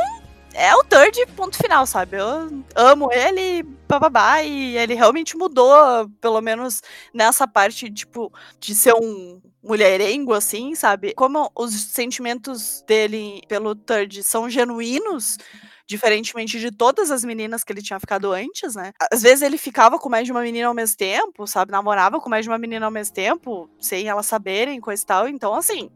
[0.56, 2.18] é o Third, ponto final, sabe?
[2.18, 6.82] Eu amo ele, bababá, e ele realmente mudou, pelo menos
[7.14, 11.14] nessa parte, tipo, de ser um mulherengo, assim, sabe?
[11.14, 15.38] Como os sentimentos dele pelo Third são genuínos,
[15.88, 18.94] diferentemente de todas as meninas que ele tinha ficado antes, né?
[19.12, 21.72] Às vezes ele ficava com mais de uma menina ao mesmo tempo, sabe?
[21.72, 25.28] Namorava com mais de uma menina ao mesmo tempo, sem elas saberem, coisa e tal.
[25.28, 25.90] Então, assim,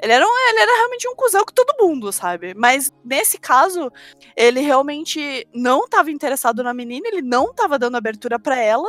[0.00, 2.54] ele era, um, ele era realmente um cuzão com todo mundo, sabe?
[2.54, 3.90] Mas nesse caso,
[4.36, 8.88] ele realmente não estava interessado na menina, ele não estava dando abertura para ela.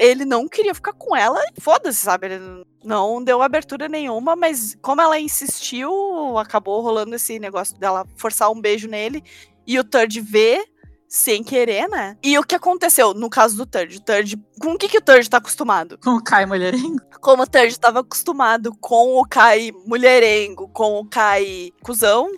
[0.00, 2.26] Ele não queria ficar com ela, foda-se, sabe?
[2.28, 8.48] Ele não deu abertura nenhuma, mas como ela insistiu, acabou rolando esse negócio dela forçar
[8.48, 9.24] um beijo nele
[9.68, 10.66] e o Third vê
[11.06, 12.16] sem querer, né?
[12.22, 13.98] E o que aconteceu no caso do Third?
[13.98, 15.98] O Third com o que, que o Third tá acostumado?
[15.98, 17.00] Com o Kai mulherengo.
[17.20, 22.30] Como o Third estava acostumado com o Kai mulherengo, com o Kai cuzão,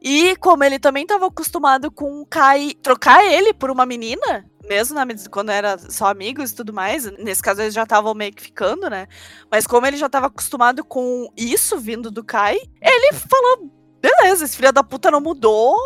[0.00, 4.94] e como ele também estava acostumado com o Kai trocar ele por uma menina, mesmo
[4.94, 8.42] na, quando era só amigos e tudo mais, nesse caso eles já estavam meio que
[8.42, 9.08] ficando, né?
[9.50, 14.56] Mas como ele já estava acostumado com isso vindo do Kai, ele falou: beleza, esse
[14.56, 15.76] filho da puta não mudou,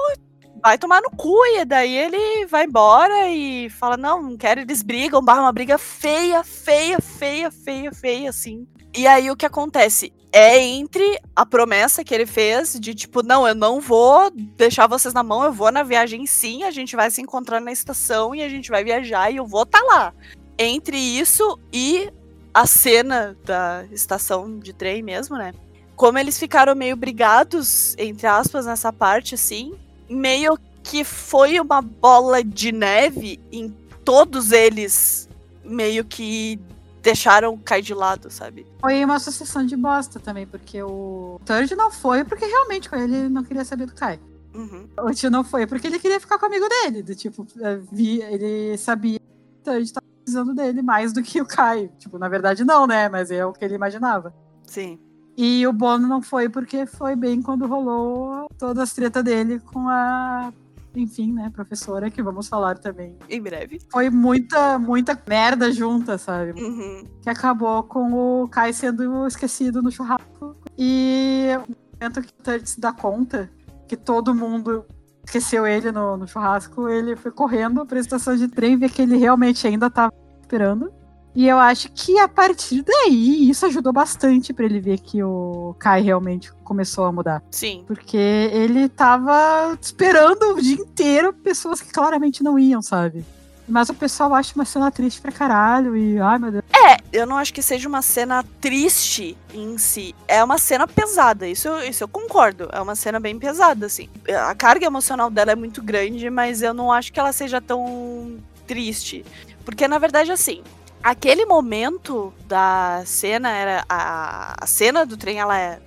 [0.63, 1.45] vai tomar no cu.
[1.57, 4.61] E daí ele vai embora e fala: Não, não quero.
[4.61, 8.67] Eles brigam, barra uma briga feia, feia, feia, feia, feia, assim.
[8.95, 10.13] E aí o que acontece?
[10.31, 15.13] É entre a promessa que ele fez de tipo, não, eu não vou deixar vocês
[15.13, 18.43] na mão, eu vou na viagem sim, a gente vai se encontrar na estação e
[18.43, 20.15] a gente vai viajar e eu vou estar tá lá.
[20.59, 22.11] Entre isso e
[22.53, 25.53] a cena da estação de trem mesmo, né?
[25.97, 29.75] Como eles ficaram meio brigados, entre aspas, nessa parte, assim,
[30.09, 33.71] meio que foi uma bola de neve em
[34.05, 35.29] todos eles
[35.65, 36.61] meio que
[37.03, 38.67] deixaram cair de lado, sabe?
[38.81, 43.43] Foi uma sucessão de bosta também, porque o Third não foi porque realmente ele não
[43.43, 44.21] queria saber do Kai.
[44.55, 44.87] Uhum.
[45.01, 48.77] O tio não foi porque ele queria ficar com o amigo dele, do tipo, ele
[48.77, 51.91] sabia que o Third tava precisando dele mais do que o Kai.
[51.99, 53.09] Tipo, na verdade não, né?
[53.09, 54.35] Mas é o que ele imaginava.
[54.67, 54.99] Sim.
[55.37, 59.89] E o Bono não foi porque foi bem quando rolou todas as tretas dele com
[59.89, 60.53] a,
[60.95, 63.17] enfim, né, professora, que vamos falar também.
[63.29, 63.81] Em breve.
[63.91, 66.53] Foi muita, muita merda junta, sabe?
[66.61, 67.05] Uhum.
[67.23, 70.57] Que acabou com o Kai sendo esquecido no churrasco.
[70.77, 73.51] E no momento que o Turd se dá conta
[73.89, 74.85] que todo mundo
[75.25, 79.17] esqueceu ele no, no churrasco, ele foi correndo pra estação de trem ver que ele
[79.17, 80.93] realmente ainda tava esperando.
[81.35, 85.75] E eu acho que a partir daí isso ajudou bastante para ele ver que o
[85.79, 87.43] Kai realmente começou a mudar.
[87.51, 87.85] Sim.
[87.87, 93.25] Porque ele tava esperando o dia inteiro pessoas que claramente não iam, sabe?
[93.67, 96.65] Mas o pessoal acha uma cena triste pra caralho e, ai meu Deus.
[96.75, 100.15] É, eu não acho que seja uma cena triste em si.
[100.29, 102.69] É uma cena pesada, isso, isso eu concordo.
[102.73, 104.09] É uma cena bem pesada, assim.
[104.49, 108.37] A carga emocional dela é muito grande, mas eu não acho que ela seja tão
[108.67, 109.25] triste.
[109.65, 110.63] Porque, na verdade, assim,
[111.03, 115.81] aquele momento da cena era a, a cena do trem ela é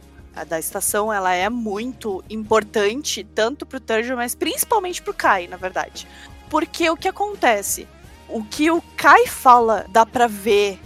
[0.50, 6.06] da estação ela é muito importante tanto pro Turtle, mas principalmente pro Kai, na verdade.
[6.50, 7.88] Porque o que acontece?
[8.28, 10.78] O que o Kai fala dá pra ver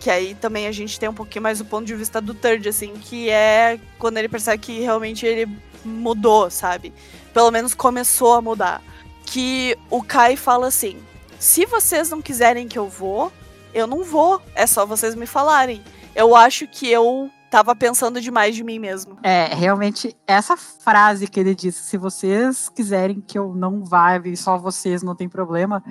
[0.00, 2.68] que aí também a gente tem um pouquinho mais o ponto de vista do Turd,
[2.68, 5.48] assim, que é quando ele percebe que realmente ele
[5.84, 6.92] mudou, sabe?
[7.32, 8.82] Pelo menos começou a mudar.
[9.24, 10.98] Que o Kai fala assim:
[11.38, 13.32] se vocês não quiserem que eu vou,
[13.78, 14.40] eu não vou.
[14.54, 15.82] É só vocês me falarem.
[16.14, 19.18] Eu acho que eu tava pensando demais de mim mesmo.
[19.22, 24.36] É, realmente, essa frase que ele disse, se vocês quiserem que eu não vá e
[24.36, 25.82] só vocês não tem problema,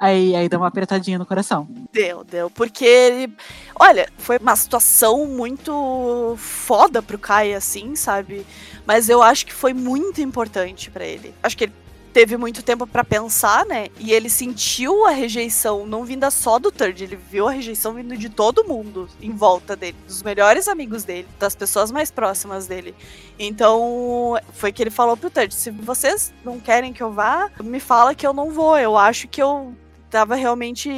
[0.00, 1.68] aí, aí dá uma apertadinha no coração.
[1.92, 2.50] Deu, deu.
[2.50, 3.34] Porque ele.
[3.78, 8.44] Olha, foi uma situação muito foda pro Kai, assim, sabe?
[8.84, 11.32] Mas eu acho que foi muito importante para ele.
[11.42, 11.82] Acho que ele
[12.12, 13.88] teve muito tempo para pensar, né?
[13.98, 18.16] E ele sentiu a rejeição não vinda só do Third, ele viu a rejeição vindo
[18.16, 22.94] de todo mundo em volta dele, dos melhores amigos dele, das pessoas mais próximas dele.
[23.38, 27.80] Então, foi que ele falou pro Third: se vocês não querem que eu vá, me
[27.80, 28.78] fala que eu não vou.
[28.78, 29.74] Eu acho que eu
[30.10, 30.90] tava realmente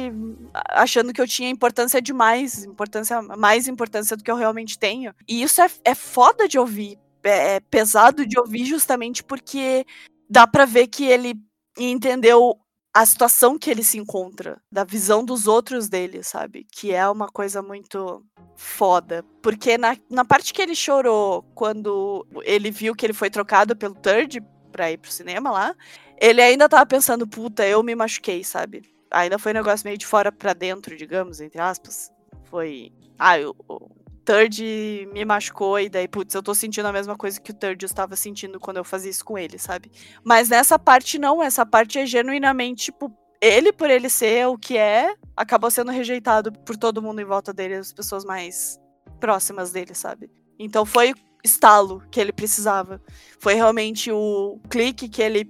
[0.71, 5.13] achando que eu tinha importância demais, importância, mais importância do que eu realmente tenho.
[5.25, 9.85] E isso é, é foda de ouvir, é, é pesado de ouvir justamente porque
[10.29, 11.35] dá para ver que ele
[11.77, 12.57] entendeu
[12.93, 16.65] a situação que ele se encontra, da visão dos outros dele, sabe?
[16.71, 18.23] Que é uma coisa muito
[18.55, 19.21] foda.
[19.41, 23.95] Porque na, na parte que ele chorou quando ele viu que ele foi trocado pelo
[23.95, 25.75] Third pra ir pro cinema lá,
[26.21, 28.81] ele ainda tava pensando, puta, eu me machuquei, sabe?
[29.11, 32.09] Ainda foi um negócio meio de fora para dentro, digamos, entre aspas.
[32.45, 32.93] Foi.
[33.19, 33.53] Ah, eu,
[34.25, 37.85] Third me machucou e daí, putz, eu tô sentindo a mesma coisa que o Third
[37.85, 39.91] estava sentindo quando eu fazia isso com ele, sabe?
[40.23, 44.77] Mas nessa parte não, essa parte é genuinamente, tipo, ele, por ele ser o que
[44.77, 48.79] é, acabou sendo rejeitado por todo mundo em volta dele, as pessoas mais
[49.19, 50.29] próximas dele, sabe?
[50.57, 51.13] Então foi
[51.43, 52.99] estalo que ele precisava.
[53.39, 55.45] Foi realmente o clique que ele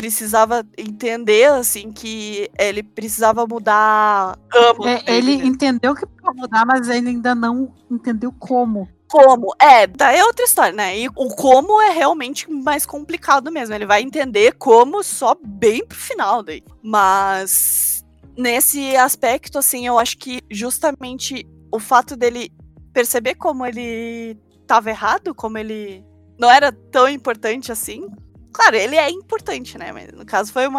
[0.00, 4.86] precisava entender, assim, que ele precisava mudar ramo.
[4.86, 5.44] É, ele né?
[5.44, 8.88] entendeu que precisava mudar, mas ele ainda não entendeu como.
[9.10, 9.54] Como?
[9.60, 10.98] É, daí é outra história, né?
[10.98, 13.74] E o como é realmente mais complicado mesmo.
[13.74, 16.62] Ele vai entender como só bem pro final daí.
[16.82, 18.02] Mas
[18.34, 22.50] nesse aspecto, assim, eu acho que justamente o fato dele
[22.94, 26.02] perceber como ele tava errado, como ele
[26.38, 28.08] não era tão importante assim,
[28.52, 29.92] Claro, ele é importante, né?
[29.92, 30.74] Mas no caso foi um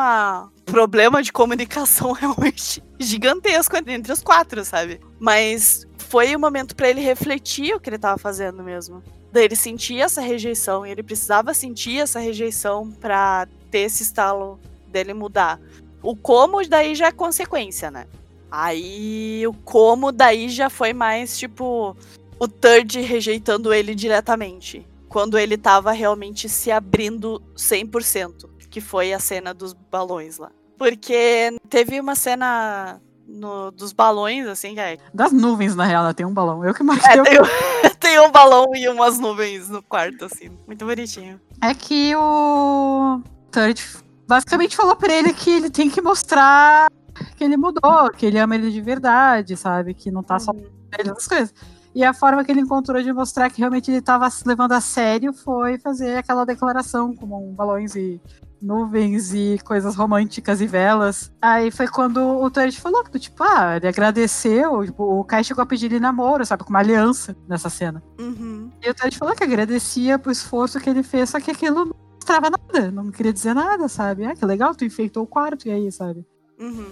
[0.66, 5.00] problema de comunicação realmente gigantesco entre os quatro, sabe?
[5.20, 9.02] Mas foi o um momento para ele refletir o que ele tava fazendo mesmo.
[9.32, 14.60] Daí ele sentia essa rejeição e ele precisava sentir essa rejeição para ter esse estalo
[14.88, 15.60] dele mudar.
[16.04, 18.08] O como daí já é consequência, né?
[18.52, 21.96] Aí o como daí já foi mais tipo
[22.38, 29.20] o Third rejeitando ele diretamente quando ele tava realmente se abrindo 100%, que foi a
[29.20, 30.50] cena dos balões lá.
[30.78, 34.98] Porque teve uma cena no, dos balões, assim, é...
[35.14, 36.14] Das nuvens, na real, né?
[36.14, 36.64] tem um balão.
[36.64, 37.12] Eu que marquei.
[37.12, 40.50] É, tem, um, tem um balão e umas nuvens no quarto, assim.
[40.66, 41.42] Muito bonitinho.
[41.62, 43.82] É que o Turret
[44.26, 46.90] basicamente falou pra ele que ele tem que mostrar
[47.36, 49.94] que ele mudou, que ele ama ele de verdade, sabe?
[49.94, 50.66] Que não tá só uhum.
[50.98, 51.54] essas coisas.
[51.94, 54.82] E a forma que ele encontrou de mostrar que realmente ele estava se levando a
[54.82, 58.22] sério foi fazer aquela declaração com balões e
[58.62, 61.32] nuvens e coisas românticas e velas.
[61.42, 65.64] Aí foi quando o Turret falou que, tipo, ah, ele agradeceu, tipo, o Kai chegou
[65.64, 68.04] a pedir ele namoro, sabe, com uma aliança nessa cena.
[68.20, 68.70] Uhum.
[68.82, 71.96] E o Turret falou que agradecia pro esforço que ele fez, só que aquilo não
[72.16, 74.26] mostrava nada, não queria dizer nada, sabe?
[74.26, 76.26] Ah, que legal, tu enfeitou o quarto, e aí, sabe?
[76.60, 76.88] Uhum.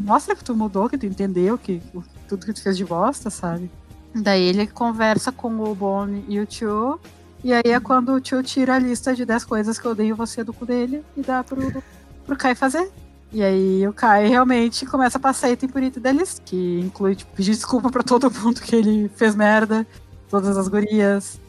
[0.00, 1.80] Mostra que tu mudou, que tu entendeu, que
[2.28, 3.70] tudo que tu fez de bosta, sabe?
[4.14, 7.00] Daí ele conversa com o Bone e o Tio.
[7.42, 10.14] E aí é quando o Tio tira a lista de 10 coisas que eu odeio
[10.14, 11.82] você do cu dele e dá pro,
[12.24, 12.90] pro Kai fazer.
[13.32, 17.16] E aí o Kai realmente começa a passar item por item da lista, que inclui
[17.16, 19.84] tipo, pedir desculpa pra todo mundo que ele fez merda,
[20.30, 21.40] todas as gurias,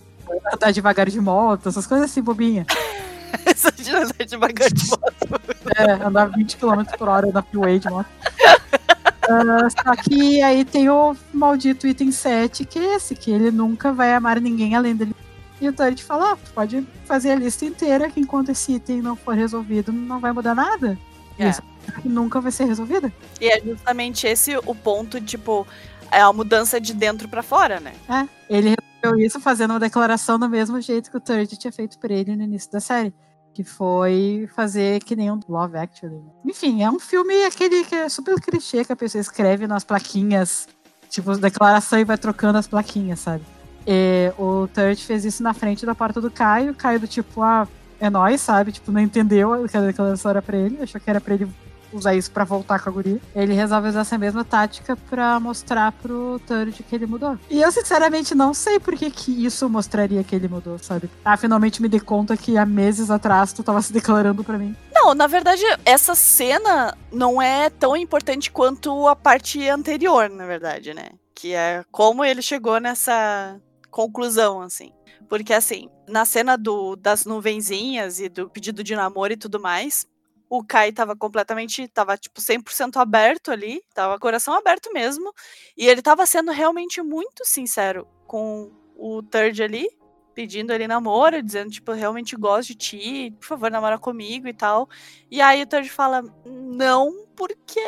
[0.52, 2.66] andar devagar de moto, essas coisas assim, bobinha.
[3.46, 5.42] Essa de andar devagar de moto.
[5.78, 8.08] É, andar 20 km por hora na freeway de moto.
[9.26, 13.92] Uh, só que aí tem o maldito item 7, que é esse, que ele nunca
[13.92, 15.16] vai amar ninguém além dele.
[15.60, 19.16] E o Turret fala, ah, pode fazer a lista inteira, que enquanto esse item não
[19.16, 20.98] for resolvido, não vai mudar nada.
[21.40, 21.50] É.
[21.50, 21.62] Isso
[22.04, 23.12] nunca vai ser resolvida.
[23.40, 25.66] E é justamente esse o ponto, tipo,
[26.12, 27.94] é a mudança de dentro para fora, né?
[28.10, 31.98] É, ele resolveu isso fazendo uma declaração do mesmo jeito que o Turret tinha feito
[31.98, 33.14] por ele no início da série
[33.56, 36.22] que foi fazer que nem um Love Actually.
[36.44, 40.68] Enfim, é um filme aquele que é super clichê que a pessoa escreve nas plaquinhas,
[41.10, 43.46] tipo, declaração e vai trocando as plaquinhas, sabe?
[43.88, 47.66] E o Turt fez isso na frente da porta do Caio, Caio do tipo, ah,
[47.98, 48.74] é nóis, sabe?
[48.74, 51.48] Tipo, não entendeu que a declaração era pra ele, achou que era pra ele
[51.96, 53.20] usar isso para voltar com a guria.
[53.36, 57.38] Ele resolve usar essa mesma tática para mostrar pro Turd que ele mudou.
[57.50, 61.10] E eu, sinceramente, não sei por que, que isso mostraria que ele mudou, sabe?
[61.24, 64.76] Ah, finalmente me dei conta que há meses atrás tu tava se declarando para mim.
[64.94, 70.94] Não, na verdade, essa cena não é tão importante quanto a parte anterior, na verdade,
[70.94, 71.10] né?
[71.34, 73.60] Que é como ele chegou nessa
[73.92, 74.92] conclusão, assim.
[75.30, 80.06] Porque, assim, na cena do, das nuvenzinhas e do pedido de namoro e tudo mais,
[80.50, 85.34] o Kai tava completamente, tava tipo 100% aberto ali, tava coração aberto mesmo,
[85.78, 89.88] e ele tava sendo realmente muito sincero com o Third ali,
[90.34, 94.90] pedindo ele namoro, dizendo tipo, realmente gosto de ti, por favor, namora comigo e tal.
[95.32, 97.80] E aí o Third fala: "Não, porque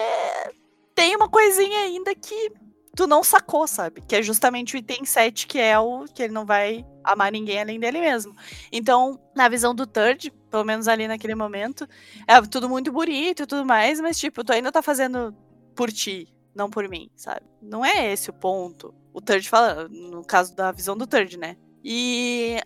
[0.95, 2.51] tem uma coisinha ainda que
[2.95, 4.01] tu não sacou, sabe?
[4.01, 7.61] Que é justamente o item 7, que é o que ele não vai amar ninguém
[7.61, 8.35] além dele mesmo.
[8.71, 11.87] Então, na visão do Third, pelo menos ali naquele momento,
[12.27, 15.35] é tudo muito bonito e tudo mais, mas tipo, tu ainda tá fazendo
[15.75, 17.45] por ti, não por mim, sabe?
[17.61, 18.93] Não é esse o ponto.
[19.13, 21.55] O Third fala, no caso da visão do Third, né?
[21.83, 22.59] E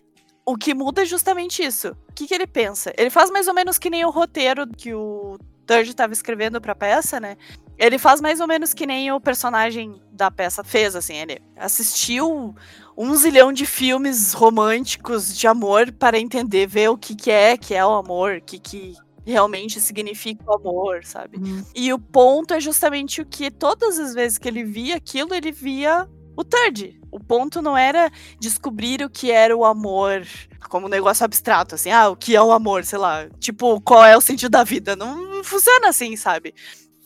[0.44, 1.96] o que muda é justamente isso.
[2.08, 2.92] O que, que ele pensa?
[2.96, 6.74] Ele faz mais ou menos que nem o roteiro que o Third estava escrevendo pra
[6.74, 7.36] peça, né?
[7.78, 11.16] Ele faz mais ou menos que nem o personagem da peça fez, assim.
[11.16, 12.54] Ele assistiu
[12.96, 17.74] um zilhão de filmes românticos de amor para entender, ver o que, que é que
[17.74, 21.38] é o amor, o que, que realmente significa o amor, sabe?
[21.38, 21.64] Uhum.
[21.74, 25.52] E o ponto é justamente o que todas as vezes que ele via aquilo, ele
[25.52, 27.00] via o third.
[27.10, 30.26] O ponto não era descobrir o que era o amor
[30.68, 34.06] como um negócio abstrato, assim, ah, o que é o amor, sei lá, tipo, qual
[34.06, 34.96] é o sentido da vida.
[34.96, 36.54] Não funciona assim, sabe?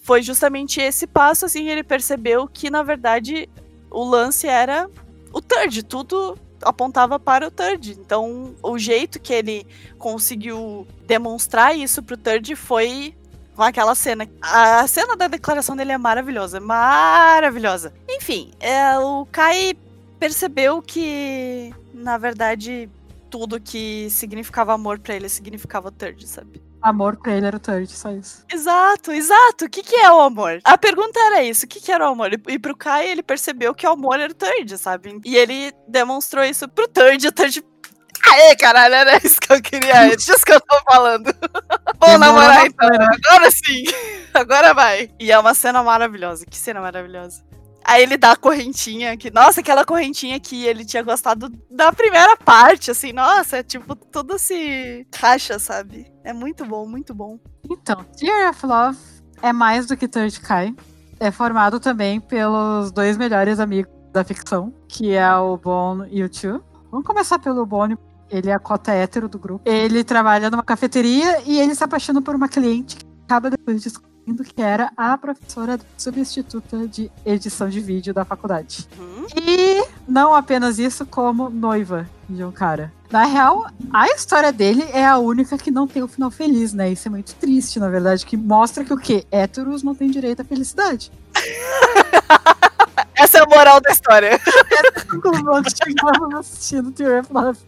[0.03, 3.49] Foi justamente esse passo, assim, ele percebeu que, na verdade,
[3.91, 4.89] o lance era
[5.37, 7.93] o third, tudo apontava para o third.
[7.93, 9.66] Então, o jeito que ele
[9.99, 13.14] conseguiu demonstrar isso pro third foi
[13.55, 14.26] com aquela cena.
[14.41, 17.93] A cena da declaração dele é maravilhosa, maravilhosa.
[18.09, 19.74] Enfim, é, o Kai
[20.18, 22.89] percebeu que, na verdade,
[23.28, 26.62] tudo que significava amor para ele significava third, sabe?
[26.83, 28.45] Amor pra ele era o third, só isso.
[28.53, 29.64] Exato, exato.
[29.64, 30.61] O que, que é o amor?
[30.64, 32.31] A pergunta era isso: o que, que era o amor?
[32.49, 35.20] E pro Kai, ele percebeu que o amor era o third, sabe?
[35.24, 37.64] E ele demonstrou isso pro third, o third
[38.33, 41.33] Aê, caralho, era isso que eu queria, é disso que eu tô falando.
[42.01, 43.85] Vou namorar então, agora sim.
[44.35, 45.11] Agora vai.
[45.18, 46.45] E é uma cena maravilhosa.
[46.45, 47.43] Que cena maravilhosa.
[47.83, 52.37] Aí ele dá a correntinha, que, nossa, aquela correntinha que ele tinha gostado da primeira
[52.37, 56.12] parte, assim, nossa, é tipo, tudo se caixa, sabe?
[56.27, 57.39] É muito bom, muito bom.
[57.70, 58.99] Então, Tear of Love
[59.41, 60.74] é mais do que Third Kai.
[61.20, 66.29] É formado também pelos dois melhores amigos da ficção, que é o Bon e o
[66.33, 66.61] Chu.
[66.91, 67.97] Vamos começar pelo Bon,
[68.29, 69.62] ele é a cota hétero do grupo.
[69.64, 74.43] Ele trabalha numa cafeteria e ele se apaixona por uma cliente que acaba depois descobrindo
[74.43, 78.89] que era a professora substituta de edição de vídeo da faculdade.
[78.99, 79.27] Uhum.
[79.37, 82.93] E não apenas isso, como noiva de um cara.
[83.11, 86.73] Na real, a história dele é a única que não tem o um final feliz,
[86.73, 86.91] né?
[86.91, 89.25] Isso é muito triste, na verdade, que mostra que o quê?
[89.31, 91.13] Héteros não têm direito à felicidade.
[93.15, 94.29] Essa é a moral da história.
[94.29, 97.59] Essa é a conclusão que chegamos assistindo Theory of Love.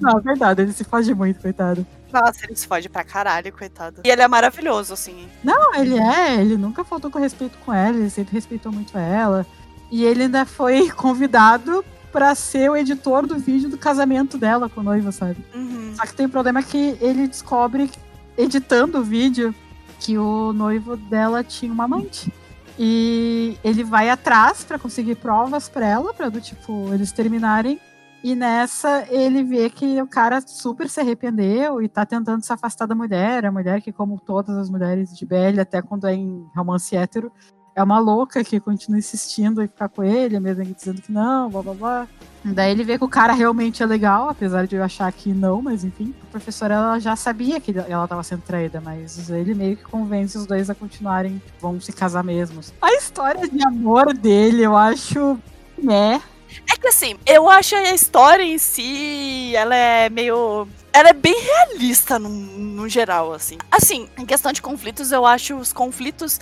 [0.00, 1.86] Não, é verdade, ele se foge muito, coitado.
[2.12, 4.00] Nossa, ele se fode pra caralho, coitado.
[4.04, 5.28] E ele é maravilhoso, assim.
[5.44, 6.40] Não, ele é.
[6.40, 9.46] Ele nunca faltou com respeito com ela, ele sempre respeitou muito ela.
[9.90, 14.80] E ele ainda foi convidado para ser o editor do vídeo do casamento dela com
[14.80, 15.44] o noivo, sabe?
[15.54, 15.92] Uhum.
[15.94, 17.90] Só que tem um problema que ele descobre,
[18.38, 19.54] editando o vídeo,
[20.00, 22.32] que o noivo dela tinha uma amante.
[22.78, 27.80] E ele vai atrás para conseguir provas para ela, para do tipo eles terminarem.
[28.22, 32.86] E nessa ele vê que o cara super se arrependeu e tá tentando se afastar
[32.86, 33.44] da mulher.
[33.44, 37.30] A mulher que, como todas as mulheres de BL, até quando é em romance hétero,
[37.76, 41.50] é uma louca que continua insistindo em ficar com ele, mesmo ele dizendo que não,
[41.50, 42.08] blá blá blá.
[42.42, 45.60] Daí ele vê que o cara realmente é legal, apesar de eu achar que não,
[45.60, 46.14] mas enfim.
[46.22, 50.38] A professora ela já sabia que ela estava sendo traída, mas ele meio que convence
[50.38, 52.60] os dois a continuarem, vão se casar mesmo.
[52.80, 55.38] A história de amor dele, eu acho.
[55.76, 56.22] né
[56.68, 60.66] é que assim, eu acho a história em si, ela é meio.
[60.92, 63.58] Ela é bem realista no, no geral, assim.
[63.70, 66.40] Assim, em questão de conflitos, eu acho os conflitos,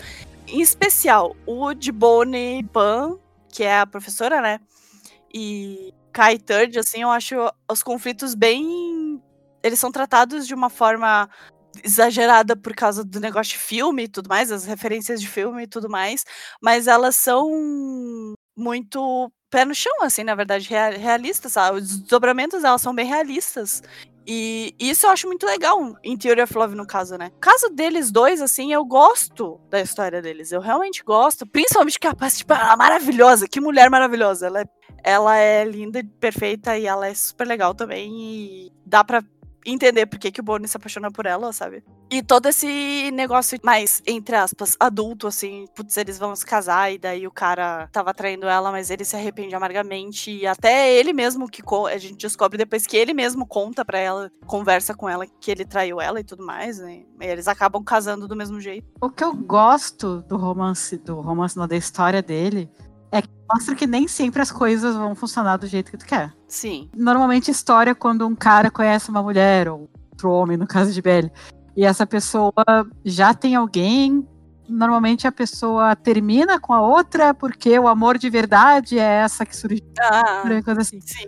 [0.55, 4.61] em especial, o de Bonnie Pan, que é a professora, né?
[5.35, 7.35] E Kai Third, assim, eu acho
[7.69, 9.21] os conflitos bem.
[9.65, 11.29] Eles são tratados de uma forma
[11.83, 15.67] exagerada por causa do negócio de filme e tudo mais, as referências de filme e
[15.67, 16.25] tudo mais,
[16.63, 17.51] mas elas são
[18.57, 21.79] muito pé no chão, assim, na verdade, realistas, sabe?
[21.79, 23.83] Os desdobramentos, elas são bem realistas.
[24.27, 27.31] E isso eu acho muito legal em Theory of Love, no caso, né?
[27.41, 30.51] Caso deles dois, assim, eu gosto da história deles.
[30.51, 31.47] Eu realmente gosto.
[31.47, 33.47] Principalmente que a Paz, tipo, ela é maravilhosa.
[33.47, 34.47] Que mulher maravilhosa.
[34.47, 34.64] Ela é,
[35.03, 38.11] ela é linda, perfeita e ela é super legal também.
[38.12, 39.22] E dá pra
[39.65, 41.83] entender por que, que o Bonnie se apaixona por ela, sabe?
[42.11, 46.99] E todo esse negócio mais, entre aspas, adulto, assim, putz, eles vão se casar e
[46.99, 50.31] daí o cara tava traindo ela, mas ele se arrepende amargamente.
[50.31, 54.31] E até ele mesmo que a gente descobre depois que ele mesmo conta pra ela,
[54.47, 57.03] conversa com ela que ele traiu ela e tudo mais, né?
[57.21, 58.87] E eles acabam casando do mesmo jeito.
[59.01, 62.71] O que eu gosto do romance, do romance, não, da história dele,
[63.15, 66.33] é que mostra que nem sempre as coisas vão funcionar do jeito que tu quer.
[66.49, 66.91] Sim.
[66.97, 71.31] Normalmente, história quando um cara conhece uma mulher, ou outro homem, no caso de Belly,
[71.77, 72.53] e essa pessoa
[73.05, 74.27] já tem alguém,
[74.69, 79.57] normalmente a pessoa termina com a outra porque o amor de verdade é essa que
[79.57, 79.85] surgiu.
[80.01, 81.01] Ah, coisa assim.
[81.01, 81.27] sim.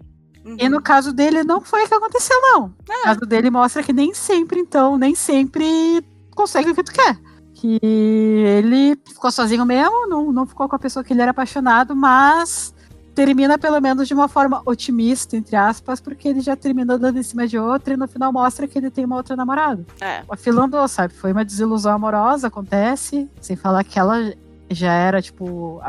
[0.59, 0.71] E Uhum.
[0.71, 2.73] no caso dele, não foi o que aconteceu, não.
[2.89, 2.97] É.
[2.99, 6.05] No caso dele mostra que nem sempre, então, nem sempre
[6.37, 7.19] consegue o que tu quer.
[7.59, 11.97] Que ele ficou sozinho mesmo, não, não ficou com a pessoa que ele era apaixonado,
[11.97, 12.75] mas
[13.15, 17.23] termina pelo menos de uma forma otimista, entre aspas, porque ele já terminou dando em
[17.23, 19.87] cima de outra e no final mostra que ele tem uma outra namorada.
[20.03, 20.23] É.
[20.29, 21.15] A fila andou, sabe?
[21.15, 23.27] Foi uma desilusão amorosa, acontece.
[23.41, 24.35] Sem falar que ela
[24.71, 25.81] já era, tipo.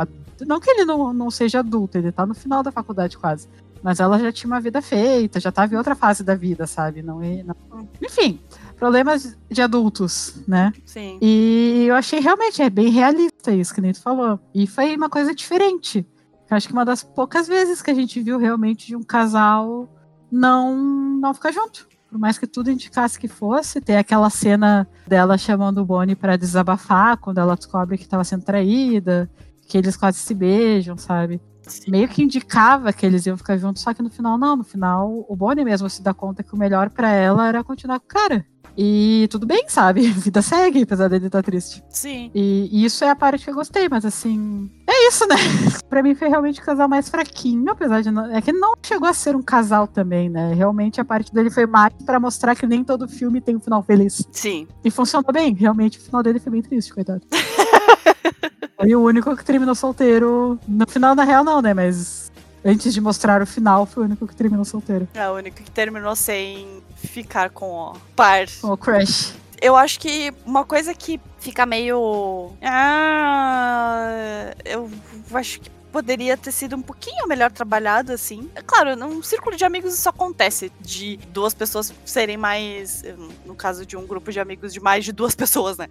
[0.45, 3.49] Não que ele não, não seja adulto, ele tá no final da faculdade quase.
[3.83, 7.01] Mas ela já tinha uma vida feita, já tava em outra fase da vida, sabe?
[7.01, 8.39] Não, é- não- Enfim,
[8.77, 10.71] problemas de adultos, né?
[10.85, 11.17] Sim.
[11.21, 14.39] E eu achei realmente, é bem realista isso que nem tu falou.
[14.53, 16.05] E foi uma coisa diferente.
[16.49, 19.89] Eu acho que uma das poucas vezes que a gente viu realmente de um casal
[20.31, 20.77] não,
[21.19, 21.87] não ficar junto.
[22.09, 26.37] Por mais que tudo indicasse que fosse, tem aquela cena dela chamando o Bonnie pra
[26.37, 29.29] desabafar quando ela descobre que estava sendo traída,
[29.67, 31.41] que eles quase se beijam, sabe?
[31.63, 31.91] Sim.
[31.91, 34.55] Meio que indicava que eles iam ficar juntos, só que no final não.
[34.55, 37.99] No final, o Bonnie mesmo se dá conta que o melhor pra ela era continuar
[37.99, 38.45] com o cara.
[38.77, 40.05] E tudo bem, sabe?
[40.07, 41.83] A vida segue, apesar dele estar triste.
[41.89, 42.29] Sim.
[42.35, 44.69] E, e isso é a parte que eu gostei, mas assim.
[44.85, 45.35] É isso, né?
[45.89, 48.31] pra mim foi realmente o casal mais fraquinho, apesar de não.
[48.33, 50.53] É que não chegou a ser um casal também, né?
[50.53, 53.81] Realmente a parte dele foi mais pra mostrar que nem todo filme tem um final
[53.81, 54.27] feliz.
[54.31, 54.67] Sim.
[54.83, 57.21] E funcionou bem, realmente o final dele foi bem triste, coitado.
[58.77, 60.59] foi o único que terminou solteiro.
[60.67, 61.73] No final, na real, não, né?
[61.73, 62.31] Mas
[62.63, 65.07] antes de mostrar o final, foi o único que terminou solteiro.
[65.13, 68.45] É o único que terminou sem ficar com o par.
[68.61, 69.33] Com o Crash.
[69.59, 72.51] Eu acho que uma coisa que fica meio.
[72.61, 74.89] Ah, eu
[75.33, 78.51] acho que poderia ter sido um pouquinho melhor trabalhado, assim.
[78.53, 83.03] É claro, num círculo de amigos isso acontece, de duas pessoas serem mais.
[83.45, 85.87] No caso de um grupo de amigos de mais de duas pessoas, né?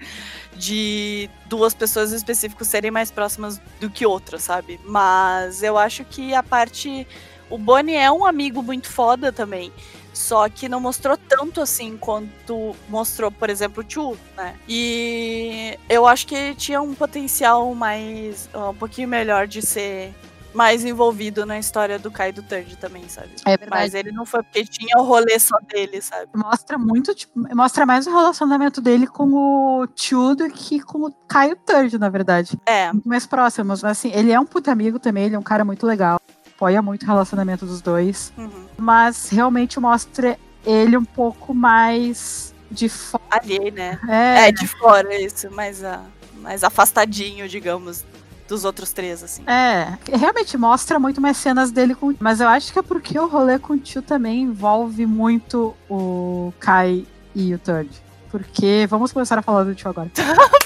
[0.54, 4.78] De duas pessoas em específico serem mais próximas do que outras, sabe?
[4.84, 7.06] Mas eu acho que a parte.
[7.48, 9.72] O Bonnie é um amigo muito foda também.
[10.16, 14.54] Só que não mostrou tanto assim quanto mostrou, por exemplo, o Chu, né?
[14.66, 18.48] E eu acho que tinha um potencial mais.
[18.54, 20.14] um pouquinho melhor de ser
[20.54, 23.28] mais envolvido na história do Kai do Turd também, sabe?
[23.44, 23.82] É verdade.
[23.82, 26.30] Mas ele não foi porque tinha o rolê só dele, sabe?
[26.34, 31.12] Mostra muito, tipo, mostra mais o relacionamento dele com o Tio do que com o
[31.28, 32.58] Caio Turd, na verdade.
[32.64, 33.82] É, Muito mais próximos.
[33.82, 36.18] Mas assim, ele é um puta amigo também, ele é um cara muito legal.
[36.56, 38.32] Apoia muito o relacionamento dos dois.
[38.36, 38.66] uhum.
[38.78, 43.22] Mas realmente mostra ele um pouco mais de fora.
[43.30, 43.98] ali, né?
[44.08, 46.02] É, É, de fora isso, mais, a,
[46.40, 48.04] mais afastadinho, digamos,
[48.48, 49.42] dos outros três, assim.
[49.46, 52.14] É, realmente mostra muito mais cenas dele com.
[52.18, 56.52] Mas eu acho que é porque o rolê com o tio também envolve muito o
[56.58, 57.90] Kai e o Turd.
[58.30, 60.10] Porque vamos começar a falar do tio agora.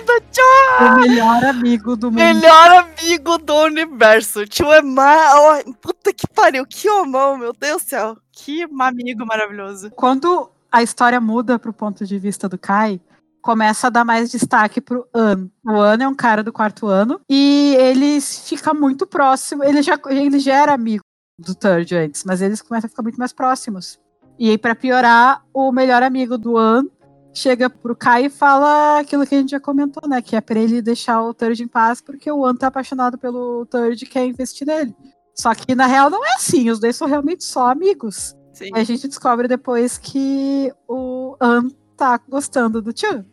[0.00, 0.44] Do Tio!
[0.80, 2.18] O melhor amigo do mundo.
[2.18, 4.46] Melhor amigo do universo.
[4.46, 5.34] Tio é ma...
[5.36, 8.16] oh, puta que pariu, que homão, meu Deus do céu.
[8.32, 9.90] Que amigo maravilhoso.
[9.90, 13.00] Quando a história muda pro ponto de vista do Kai,
[13.42, 15.48] começa a dar mais destaque pro An.
[15.64, 19.64] O An é um cara do quarto ano e ele fica muito próximo.
[19.64, 21.04] Ele já, ele já era amigo
[21.38, 23.98] do Third antes, mas eles começam a ficar muito mais próximos.
[24.38, 26.86] E aí, pra piorar, o melhor amigo do An
[27.32, 30.20] chega pro Kai e fala aquilo que a gente já comentou, né?
[30.20, 33.66] Que é pra ele deixar o Third em paz, porque o An tá apaixonado pelo
[33.66, 34.94] Third e quer investir nele.
[35.34, 38.36] Só que na real não é assim, os dois são realmente só amigos.
[38.52, 38.70] Sim.
[38.74, 43.24] A gente descobre depois que o An tá gostando do tio.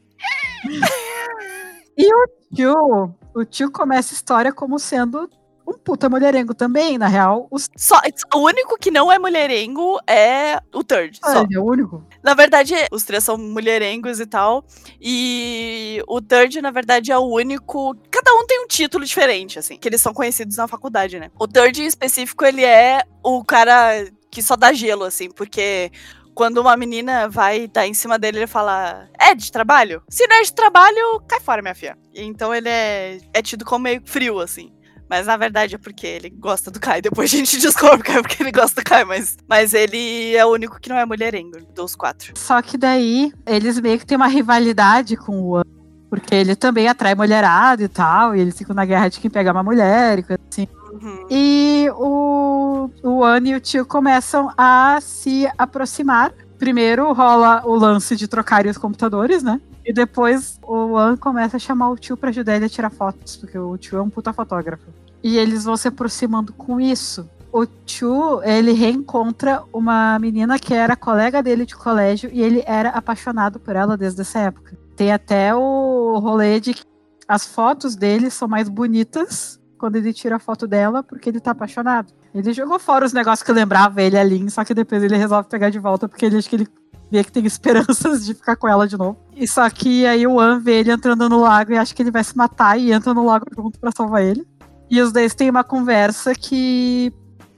[1.98, 5.30] e o tio, o tio começa a história como sendo
[5.68, 7.48] um puta mulherengo também, na real.
[7.52, 8.00] Os Só,
[8.34, 11.20] o único que não é mulherengo é o Third.
[11.44, 12.06] Ele é o único.
[12.24, 14.64] Na verdade, os três são mulherengos e tal.
[15.02, 17.94] E o Third, na verdade, é o único.
[18.10, 21.30] Cada um tem um título diferente, assim, que eles são conhecidos na faculdade, né?
[21.38, 25.92] O Third, em específico, ele é o cara que só dá gelo, assim, porque.
[26.34, 30.04] Quando uma menina vai dar em cima dele, ele fala: É de trabalho?
[30.08, 31.98] Se não é de trabalho, cai fora, minha filha.
[32.14, 34.72] Então ele é, é tido como meio frio, assim.
[35.10, 37.02] Mas na verdade é porque ele gosta do Kai.
[37.02, 39.04] Depois a gente descobre que é porque ele gosta do Kai.
[39.06, 42.34] Mas, mas ele é o único que não é mulherengo dos quatro.
[42.36, 45.64] Só que daí eles meio que têm uma rivalidade com o An.
[46.10, 48.36] Porque ele também atrai mulherada e tal.
[48.36, 50.68] E eles ficam na guerra de quem pega uma mulher e coisa assim.
[50.92, 51.28] Uhum.
[51.30, 56.34] E o, o An e o tio começam a se aproximar.
[56.58, 59.62] Primeiro rola o lance de trocarem os computadores, né?
[59.88, 63.38] E depois o An começa a chamar o tio pra ajudar ele a tirar fotos,
[63.38, 64.84] porque o tio é um puta fotógrafo.
[65.24, 67.28] E eles vão se aproximando com isso.
[67.54, 72.90] O tio, ele reencontra uma menina que era colega dele de colégio e ele era
[72.90, 74.78] apaixonado por ela desde essa época.
[74.94, 76.84] Tem até o rolê de que
[77.26, 81.52] as fotos dele são mais bonitas quando ele tira a foto dela, porque ele tá
[81.52, 82.12] apaixonado.
[82.34, 85.70] Ele jogou fora os negócios que lembrava ele ali, só que depois ele resolve pegar
[85.70, 86.68] de volta, porque ele acha que ele
[87.12, 89.18] vê que tem esperanças de ficar com ela de novo.
[89.36, 92.12] E só que aí o An vê ele entrando no lago e acha que ele
[92.12, 94.48] vai se matar e entra no lago junto pra salvar ele.
[94.90, 97.14] E os dois têm uma conversa que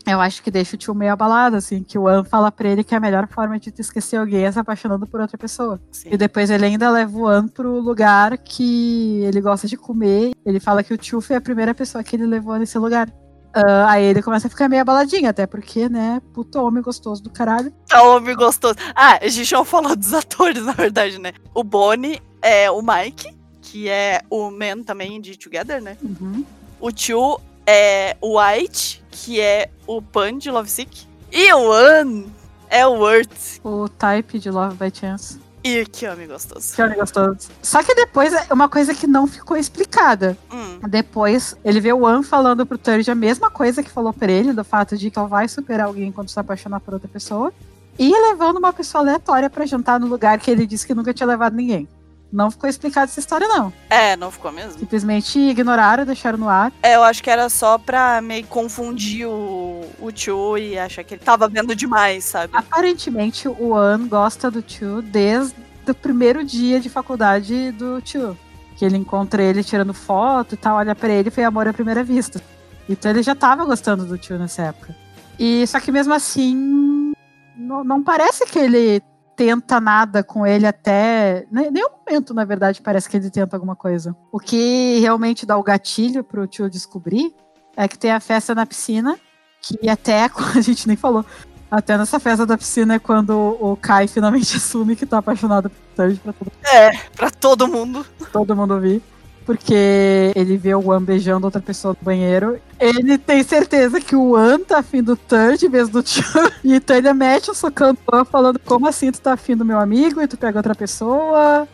[0.07, 2.83] eu acho que deixa o tio meio abalado, assim, que o An fala pra ele
[2.83, 5.79] que a melhor forma de te esquecer alguém é se apaixonando por outra pessoa.
[5.91, 6.09] Sim.
[6.11, 10.31] E depois ele ainda leva o An pro lugar que ele gosta de comer.
[10.43, 13.07] Ele fala que o tio foi a primeira pessoa que ele levou nesse lugar.
[13.53, 17.29] Ah, aí ele começa a ficar meio abaladinho, até porque, né, puto homem gostoso do
[17.29, 17.73] caralho.
[17.93, 18.75] Um homem gostoso.
[18.95, 21.33] Ah, a gente não falou dos atores, na verdade, né?
[21.53, 25.97] O Bonnie é o Mike, que é o Man também de Together, né?
[26.01, 26.45] Uhum.
[26.79, 31.07] O tio é o White, que é o Pan de Lovesick.
[31.31, 32.25] E o An
[32.69, 33.59] é o Worth.
[33.63, 35.39] O type de Love by Chance.
[35.63, 36.73] E que homem gostoso.
[36.73, 37.49] Que homem gostoso.
[37.61, 40.37] Só que depois é uma coisa que não ficou explicada.
[40.51, 44.31] Hum, Depois, ele vê o An falando pro Turd a mesma coisa que falou pra
[44.31, 47.51] ele, do fato de que ele vai superar alguém quando se apaixonar por outra pessoa.
[47.97, 51.27] E levando uma pessoa aleatória pra jantar no lugar que ele disse que nunca tinha
[51.27, 51.87] levado ninguém.
[52.31, 53.73] Não ficou explicada essa história, não.
[53.89, 54.77] é, não ficou mesmo?
[54.79, 56.71] Simplesmente ignoraram, deixaram no ar.
[56.83, 61.15] É, eu acho que era só pra meio confundir o, o tio e achar que
[61.15, 62.53] ele tava vendo demais, sabe?
[62.55, 65.55] Aparentemente, o An gosta do Tio desde
[65.87, 68.37] o primeiro dia de faculdade do Tio.
[68.77, 72.03] Que ele encontra ele tirando foto e tal, olha pra ele, foi amor à primeira
[72.03, 72.41] vista.
[72.87, 74.95] Então ele já tava gostando do Tio nessa época.
[75.37, 77.13] E só que mesmo assim,
[77.57, 79.01] não, não parece que ele
[79.39, 81.45] tenta nada com ele até.
[81.49, 84.13] nem- Nenhum momento, na verdade, parece que ele tenta alguma coisa.
[84.33, 87.33] O que realmente dá o gatilho pro tio descobrir
[87.77, 89.17] é que tem a festa na piscina,
[89.61, 90.25] que até
[90.57, 91.25] a gente nem falou.
[91.71, 93.31] Até nessa festa da piscina é quando
[93.61, 98.05] o Kai finalmente assume que tá apaixonado por Third pra todo, É, pra todo mundo.
[98.33, 99.01] todo mundo ouvir.
[99.45, 102.59] Porque ele vê o Wan beijando outra pessoa no banheiro.
[102.79, 106.03] Ele tem certeza que o Wan tá afim do Third em vez do.
[106.63, 109.65] E então ele mete o socando o Wan falando como assim tu tá afim do
[109.65, 111.67] meu amigo e tu pega outra pessoa.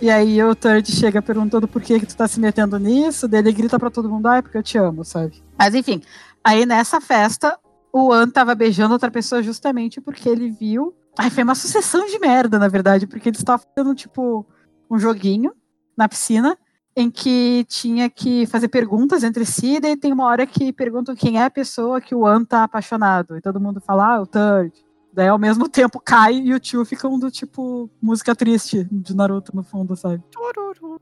[0.00, 3.28] E aí o Third chega perguntando por que, que tu tá se metendo nisso.
[3.28, 5.42] Daí ele grita pra todo mundo, ai, porque eu te amo, sabe?
[5.58, 6.02] Mas enfim,
[6.42, 7.58] aí nessa festa,
[7.92, 10.94] o An tava beijando outra pessoa justamente porque ele viu.
[11.18, 14.46] Ai, foi uma sucessão de merda, na verdade, porque eles estavam fazendo, tipo,
[14.90, 15.52] um joguinho
[15.96, 16.56] na piscina
[16.96, 21.14] em que tinha que fazer perguntas entre si, e daí tem uma hora que perguntam
[21.14, 23.36] quem é a pessoa que o An tá apaixonado.
[23.36, 24.72] E todo mundo fala, ah, o Third.
[25.12, 29.54] Daí ao mesmo tempo Kai e o tio ficam do tipo música triste de Naruto
[29.54, 30.22] no fundo, sabe?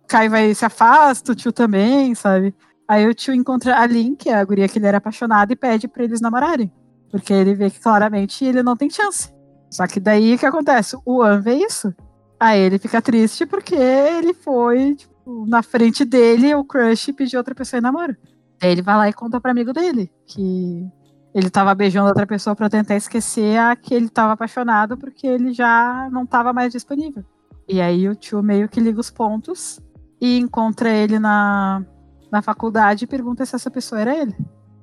[0.06, 2.54] Kai vai se afasta, o tio também, sabe?
[2.86, 5.56] Aí o tio encontra a Lin, que é a guria que ele era apaixonado, e
[5.56, 6.72] pede pra eles namorarem.
[7.10, 9.30] Porque ele vê que claramente ele não tem chance.
[9.70, 10.96] Só que daí o que acontece?
[11.04, 11.94] O An vê isso.
[12.40, 15.12] Aí ele fica triste porque ele foi, tipo,
[15.46, 18.16] na frente dele, o crush pediu outra pessoa em namoro.
[18.60, 20.86] Aí ele vai lá e conta pro amigo dele que
[21.34, 25.52] ele tava beijando outra pessoa pra tentar esquecer a que ele tava apaixonado porque ele
[25.52, 27.24] já não tava mais disponível.
[27.68, 29.78] E aí o tio meio que liga os pontos
[30.20, 31.84] e encontra ele na,
[32.32, 34.34] na faculdade e pergunta se essa pessoa era ele.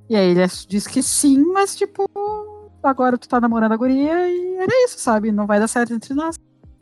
[0.10, 2.08] E aí ele diz que sim, mas tipo,
[2.84, 5.32] agora tu tá namorando a guria e era isso, sabe?
[5.32, 6.36] Não vai dar certo entre nós.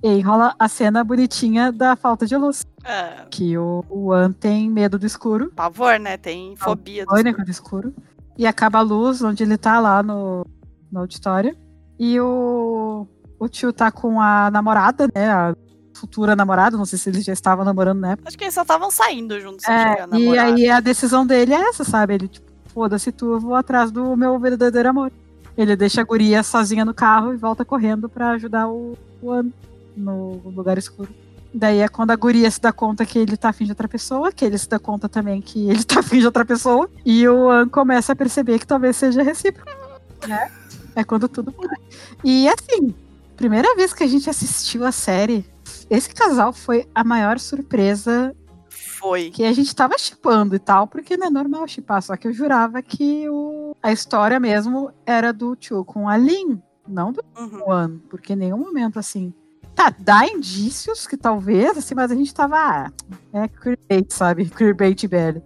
[0.04, 2.66] E aí rola a cena bonitinha da falta de luz.
[2.84, 6.18] É, Que o, o An tem medo do escuro, pavor, né?
[6.18, 7.06] Tem fobia.
[7.06, 7.94] do pânico do escuro.
[8.38, 10.46] E acaba a luz onde ele tá lá no,
[10.92, 11.56] no auditório.
[11.98, 13.08] E o,
[13.40, 15.32] o tio tá com a namorada, né?
[15.32, 15.56] A
[15.96, 18.28] futura namorada, não sei se eles já estavam namorando na época.
[18.28, 19.66] Acho que eles só estavam saindo juntos.
[19.70, 22.16] É, e aí a decisão dele é essa, sabe?
[22.16, 25.14] Ele, tipo, foda-se tu, eu vou atrás do meu verdadeiro amor.
[25.56, 29.50] Ele deixa a guria sozinha no carro e volta correndo pra ajudar o, o An
[29.96, 31.10] no lugar escuro.
[31.54, 34.32] Daí é quando a guria se dá conta que ele tá afim de outra pessoa,
[34.32, 37.50] que ele se dá conta também que ele tá afim de outra pessoa, e o
[37.50, 39.70] An começa a perceber que talvez seja recíproco.
[40.28, 40.52] Né?
[40.96, 41.76] É quando tudo muda.
[42.24, 42.94] E assim,
[43.36, 45.46] primeira vez que a gente assistiu a série,
[45.90, 48.36] esse casal foi a maior surpresa
[48.70, 49.30] Foi.
[49.30, 52.34] Que a gente tava chipando e tal, porque não é normal chipar, só que eu
[52.34, 57.60] jurava que o, a história mesmo era do Tio com a Lin, não do Uhum.
[57.60, 59.34] Juan, porque em nenhum momento assim.
[59.76, 62.56] Tá, dá indícios que talvez, assim, mas a gente tava.
[62.58, 62.92] Ah,
[63.34, 64.46] é queerbait, sabe?
[64.50, 65.42] Queerbait BL.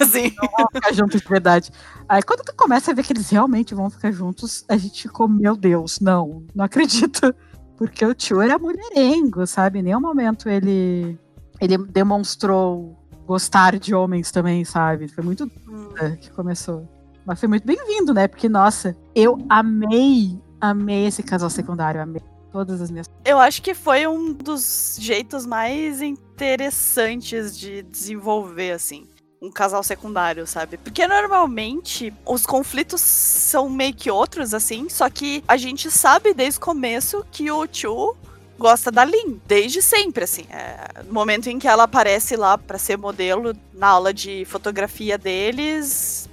[0.00, 0.32] Assim.
[0.56, 1.70] Vão ficar juntos de verdade.
[2.08, 5.28] Aí quando tu começa a ver que eles realmente vão ficar juntos, a gente ficou,
[5.28, 7.34] meu Deus, não, não acredito.
[7.76, 9.78] Porque o tio era mulherengo, sabe?
[9.78, 11.18] Em nenhum momento ele,
[11.60, 12.96] ele demonstrou
[13.26, 15.08] gostar de homens também, sabe?
[15.08, 15.90] Foi muito Hum.
[16.00, 16.88] é, que começou.
[17.24, 18.26] Mas foi muito bem-vindo, né?
[18.26, 22.22] Porque, nossa, eu amei, amei esse casal secundário, amei
[22.52, 23.06] todas as minhas.
[23.24, 29.06] Eu acho que foi um dos jeitos mais interessantes de desenvolver, assim.
[29.40, 30.76] Um casal secundário, sabe?
[30.76, 36.58] Porque normalmente os conflitos são meio que outros, assim, só que a gente sabe desde
[36.58, 38.16] o começo que o Chu
[38.58, 40.44] gosta da Lin, desde sempre, assim.
[40.50, 45.16] É, no momento em que ela aparece lá pra ser modelo na aula de fotografia
[45.16, 46.27] deles,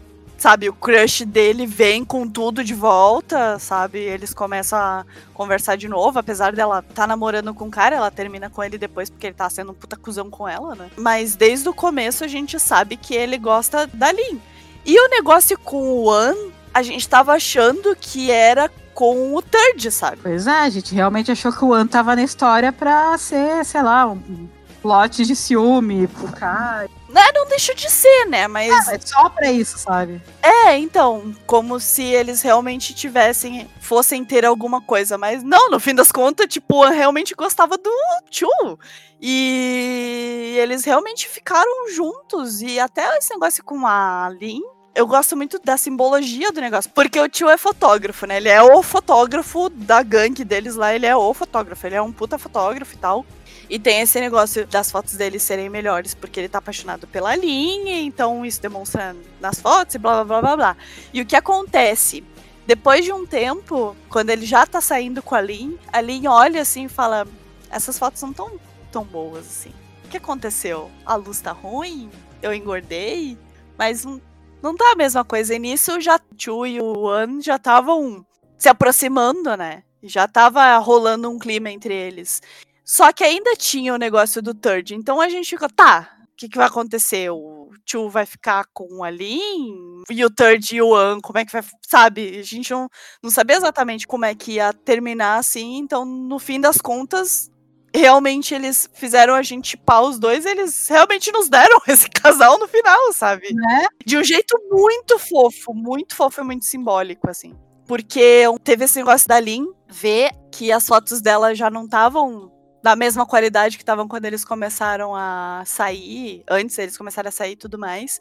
[0.46, 3.98] sabe, o crush dele vem com tudo de volta, sabe?
[3.98, 5.04] Eles começam a
[5.34, 9.10] conversar de novo, apesar dela tá namorando com o cara, ela termina com ele depois
[9.10, 10.92] porque ele tá sendo um puta cuzão com ela, né?
[10.96, 14.40] Mas desde o começo a gente sabe que ele gosta da Lin.
[14.86, 16.36] E o negócio com o An,
[16.72, 20.20] a gente tava achando que era com o Third, sabe?
[20.22, 23.82] Pois é, a gente realmente achou que o An tava na história pra ser, sei
[23.82, 24.48] lá, um
[24.86, 26.88] plot de ciúme pro cara.
[27.10, 28.48] Né, Não deixa de ser, né?
[28.48, 30.22] Mas É só pra isso, sabe?
[30.44, 35.95] É, então, como se eles realmente tivessem, fossem ter alguma coisa, mas não, no fim
[35.95, 37.91] das contas, tipo, eu realmente gostava do
[38.30, 38.78] Chu.
[39.20, 44.62] E eles realmente ficaram juntos, e até esse negócio com a Lin,
[44.94, 48.38] eu gosto muito da simbologia do negócio, porque o tio é fotógrafo, né?
[48.38, 52.12] Ele é o fotógrafo da gangue deles lá, ele é o fotógrafo, ele é um
[52.12, 53.26] puta fotógrafo e tal.
[53.70, 58.00] E tem esse negócio das fotos dele serem melhores, porque ele tá apaixonado pela linha,
[58.02, 60.78] então isso demonstra nas fotos e blá blá blá blá blá.
[61.14, 62.24] E o que acontece?
[62.66, 66.62] Depois de um tempo, quando ele já tá saindo com a Lin, a Lin olha
[66.62, 67.28] assim e fala:
[67.70, 68.60] Essas fotos não tão,
[68.92, 69.72] tão boas assim.
[70.04, 70.90] O que aconteceu?
[71.06, 72.10] A luz tá ruim?
[72.42, 73.38] Eu engordei?
[73.78, 74.22] Mas não,
[74.62, 75.54] não tá a mesma coisa.
[75.54, 78.26] E nisso já Chu e o An já estavam
[78.58, 79.84] se aproximando, né?
[80.02, 82.42] Já tava rolando um clima entre eles.
[82.86, 84.94] Só que ainda tinha o negócio do Third.
[84.94, 87.32] Então a gente ficou, tá, o que, que vai acontecer?
[87.32, 90.03] O Chu vai ficar com a Lin?
[90.10, 91.64] E o Third e o An, como é que vai.
[91.82, 92.38] Sabe?
[92.38, 92.88] A gente não,
[93.24, 95.78] não sabia exatamente como é que ia terminar assim.
[95.78, 97.49] Então, no fim das contas,
[97.95, 100.45] realmente eles fizeram a gente chipar os dois.
[100.45, 103.52] Eles realmente nos deram esse casal no final, sabe?
[103.52, 103.88] Né?
[104.06, 107.56] De um jeito muito fofo, muito fofo e muito simbólico, assim.
[107.88, 112.52] Porque teve esse negócio da Lin ver que as fotos dela já não estavam
[112.86, 117.53] da mesma qualidade que estavam quando eles começaram a sair, antes eles começaram a sair
[117.53, 118.20] e tudo mais.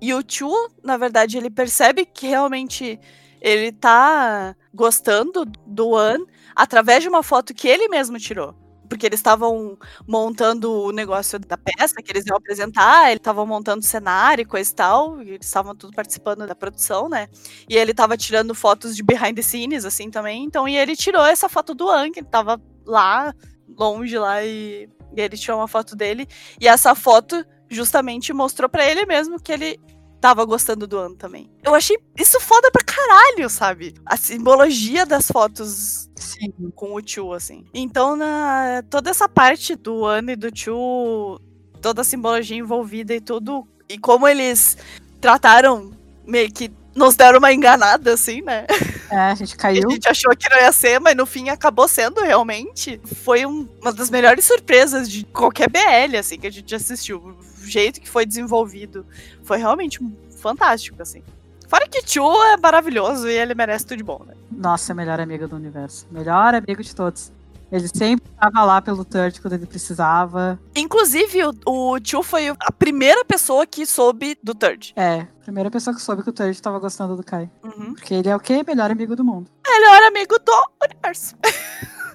[0.00, 0.48] E o Chu,
[0.80, 3.00] na verdade, ele percebe que realmente
[3.40, 6.18] ele tá gostando do An
[6.54, 8.54] através de uma foto que ele mesmo tirou.
[8.88, 9.76] Porque eles estavam
[10.06, 14.70] montando o negócio da peça que eles iam apresentar, eles estavam montando cenário e coisa
[14.70, 17.26] e tal, e eles estavam tudo participando da produção, né?
[17.68, 20.44] E ele tava tirando fotos de behind the scenes, assim, também.
[20.44, 23.34] Então, e ele tirou essa foto do An, que ele tava lá
[23.76, 26.26] longe lá e, e ele tirou uma foto dele.
[26.60, 29.78] E essa foto justamente mostrou para ele mesmo que ele
[30.20, 31.50] tava gostando do ano também.
[31.62, 33.94] Eu achei isso foda pra caralho, sabe?
[34.04, 36.52] A simbologia das fotos Sim.
[36.74, 37.64] com o Chu, assim.
[37.72, 41.40] Então, na, toda essa parte do ano e do Chu,
[41.80, 44.76] toda a simbologia envolvida e tudo, e como eles
[45.20, 45.92] trataram
[46.26, 48.66] meio que nos deram uma enganada, assim, né?
[49.10, 49.84] É, a gente caiu.
[49.88, 53.00] A gente achou que não ia ser, mas no fim acabou sendo realmente.
[53.22, 57.18] Foi um- uma das melhores surpresas de qualquer BL, assim, que a gente assistiu.
[57.18, 59.04] O jeito que foi desenvolvido
[59.44, 60.00] foi realmente
[60.40, 61.22] fantástico, assim.
[61.68, 64.34] Fora que Chu é maravilhoso e ele merece tudo de bom, né?
[64.50, 66.06] Nossa, melhor amigo do universo.
[66.10, 67.32] Melhor amigo de todos.
[67.70, 70.58] Ele sempre estava lá pelo Turt quando ele precisava.
[70.74, 74.92] Inclusive, o, o Chu foi a primeira pessoa que soube do Third.
[74.96, 77.50] É, primeira pessoa que soube que o Turt estava gostando do Kai.
[77.64, 77.94] Uhum.
[77.94, 78.64] Porque ele é o quê?
[78.66, 79.50] Melhor amigo do mundo.
[79.66, 80.52] Melhor amigo do
[80.84, 81.34] universo.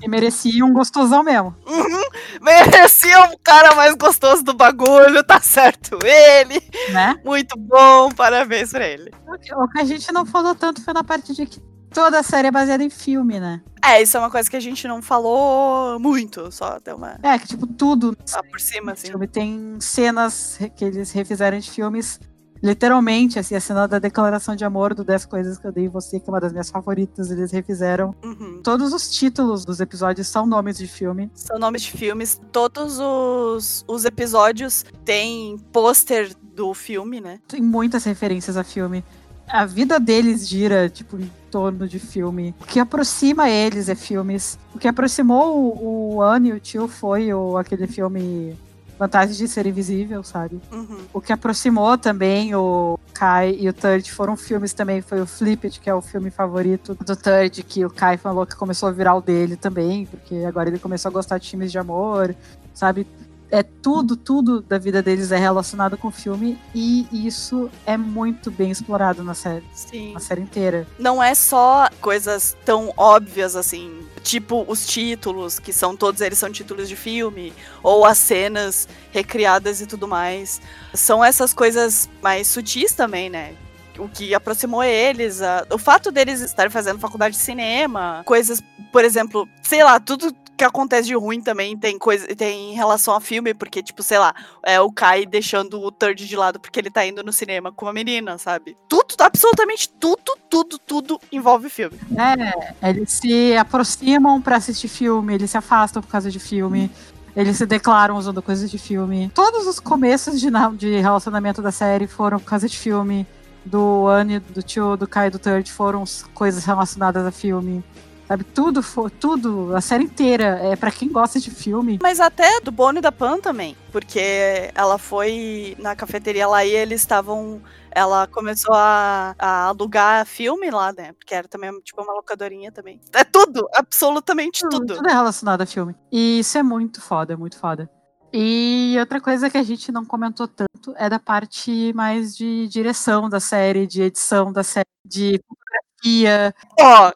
[0.01, 1.55] E merecia um gostosão mesmo.
[1.67, 2.03] Uhum.
[2.41, 5.99] Merecia o cara mais gostoso do bagulho, tá certo.
[6.03, 6.59] Ele.
[6.91, 7.19] Né?
[7.23, 9.11] Muito bom, parabéns pra ele.
[9.27, 11.61] O que a gente não falou tanto foi na parte de que
[11.93, 13.61] toda a série é baseada em filme, né?
[13.83, 17.17] É, isso é uma coisa que a gente não falou muito, só deu uma.
[17.23, 19.07] É, que tipo, tudo Só por cima, assim.
[19.07, 22.19] filme tem cenas que eles refizeram de filmes
[22.63, 25.89] literalmente, assim, a cena da declaração de amor do 10 Coisas que eu dei em
[25.89, 28.13] você, que é uma das minhas favoritas, eles refizeram.
[28.23, 28.61] Uhum.
[28.63, 31.31] Todos os títulos dos episódios são nomes de filme.
[31.33, 32.39] São nomes de filmes.
[32.51, 37.39] Todos os, os episódios têm pôster do filme, né?
[37.47, 39.03] Tem muitas referências a filme.
[39.51, 42.55] A vida deles gira, tipo, em torno de filme.
[42.61, 44.57] O que aproxima eles é filmes.
[44.73, 48.57] O que aproximou o, o Anne e o tio foi o, aquele filme
[48.97, 50.61] Vantagem de Ser Invisível, sabe?
[50.71, 50.99] Uhum.
[51.11, 55.01] O que aproximou também o Kai e o Third foram filmes também.
[55.01, 58.55] Foi o Flipped, que é o filme favorito do Third, que o Kai falou que
[58.55, 61.77] começou a virar o dele também, porque agora ele começou a gostar de filmes de
[61.77, 62.35] amor,
[62.73, 63.05] sabe?
[63.51, 68.49] É tudo, tudo da vida deles é relacionado com o filme e isso é muito
[68.49, 70.13] bem explorado na série, Sim.
[70.13, 70.87] na série inteira.
[70.97, 76.49] Não é só coisas tão óbvias assim, tipo os títulos, que são todos eles são
[76.49, 77.51] títulos de filme,
[77.83, 80.61] ou as cenas recriadas e tudo mais.
[80.93, 83.53] São essas coisas mais sutis também, né?
[83.99, 88.63] O que aproximou eles, a- o fato deles estarem fazendo faculdade de cinema, coisas,
[88.93, 93.15] por exemplo, sei lá, tudo que acontece de ruim também tem coisa tem em relação
[93.15, 94.31] a filme, porque, tipo, sei lá,
[94.63, 97.87] é o Kai deixando o Third de lado porque ele tá indo no cinema com
[97.87, 98.77] uma menina, sabe?
[98.87, 101.97] Tudo, absolutamente tudo, tudo, tudo envolve filme.
[102.15, 106.91] É, eles se aproximam pra assistir filme, eles se afastam por causa de filme.
[107.35, 109.31] Eles se declaram usando coisas de filme.
[109.33, 113.25] Todos os começos de, de relacionamento da série foram por causa de filme.
[113.65, 117.83] Do Anne, do tio, do Kai do Third foram coisas relacionadas a filme.
[118.31, 118.81] Sabe, tudo,
[119.19, 121.99] tudo, a série inteira é pra quem gosta de filme.
[122.01, 123.75] Mas até do Bono e da Pan também.
[123.91, 127.61] Porque ela foi na cafeteria lá e eles estavam.
[127.91, 131.11] Ela começou a, a alugar filme lá, né?
[131.11, 133.01] Porque era também tipo uma locadorinha também.
[133.11, 134.95] É tudo, absolutamente tudo.
[134.95, 135.93] Tudo é relacionado a filme.
[136.09, 137.89] E isso é muito foda, é muito foda.
[138.31, 143.29] E outra coisa que a gente não comentou tanto é da parte mais de direção
[143.29, 146.55] da série, de edição da série, de fotografia.
[146.79, 147.11] Ó,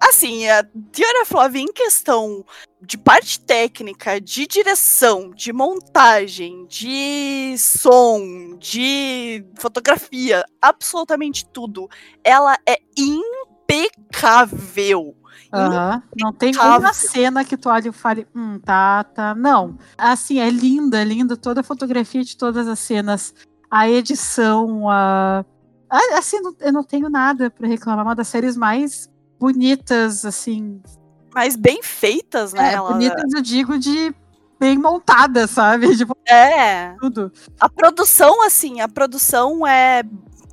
[0.00, 0.64] assim, a
[1.22, 2.44] of Love em questão
[2.80, 11.88] de parte técnica, de direção, de montagem, de som, de fotografia, absolutamente tudo.
[12.24, 12.78] Ela é
[13.68, 15.14] impecável.
[15.52, 16.02] Aham.
[16.18, 19.34] Não tem uma cena que tu olhe e fale, hum, tá, tá.
[19.34, 19.76] Não.
[19.98, 23.34] Assim, é linda, é linda toda a fotografia de todas as cenas,
[23.70, 25.44] a edição, a.
[26.16, 28.06] Assim, eu não tenho nada pra reclamar.
[28.06, 29.10] Uma das séries mais
[29.40, 30.80] bonitas, assim,
[31.34, 32.70] Mas bem feitas, né?
[32.70, 34.14] É, ela- bonitas eu digo de
[34.60, 35.86] bem montada, sabe?
[35.96, 36.94] Tipo, É.
[37.00, 37.32] tudo.
[37.58, 40.02] A produção, assim, a produção é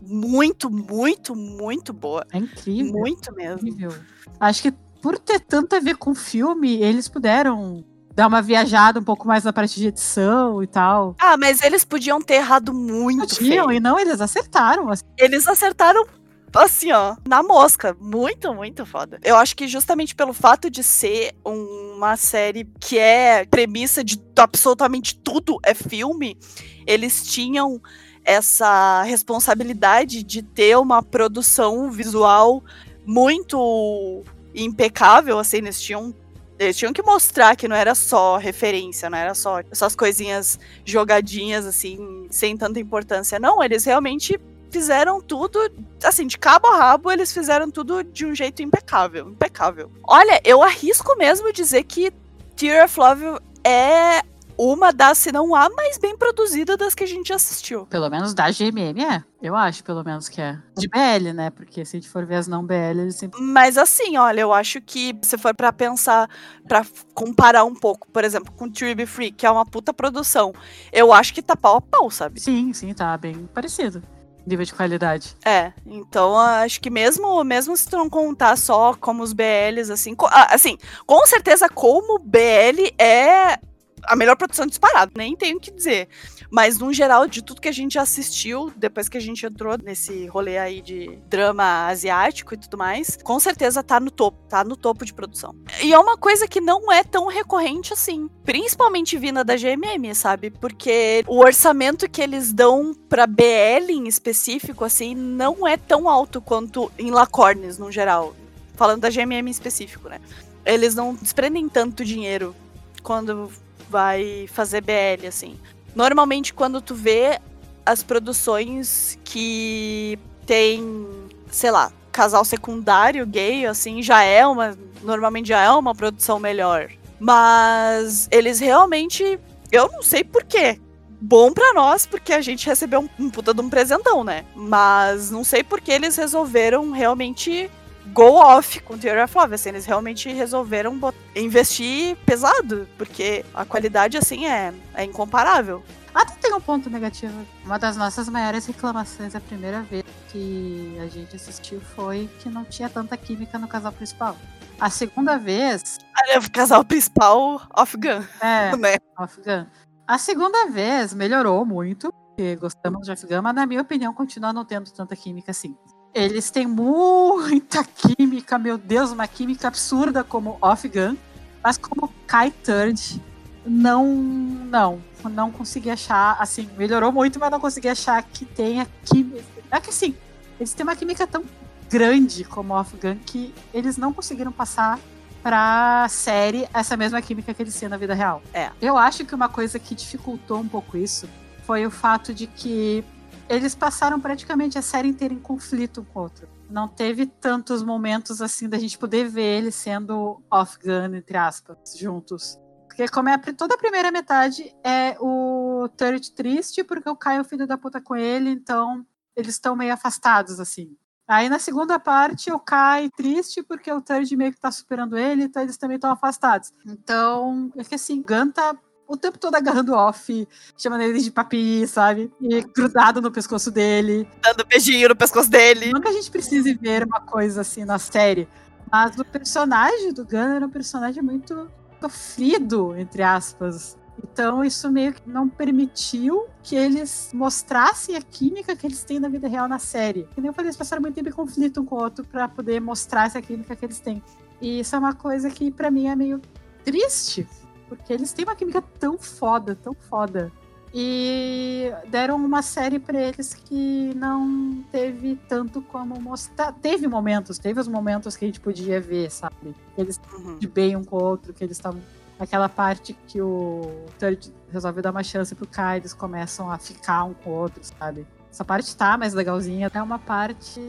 [0.02, 2.26] muito, muito, muito boa.
[2.32, 2.94] É incrível.
[2.94, 3.68] Muito mesmo.
[3.68, 4.00] incrível.
[4.40, 7.84] Acho que por ter tanto a ver com filme, eles puderam
[8.16, 11.16] dar uma viajada um pouco mais na parte de edição e tal.
[11.20, 13.72] Ah, mas eles podiam ter errado muito Podiam, feio.
[13.78, 14.90] e não, eles acertaram.
[14.90, 15.04] assim.
[15.18, 16.04] Eles acertaram
[16.53, 17.95] assim, ó, na mosca.
[17.99, 19.19] Muito, muito foda.
[19.24, 25.15] Eu acho que justamente pelo fato de ser uma série que é premissa de absolutamente
[25.15, 26.38] tudo é filme,
[26.86, 27.82] eles tinham
[28.24, 32.61] essa responsabilidade de ter uma produção visual
[33.06, 36.14] muito impecável, assim, eles tinham
[36.60, 41.68] eles tinham que mostrar que não era só referência, não era só essas coisinhas jogadinhas,
[41.68, 43.38] assim, sem tanta importância.
[43.40, 45.60] Não, eles realmente fizeram tudo,
[46.03, 49.91] assim, de cabo a rabo, eles fizeram tudo de um jeito impecável, impecável.
[50.03, 52.11] Olha, eu arrisco mesmo dizer que
[52.56, 53.23] Tear of Love
[53.64, 54.22] é
[54.60, 57.85] uma das, se não a mais bem produzida das que a gente assistiu.
[57.85, 59.23] Pelo menos da GMM é.
[59.39, 60.57] Eu acho, pelo menos, que é.
[60.76, 61.52] De BL, né?
[61.52, 63.39] Porque se a gente for ver as não BL, eles sempre.
[63.39, 66.27] Mas assim, olha, eu acho que se for pra pensar,
[66.68, 70.52] pra f- comparar um pouco, por exemplo, com Tribute Free, que é uma puta produção,
[70.91, 72.39] eu acho que tá pau a pau, sabe?
[72.41, 74.02] Sim, sim, tá bem parecido.
[74.48, 75.36] Nível de qualidade.
[75.45, 79.91] É, então eu acho que mesmo, mesmo se tu não contar só como os BLs,
[79.91, 83.60] assim, co- ah, assim, com certeza como BL é
[84.06, 86.07] a melhor produção disparada, nem tenho o que dizer.
[86.49, 90.28] Mas, no geral, de tudo que a gente assistiu, depois que a gente entrou nesse
[90.28, 94.76] rolê aí de drama asiático e tudo mais, com certeza tá no topo, tá no
[94.76, 95.56] topo de produção.
[95.82, 100.49] E é uma coisa que não é tão recorrente assim, principalmente vinda da GMM, sabe?
[100.49, 106.41] Porque o orçamento que eles dão pra BL em específico, assim, não é tão alto
[106.41, 108.36] quanto em Lacornes, no geral.
[108.76, 110.22] Falando da GMM em específico, né?
[110.65, 112.56] Eles não desprendem tanto dinheiro
[113.02, 113.49] quando
[113.90, 115.57] vai fazer BL, assim.
[115.98, 117.40] Normalmente, quando tu vê
[117.84, 121.07] as produções que tem,
[121.49, 124.78] sei lá, casal secundário gay, assim, já é uma.
[125.02, 126.91] Normalmente já é uma produção melhor.
[127.19, 129.40] Mas eles realmente.
[129.72, 130.80] Eu não sei porquê.
[131.19, 134.45] bom para nós, porque a gente recebeu um, um puta de um presentão, né?
[134.56, 137.72] Mas não sei porque eles resolveram realmente
[138.14, 141.00] go off com Theory of Love, assim, eles realmente resolveram
[141.36, 145.84] investir pesado, porque a qualidade, assim, é, é incomparável.
[146.14, 147.46] Até tem um ponto negativo.
[147.64, 152.66] Uma das nossas maiores reclamações a primeira vez que a gente assistiu foi que não
[152.66, 154.36] tinha tanta química no casal principal.
[154.80, 155.98] A segunda vez.
[156.44, 158.24] O casal principal, off-gun.
[158.42, 158.96] É, né?
[159.18, 159.66] off-gun.
[160.08, 164.66] A segunda vez melhorou muito, porque gostamos de off-gun, mas na minha opinião continua não
[164.66, 165.76] tendo tanta química assim.
[166.14, 167.84] Eles têm muita
[168.18, 171.16] química, meu Deus, uma química absurda como off-gun,
[171.64, 173.22] mas como Kai Third,
[173.66, 179.44] não, não, não consegui achar, assim, melhorou muito, mas não consegui achar que tenha química.
[179.70, 180.16] É que assim,
[180.60, 181.44] eles têm uma química tão
[181.90, 185.00] grande como off-gun que eles não conseguiram passar
[185.44, 188.42] pra série essa mesma química que eles têm na vida real.
[188.54, 188.72] É.
[188.82, 191.30] Eu acho que uma coisa que dificultou um pouco isso
[191.66, 193.04] foi o fato de que
[193.49, 196.48] eles passaram praticamente a série inteira em conflito um com o outro.
[196.69, 202.60] Não teve tantos momentos assim da gente poder ver eles sendo off-gun, entre aspas, juntos.
[202.88, 207.41] Porque como é toda a primeira metade é o Turret triste, porque o Caio é
[207.41, 209.06] o filho da puta com ele, então
[209.36, 210.98] eles estão meio afastados, assim.
[211.28, 215.44] Aí na segunda parte o Kai triste porque o Turd meio que tá superando ele,
[215.44, 216.72] então eles também estão afastados.
[216.86, 218.76] Então, é que assim, Gun tá
[219.08, 220.48] o tempo todo agarrando off,
[220.78, 222.32] chamando ele de papi, sabe?
[222.42, 224.28] E grudado no pescoço dele.
[224.42, 225.92] Dando beijinho no pescoço dele.
[225.92, 228.48] Não que a gente precise ver uma coisa assim na série,
[228.92, 231.70] mas o personagem do Gun era um personagem muito
[232.02, 233.98] sofrido, entre aspas.
[234.24, 239.30] Então, isso meio que não permitiu que eles mostrassem a química que eles têm na
[239.30, 240.28] vida real na série.
[240.34, 242.48] Que nem eu falei, eles passaram muito tempo em conflito um com o outro para
[242.48, 244.22] poder mostrar essa química que eles têm.
[244.60, 246.42] E isso é uma coisa que para mim é meio
[246.84, 247.48] triste,
[247.88, 250.52] porque eles têm uma química tão foda, tão foda.
[250.94, 256.72] E deram uma série para eles que não teve tanto como mostrar.
[256.74, 259.76] Teve momentos, teve os momentos que a gente podia ver, sabe?
[259.98, 260.58] Eles uhum.
[260.58, 262.02] de bem um com o outro, que eles estavam.
[262.40, 267.24] Aquela parte que o Turd resolve dar uma chance pro Kai, eles começam a ficar
[267.24, 268.26] um com o outro, sabe?
[268.52, 269.92] Essa parte tá mais legalzinha.
[269.94, 270.80] É uma parte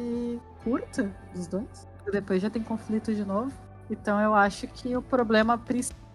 [0.62, 1.86] curta dos dois.
[2.10, 3.52] Depois já tem conflito de novo.
[3.90, 6.07] Então eu acho que o problema principal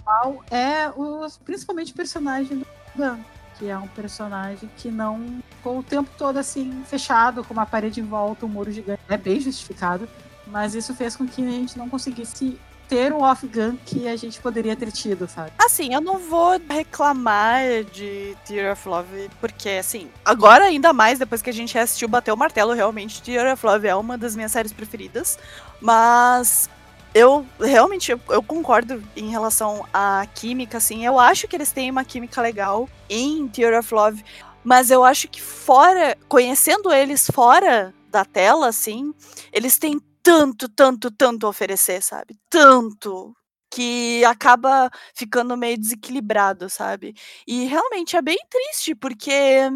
[0.51, 3.19] é os, principalmente o personagem do Dan
[3.57, 8.01] que é um personagem que não ficou o tempo todo assim, fechado, com uma parede
[8.01, 9.01] em volta, um muro gigante.
[9.07, 10.07] É bem justificado,
[10.47, 12.59] mas isso fez com que a gente não conseguisse
[12.89, 15.51] ter o off-gun que a gente poderia ter tido, sabe?
[15.57, 21.41] Assim, eu não vou reclamar de Tear of Love, porque, assim, agora ainda mais, depois
[21.41, 24.51] que a gente assistiu Bater o Martelo, realmente, Tear of Love é uma das minhas
[24.51, 25.39] séries preferidas.
[25.79, 26.69] Mas
[27.13, 31.05] eu realmente eu, eu, concordo em relação à química, assim.
[31.05, 34.23] Eu acho que eles têm uma química legal em Theory of Love,
[34.63, 39.13] mas eu acho que fora, conhecendo eles fora da tela, assim,
[39.51, 42.37] eles têm tanto, tanto, tanto a oferecer, sabe?
[42.49, 43.35] Tanto
[43.73, 47.15] que acaba ficando meio desequilibrado, sabe?
[47.47, 49.31] E realmente é bem triste, porque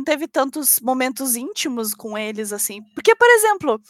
[0.06, 2.84] teve tantos momentos íntimos com eles, assim.
[2.94, 3.82] Porque, por exemplo,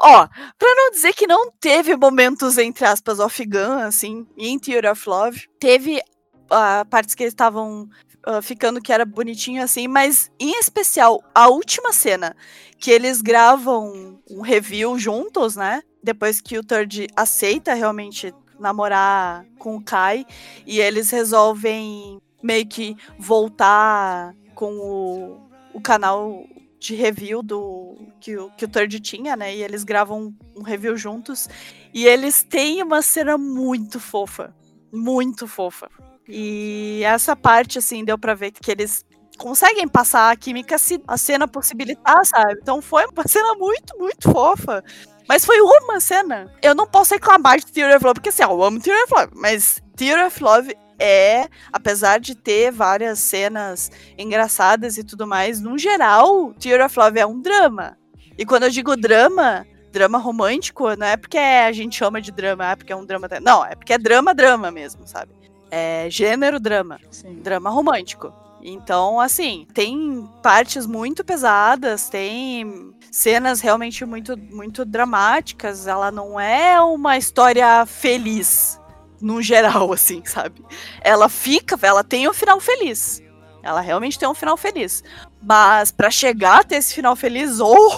[0.00, 5.08] Ó, pra não dizer que não teve momentos, entre aspas, off-gun, assim, em Theory of
[5.08, 7.88] Love, teve uh, partes que eles estavam
[8.24, 12.36] uh, ficando que era bonitinho, assim, mas em especial a última cena,
[12.78, 15.82] que eles gravam um review juntos, né?
[16.00, 20.24] Depois que o Third aceita realmente namorar com o Kai,
[20.64, 25.40] e eles resolvem meio que voltar com o,
[25.74, 26.44] o canal
[26.78, 29.54] de review do que o, que o Third tinha, né?
[29.54, 31.48] E eles gravam um review juntos.
[31.92, 34.54] E eles têm uma cena muito fofa.
[34.92, 35.90] Muito fofa.
[36.28, 39.04] E essa parte, assim, deu pra ver que eles
[39.38, 42.58] conseguem passar a química se a cena possibilitar, sabe?
[42.60, 44.84] Então foi uma cena muito, muito fofa.
[45.28, 46.52] Mas foi uma cena.
[46.62, 49.32] Eu não posso reclamar de Theory of Love, porque assim, eu amo Theory of Love,
[49.34, 55.78] mas Theory of Love é, apesar de ter várias cenas engraçadas e tudo mais, no
[55.78, 57.96] geral, Tear of Love é um drama.
[58.36, 62.70] E quando eu digo drama, drama romântico, não é porque a gente chama de drama,
[62.70, 63.28] é porque é um drama.
[63.42, 65.32] Não, é porque é drama, drama mesmo, sabe?
[65.70, 66.98] É gênero drama.
[67.10, 67.40] Sim.
[67.42, 68.32] Drama romântico.
[68.62, 75.86] Então, assim, tem partes muito pesadas, tem cenas realmente muito, muito dramáticas.
[75.86, 78.80] Ela não é uma história feliz,
[79.20, 80.64] no geral, assim, sabe?
[81.00, 83.22] Ela fica, ela tem um final feliz.
[83.62, 85.02] Ela realmente tem um final feliz.
[85.42, 87.90] Mas para chegar a ter esse final feliz, oh,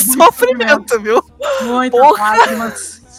[0.00, 1.22] sofrimento, viu?
[1.62, 1.96] Muito,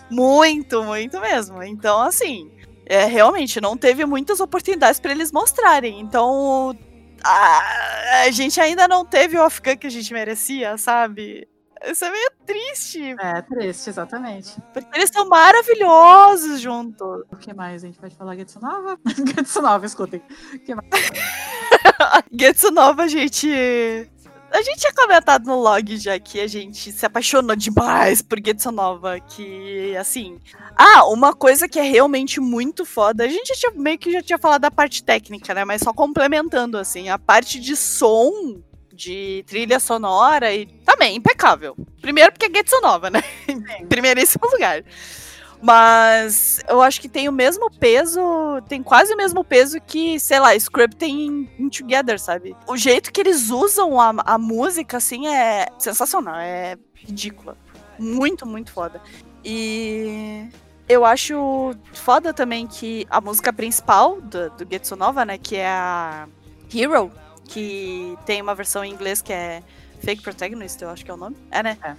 [0.09, 1.61] muito, muito mesmo.
[1.63, 2.49] Então, assim,
[2.85, 5.99] é, realmente não teve muitas oportunidades para eles mostrarem.
[5.99, 6.77] Então,
[7.23, 11.47] a, a gente ainda não teve o off-gun que a gente merecia, sabe?
[11.85, 13.15] Isso é meio triste.
[13.19, 14.55] É, triste, exatamente.
[14.73, 17.23] Porque eles são maravilhosos juntos.
[17.31, 17.83] O que mais?
[17.83, 18.99] A gente pode falar Getsu Nova?
[19.35, 20.21] Getsu Nova, escutem.
[20.53, 20.87] O que mais?
[22.31, 23.47] Getsu Nova, gente.
[24.49, 28.71] A gente tinha comentado no log já que a gente se apaixonou demais por Getsu
[28.71, 29.19] Nova.
[29.19, 30.39] Que, assim.
[30.75, 33.25] Ah, uma coisa que é realmente muito foda.
[33.25, 35.65] A gente já tinha, meio que já tinha falado da parte técnica, né?
[35.65, 37.09] Mas só complementando, assim.
[37.09, 38.61] A parte de som
[38.98, 41.78] de trilha sonora e também impecável.
[42.02, 43.24] Primeiro porque é Getsu Nova, né?
[43.48, 44.84] Em primeiríssimo lugar.
[45.61, 48.22] Mas eu acho que tem o mesmo peso,
[48.68, 52.56] tem quase o mesmo peso que, sei lá, Script tem em Together, sabe?
[52.68, 57.57] O jeito que eles usam a, a música, assim, é sensacional, é ridícula.
[57.98, 59.02] Muito, muito foda.
[59.44, 60.48] E
[60.88, 65.68] eu acho foda também que a música principal do, do Getsu Nova, né, que é
[65.68, 66.28] a
[66.74, 67.11] Hero,
[67.48, 69.64] que tem uma versão em inglês que é
[70.02, 71.36] Fake Protagonist, eu acho que é o nome.
[71.52, 71.78] É, né?
[71.84, 71.95] É.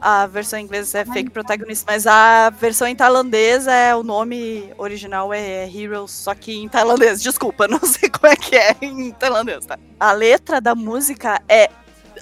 [0.00, 4.70] A versão em inglês é Fake Protagonist, mas a versão em tailandês é o nome
[4.76, 7.22] original é Heroes, só que em tailandês.
[7.22, 9.78] Desculpa, não sei como é que é em tailandês, tá?
[9.98, 11.70] A letra da música é,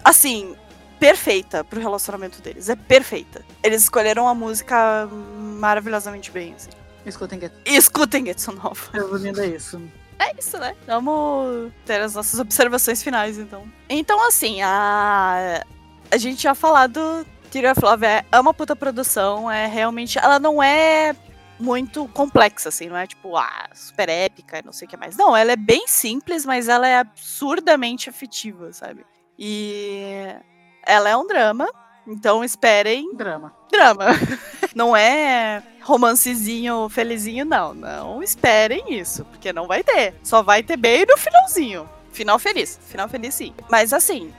[0.04, 0.54] assim,
[1.00, 2.68] perfeita pro relacionamento deles.
[2.68, 3.44] É perfeita.
[3.64, 5.08] Eles escolheram a música
[5.58, 6.70] maravilhosamente bem, assim.
[7.04, 7.58] Escutem Getsu.
[7.64, 8.90] Escutem Getsu Nova.
[8.92, 9.82] Resumindo é isso.
[10.18, 10.76] É isso, né?
[10.86, 13.64] Vamos ter as nossas observações finais, então.
[13.88, 15.64] Então, assim, a,
[16.10, 17.26] a gente tinha falado.
[17.50, 20.18] Theory of Love é, é uma puta produção, é realmente.
[20.18, 21.14] Ela não é
[21.58, 25.16] muito complexa, assim, não é tipo, ah, super épica, não sei o que mais.
[25.16, 29.04] Não, ela é bem simples, mas ela é absurdamente afetiva, sabe?
[29.38, 30.02] E
[30.84, 31.68] ela é um drama,
[32.06, 33.14] então esperem.
[33.14, 33.52] Drama.
[33.70, 34.06] Drama.
[34.74, 37.74] Não é romancezinho felizinho, não.
[37.74, 40.14] Não esperem isso, porque não vai ter.
[40.22, 41.88] Só vai ter bem no finalzinho.
[42.12, 42.78] Final feliz.
[42.86, 43.52] Final feliz, sim.
[43.70, 44.32] Mas assim,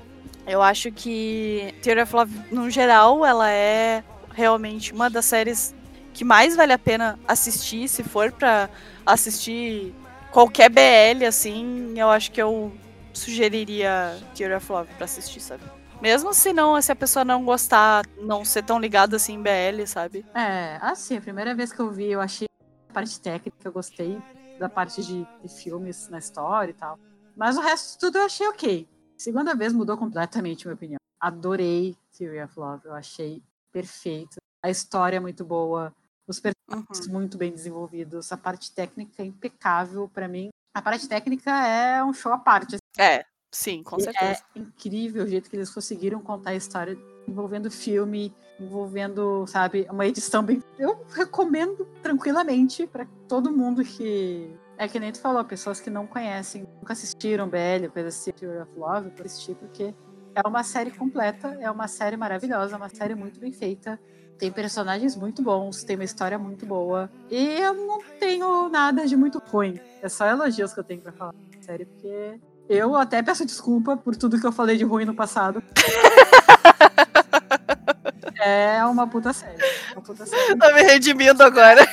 [0.48, 4.04] eu acho que Theory of Love, no geral, ela é
[4.34, 5.76] realmente uma das séries
[6.14, 7.88] que mais vale a pena assistir.
[7.88, 8.70] Se for pra
[9.06, 9.94] assistir
[10.32, 12.72] qualquer BL, assim, eu acho que eu
[13.14, 15.64] sugeriria Theory of Love pra assistir, sabe?
[16.04, 19.88] Mesmo se não, se a pessoa não gostar, não ser tão ligada assim em BL,
[19.88, 20.26] sabe?
[20.36, 22.46] É, assim, a primeira vez que eu vi, eu achei
[22.90, 24.22] a parte técnica, eu gostei
[24.60, 27.00] da parte de, de filmes na história e tal.
[27.38, 28.86] Mas o resto tudo eu achei ok.
[29.18, 31.00] Segunda vez mudou completamente a minha opinião.
[31.18, 34.42] Adorei Theory of Love, eu achei perfeito.
[34.62, 35.94] A história é muito boa,
[36.28, 37.14] os personagens uhum.
[37.14, 40.50] muito bem desenvolvidos, a parte técnica é impecável para mim.
[40.74, 42.76] A parte técnica é um show à parte.
[42.98, 43.24] É,
[43.54, 44.42] Sim, com certeza.
[44.56, 46.98] É incrível o jeito que eles conseguiram contar a história
[47.28, 50.62] envolvendo filme, envolvendo, sabe, uma edição bem.
[50.78, 54.52] Eu recomendo tranquilamente para todo mundo que.
[54.76, 58.58] É que nem tu falou, pessoas que não conhecem, nunca assistiram BL, coisa assim, Theory
[58.64, 59.94] of Love, para assistir, porque
[60.34, 64.00] é uma série completa, é uma série maravilhosa, é uma série muito bem feita.
[64.40, 67.10] Tem personagens muito bons, tem uma história muito boa.
[67.30, 69.80] E eu não tenho nada de muito ruim.
[70.02, 72.40] É só elogios que eu tenho para falar da série, porque
[72.70, 75.62] eu até peço desculpa por tudo que eu falei de ruim no passado.
[78.42, 79.62] é uma puta série.
[79.94, 80.58] Uma puta série.
[80.58, 81.88] Tô me redimindo agora.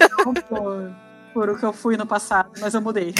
[0.00, 0.94] Não por,
[1.32, 3.14] por o que eu fui no passado, mas eu mudei.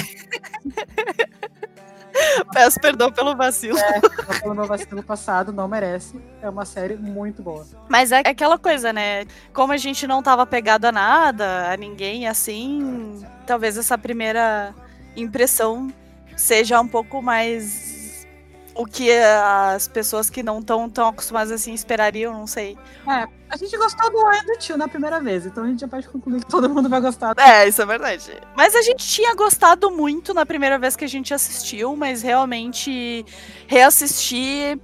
[2.53, 3.77] Peço perdão pelo vacilo.
[3.77, 4.01] É,
[4.39, 6.19] pelo meu vacilo passado, não merece.
[6.41, 7.65] É uma série muito boa.
[7.87, 9.25] Mas é aquela coisa, né?
[9.53, 14.73] Como a gente não tava pegado a nada, a ninguém assim, talvez essa primeira
[15.15, 15.91] impressão
[16.39, 18.25] seja um pouco mais
[18.73, 22.77] o que as pessoas que não estão tão acostumadas assim esperariam, não sei.
[23.05, 25.87] É, a gente gostou do Oi do Tio na primeira vez, então a gente já
[25.87, 27.35] pode concluir que todo mundo vai gostar.
[27.37, 28.31] É, isso é verdade.
[28.55, 33.25] Mas a gente tinha gostado muito na primeira vez que a gente assistiu, mas realmente
[33.67, 34.79] reassistir,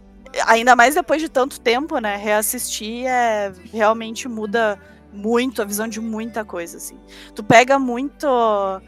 [0.46, 2.18] ainda mais depois de tanto tempo, né?
[2.18, 4.78] Reassistir é, realmente muda
[5.16, 7.00] muito a visão de muita coisa, assim.
[7.34, 8.28] Tu pega muito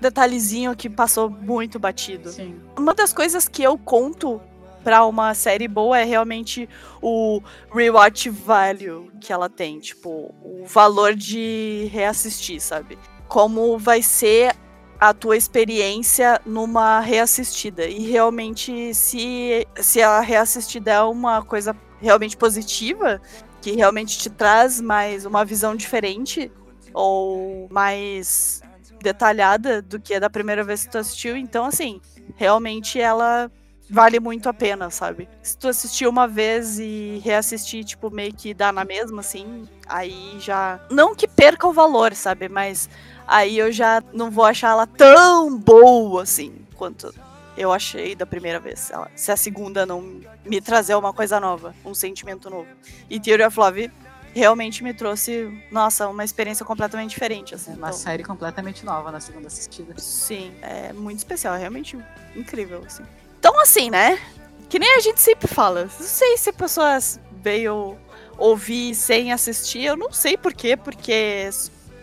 [0.01, 2.29] detalhezinho que passou muito batido.
[2.29, 2.59] Sim.
[2.77, 4.41] Uma das coisas que eu conto
[4.83, 6.69] para uma série boa é realmente
[7.01, 7.41] o
[7.73, 12.97] rewatch value que ela tem, tipo, o valor de reassistir, sabe?
[13.27, 14.55] Como vai ser
[14.99, 17.85] a tua experiência numa reassistida.
[17.85, 23.21] E realmente, se, se a reassistida é uma coisa realmente positiva,
[23.61, 26.51] que realmente te traz mais uma visão diferente
[26.93, 28.61] ou mais
[29.01, 31.37] detalhada do que é da primeira vez que tu assistiu.
[31.37, 32.01] Então, assim,
[32.35, 33.51] realmente ela
[33.89, 35.29] vale muito a pena, sabe?
[35.41, 40.37] Se tu assistir uma vez e reassistir, tipo, meio que dá na mesma, assim, aí
[40.39, 40.79] já.
[40.89, 42.49] Não que perca o valor, sabe?
[42.49, 42.89] Mas
[43.25, 47.13] aí eu já não vou achar ela tão boa, assim, quanto
[47.57, 48.91] eu achei da primeira vez.
[48.91, 52.67] Ela, se a segunda não me trazer uma coisa nova, um sentimento novo.
[53.09, 53.91] E Theory of Love
[54.33, 57.55] realmente me trouxe, nossa, uma experiência completamente diferente.
[57.55, 59.95] Assim, uma então, série completamente nova na segunda assistida.
[59.97, 61.97] Sim, é muito especial, é realmente
[62.35, 63.03] incrível, assim.
[63.39, 64.19] Então, assim, né?
[64.69, 65.83] Que nem a gente sempre fala.
[65.83, 66.99] Não sei se a pessoa
[67.41, 67.97] veio
[68.37, 71.49] ouvir sem assistir, eu não sei por quê, porque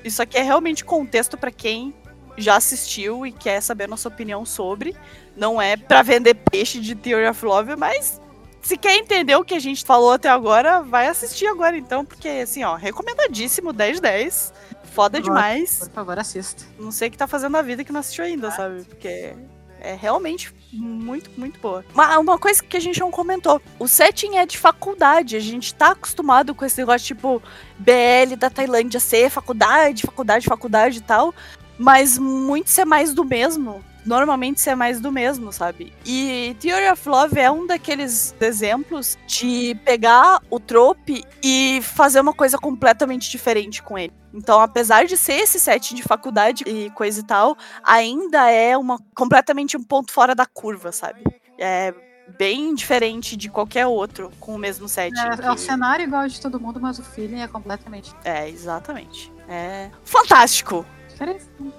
[0.02, 1.94] isso aqui é realmente contexto para quem
[2.36, 4.96] já assistiu e quer saber a nossa opinião sobre.
[5.36, 8.20] Não é para vender peixe de Theory of Love, mas
[8.62, 12.28] se quer entender o que a gente falou até agora, vai assistir agora então, porque
[12.28, 14.52] assim, ó, recomendadíssimo 10-10.
[14.94, 15.80] Foda por demais.
[15.80, 16.64] Por favor, assista.
[16.78, 18.84] Não sei o que tá fazendo a vida que não assistiu ainda, sabe?
[18.84, 19.34] Porque
[19.80, 21.84] é realmente muito, muito boa.
[21.92, 25.36] Uma, uma coisa que a gente não comentou: o setting é de faculdade.
[25.36, 27.42] A gente tá acostumado com esse negócio tipo
[27.78, 31.34] BL da Tailândia ser faculdade, faculdade, faculdade e tal.
[31.76, 35.92] Mas muito ser mais do mesmo normalmente ser mais do mesmo, sabe?
[36.04, 42.32] E Theory of Love é um daqueles exemplos de pegar o trope e fazer uma
[42.32, 44.12] coisa completamente diferente com ele.
[44.32, 48.98] Então, apesar de ser esse set de faculdade e coisa e tal, ainda é uma
[49.14, 51.22] completamente um ponto fora da curva, sabe?
[51.58, 51.94] É
[52.38, 55.12] bem diferente de qualquer outro com o mesmo set.
[55.16, 55.44] É, que...
[55.44, 58.14] é o cenário igual de todo mundo, mas o feeling é completamente.
[58.24, 59.32] É, exatamente.
[59.48, 60.84] É fantástico.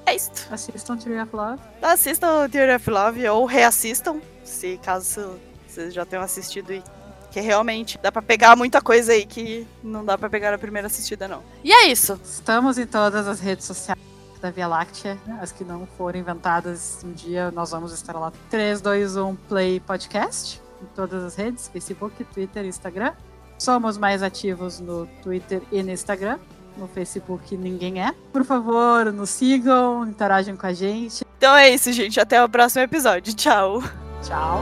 [0.05, 0.31] É isso.
[0.51, 1.61] Assistam Theory of Love.
[1.81, 6.81] Assistam Theory of Love ou reassistam, se caso vocês já tenham assistido e
[7.31, 10.87] que realmente dá para pegar muita coisa aí que não dá para pegar na primeira
[10.87, 11.43] assistida não.
[11.63, 12.19] E é isso.
[12.23, 13.99] Estamos em todas as redes sociais
[14.41, 15.39] da Via Láctea, né?
[15.41, 18.31] as que não foram inventadas um dia, nós vamos estar lá.
[18.49, 23.11] 3, 2, 1, Play Podcast, em todas as redes, Facebook, Twitter e Instagram.
[23.57, 26.39] Somos mais ativos no Twitter e no Instagram
[26.77, 28.13] no Facebook ninguém é.
[28.31, 31.25] Por favor, nos sigam, interajam com a gente.
[31.37, 32.19] Então é isso, gente.
[32.19, 33.33] Até o próximo episódio.
[33.33, 33.81] Tchau.
[34.23, 34.61] Tchau.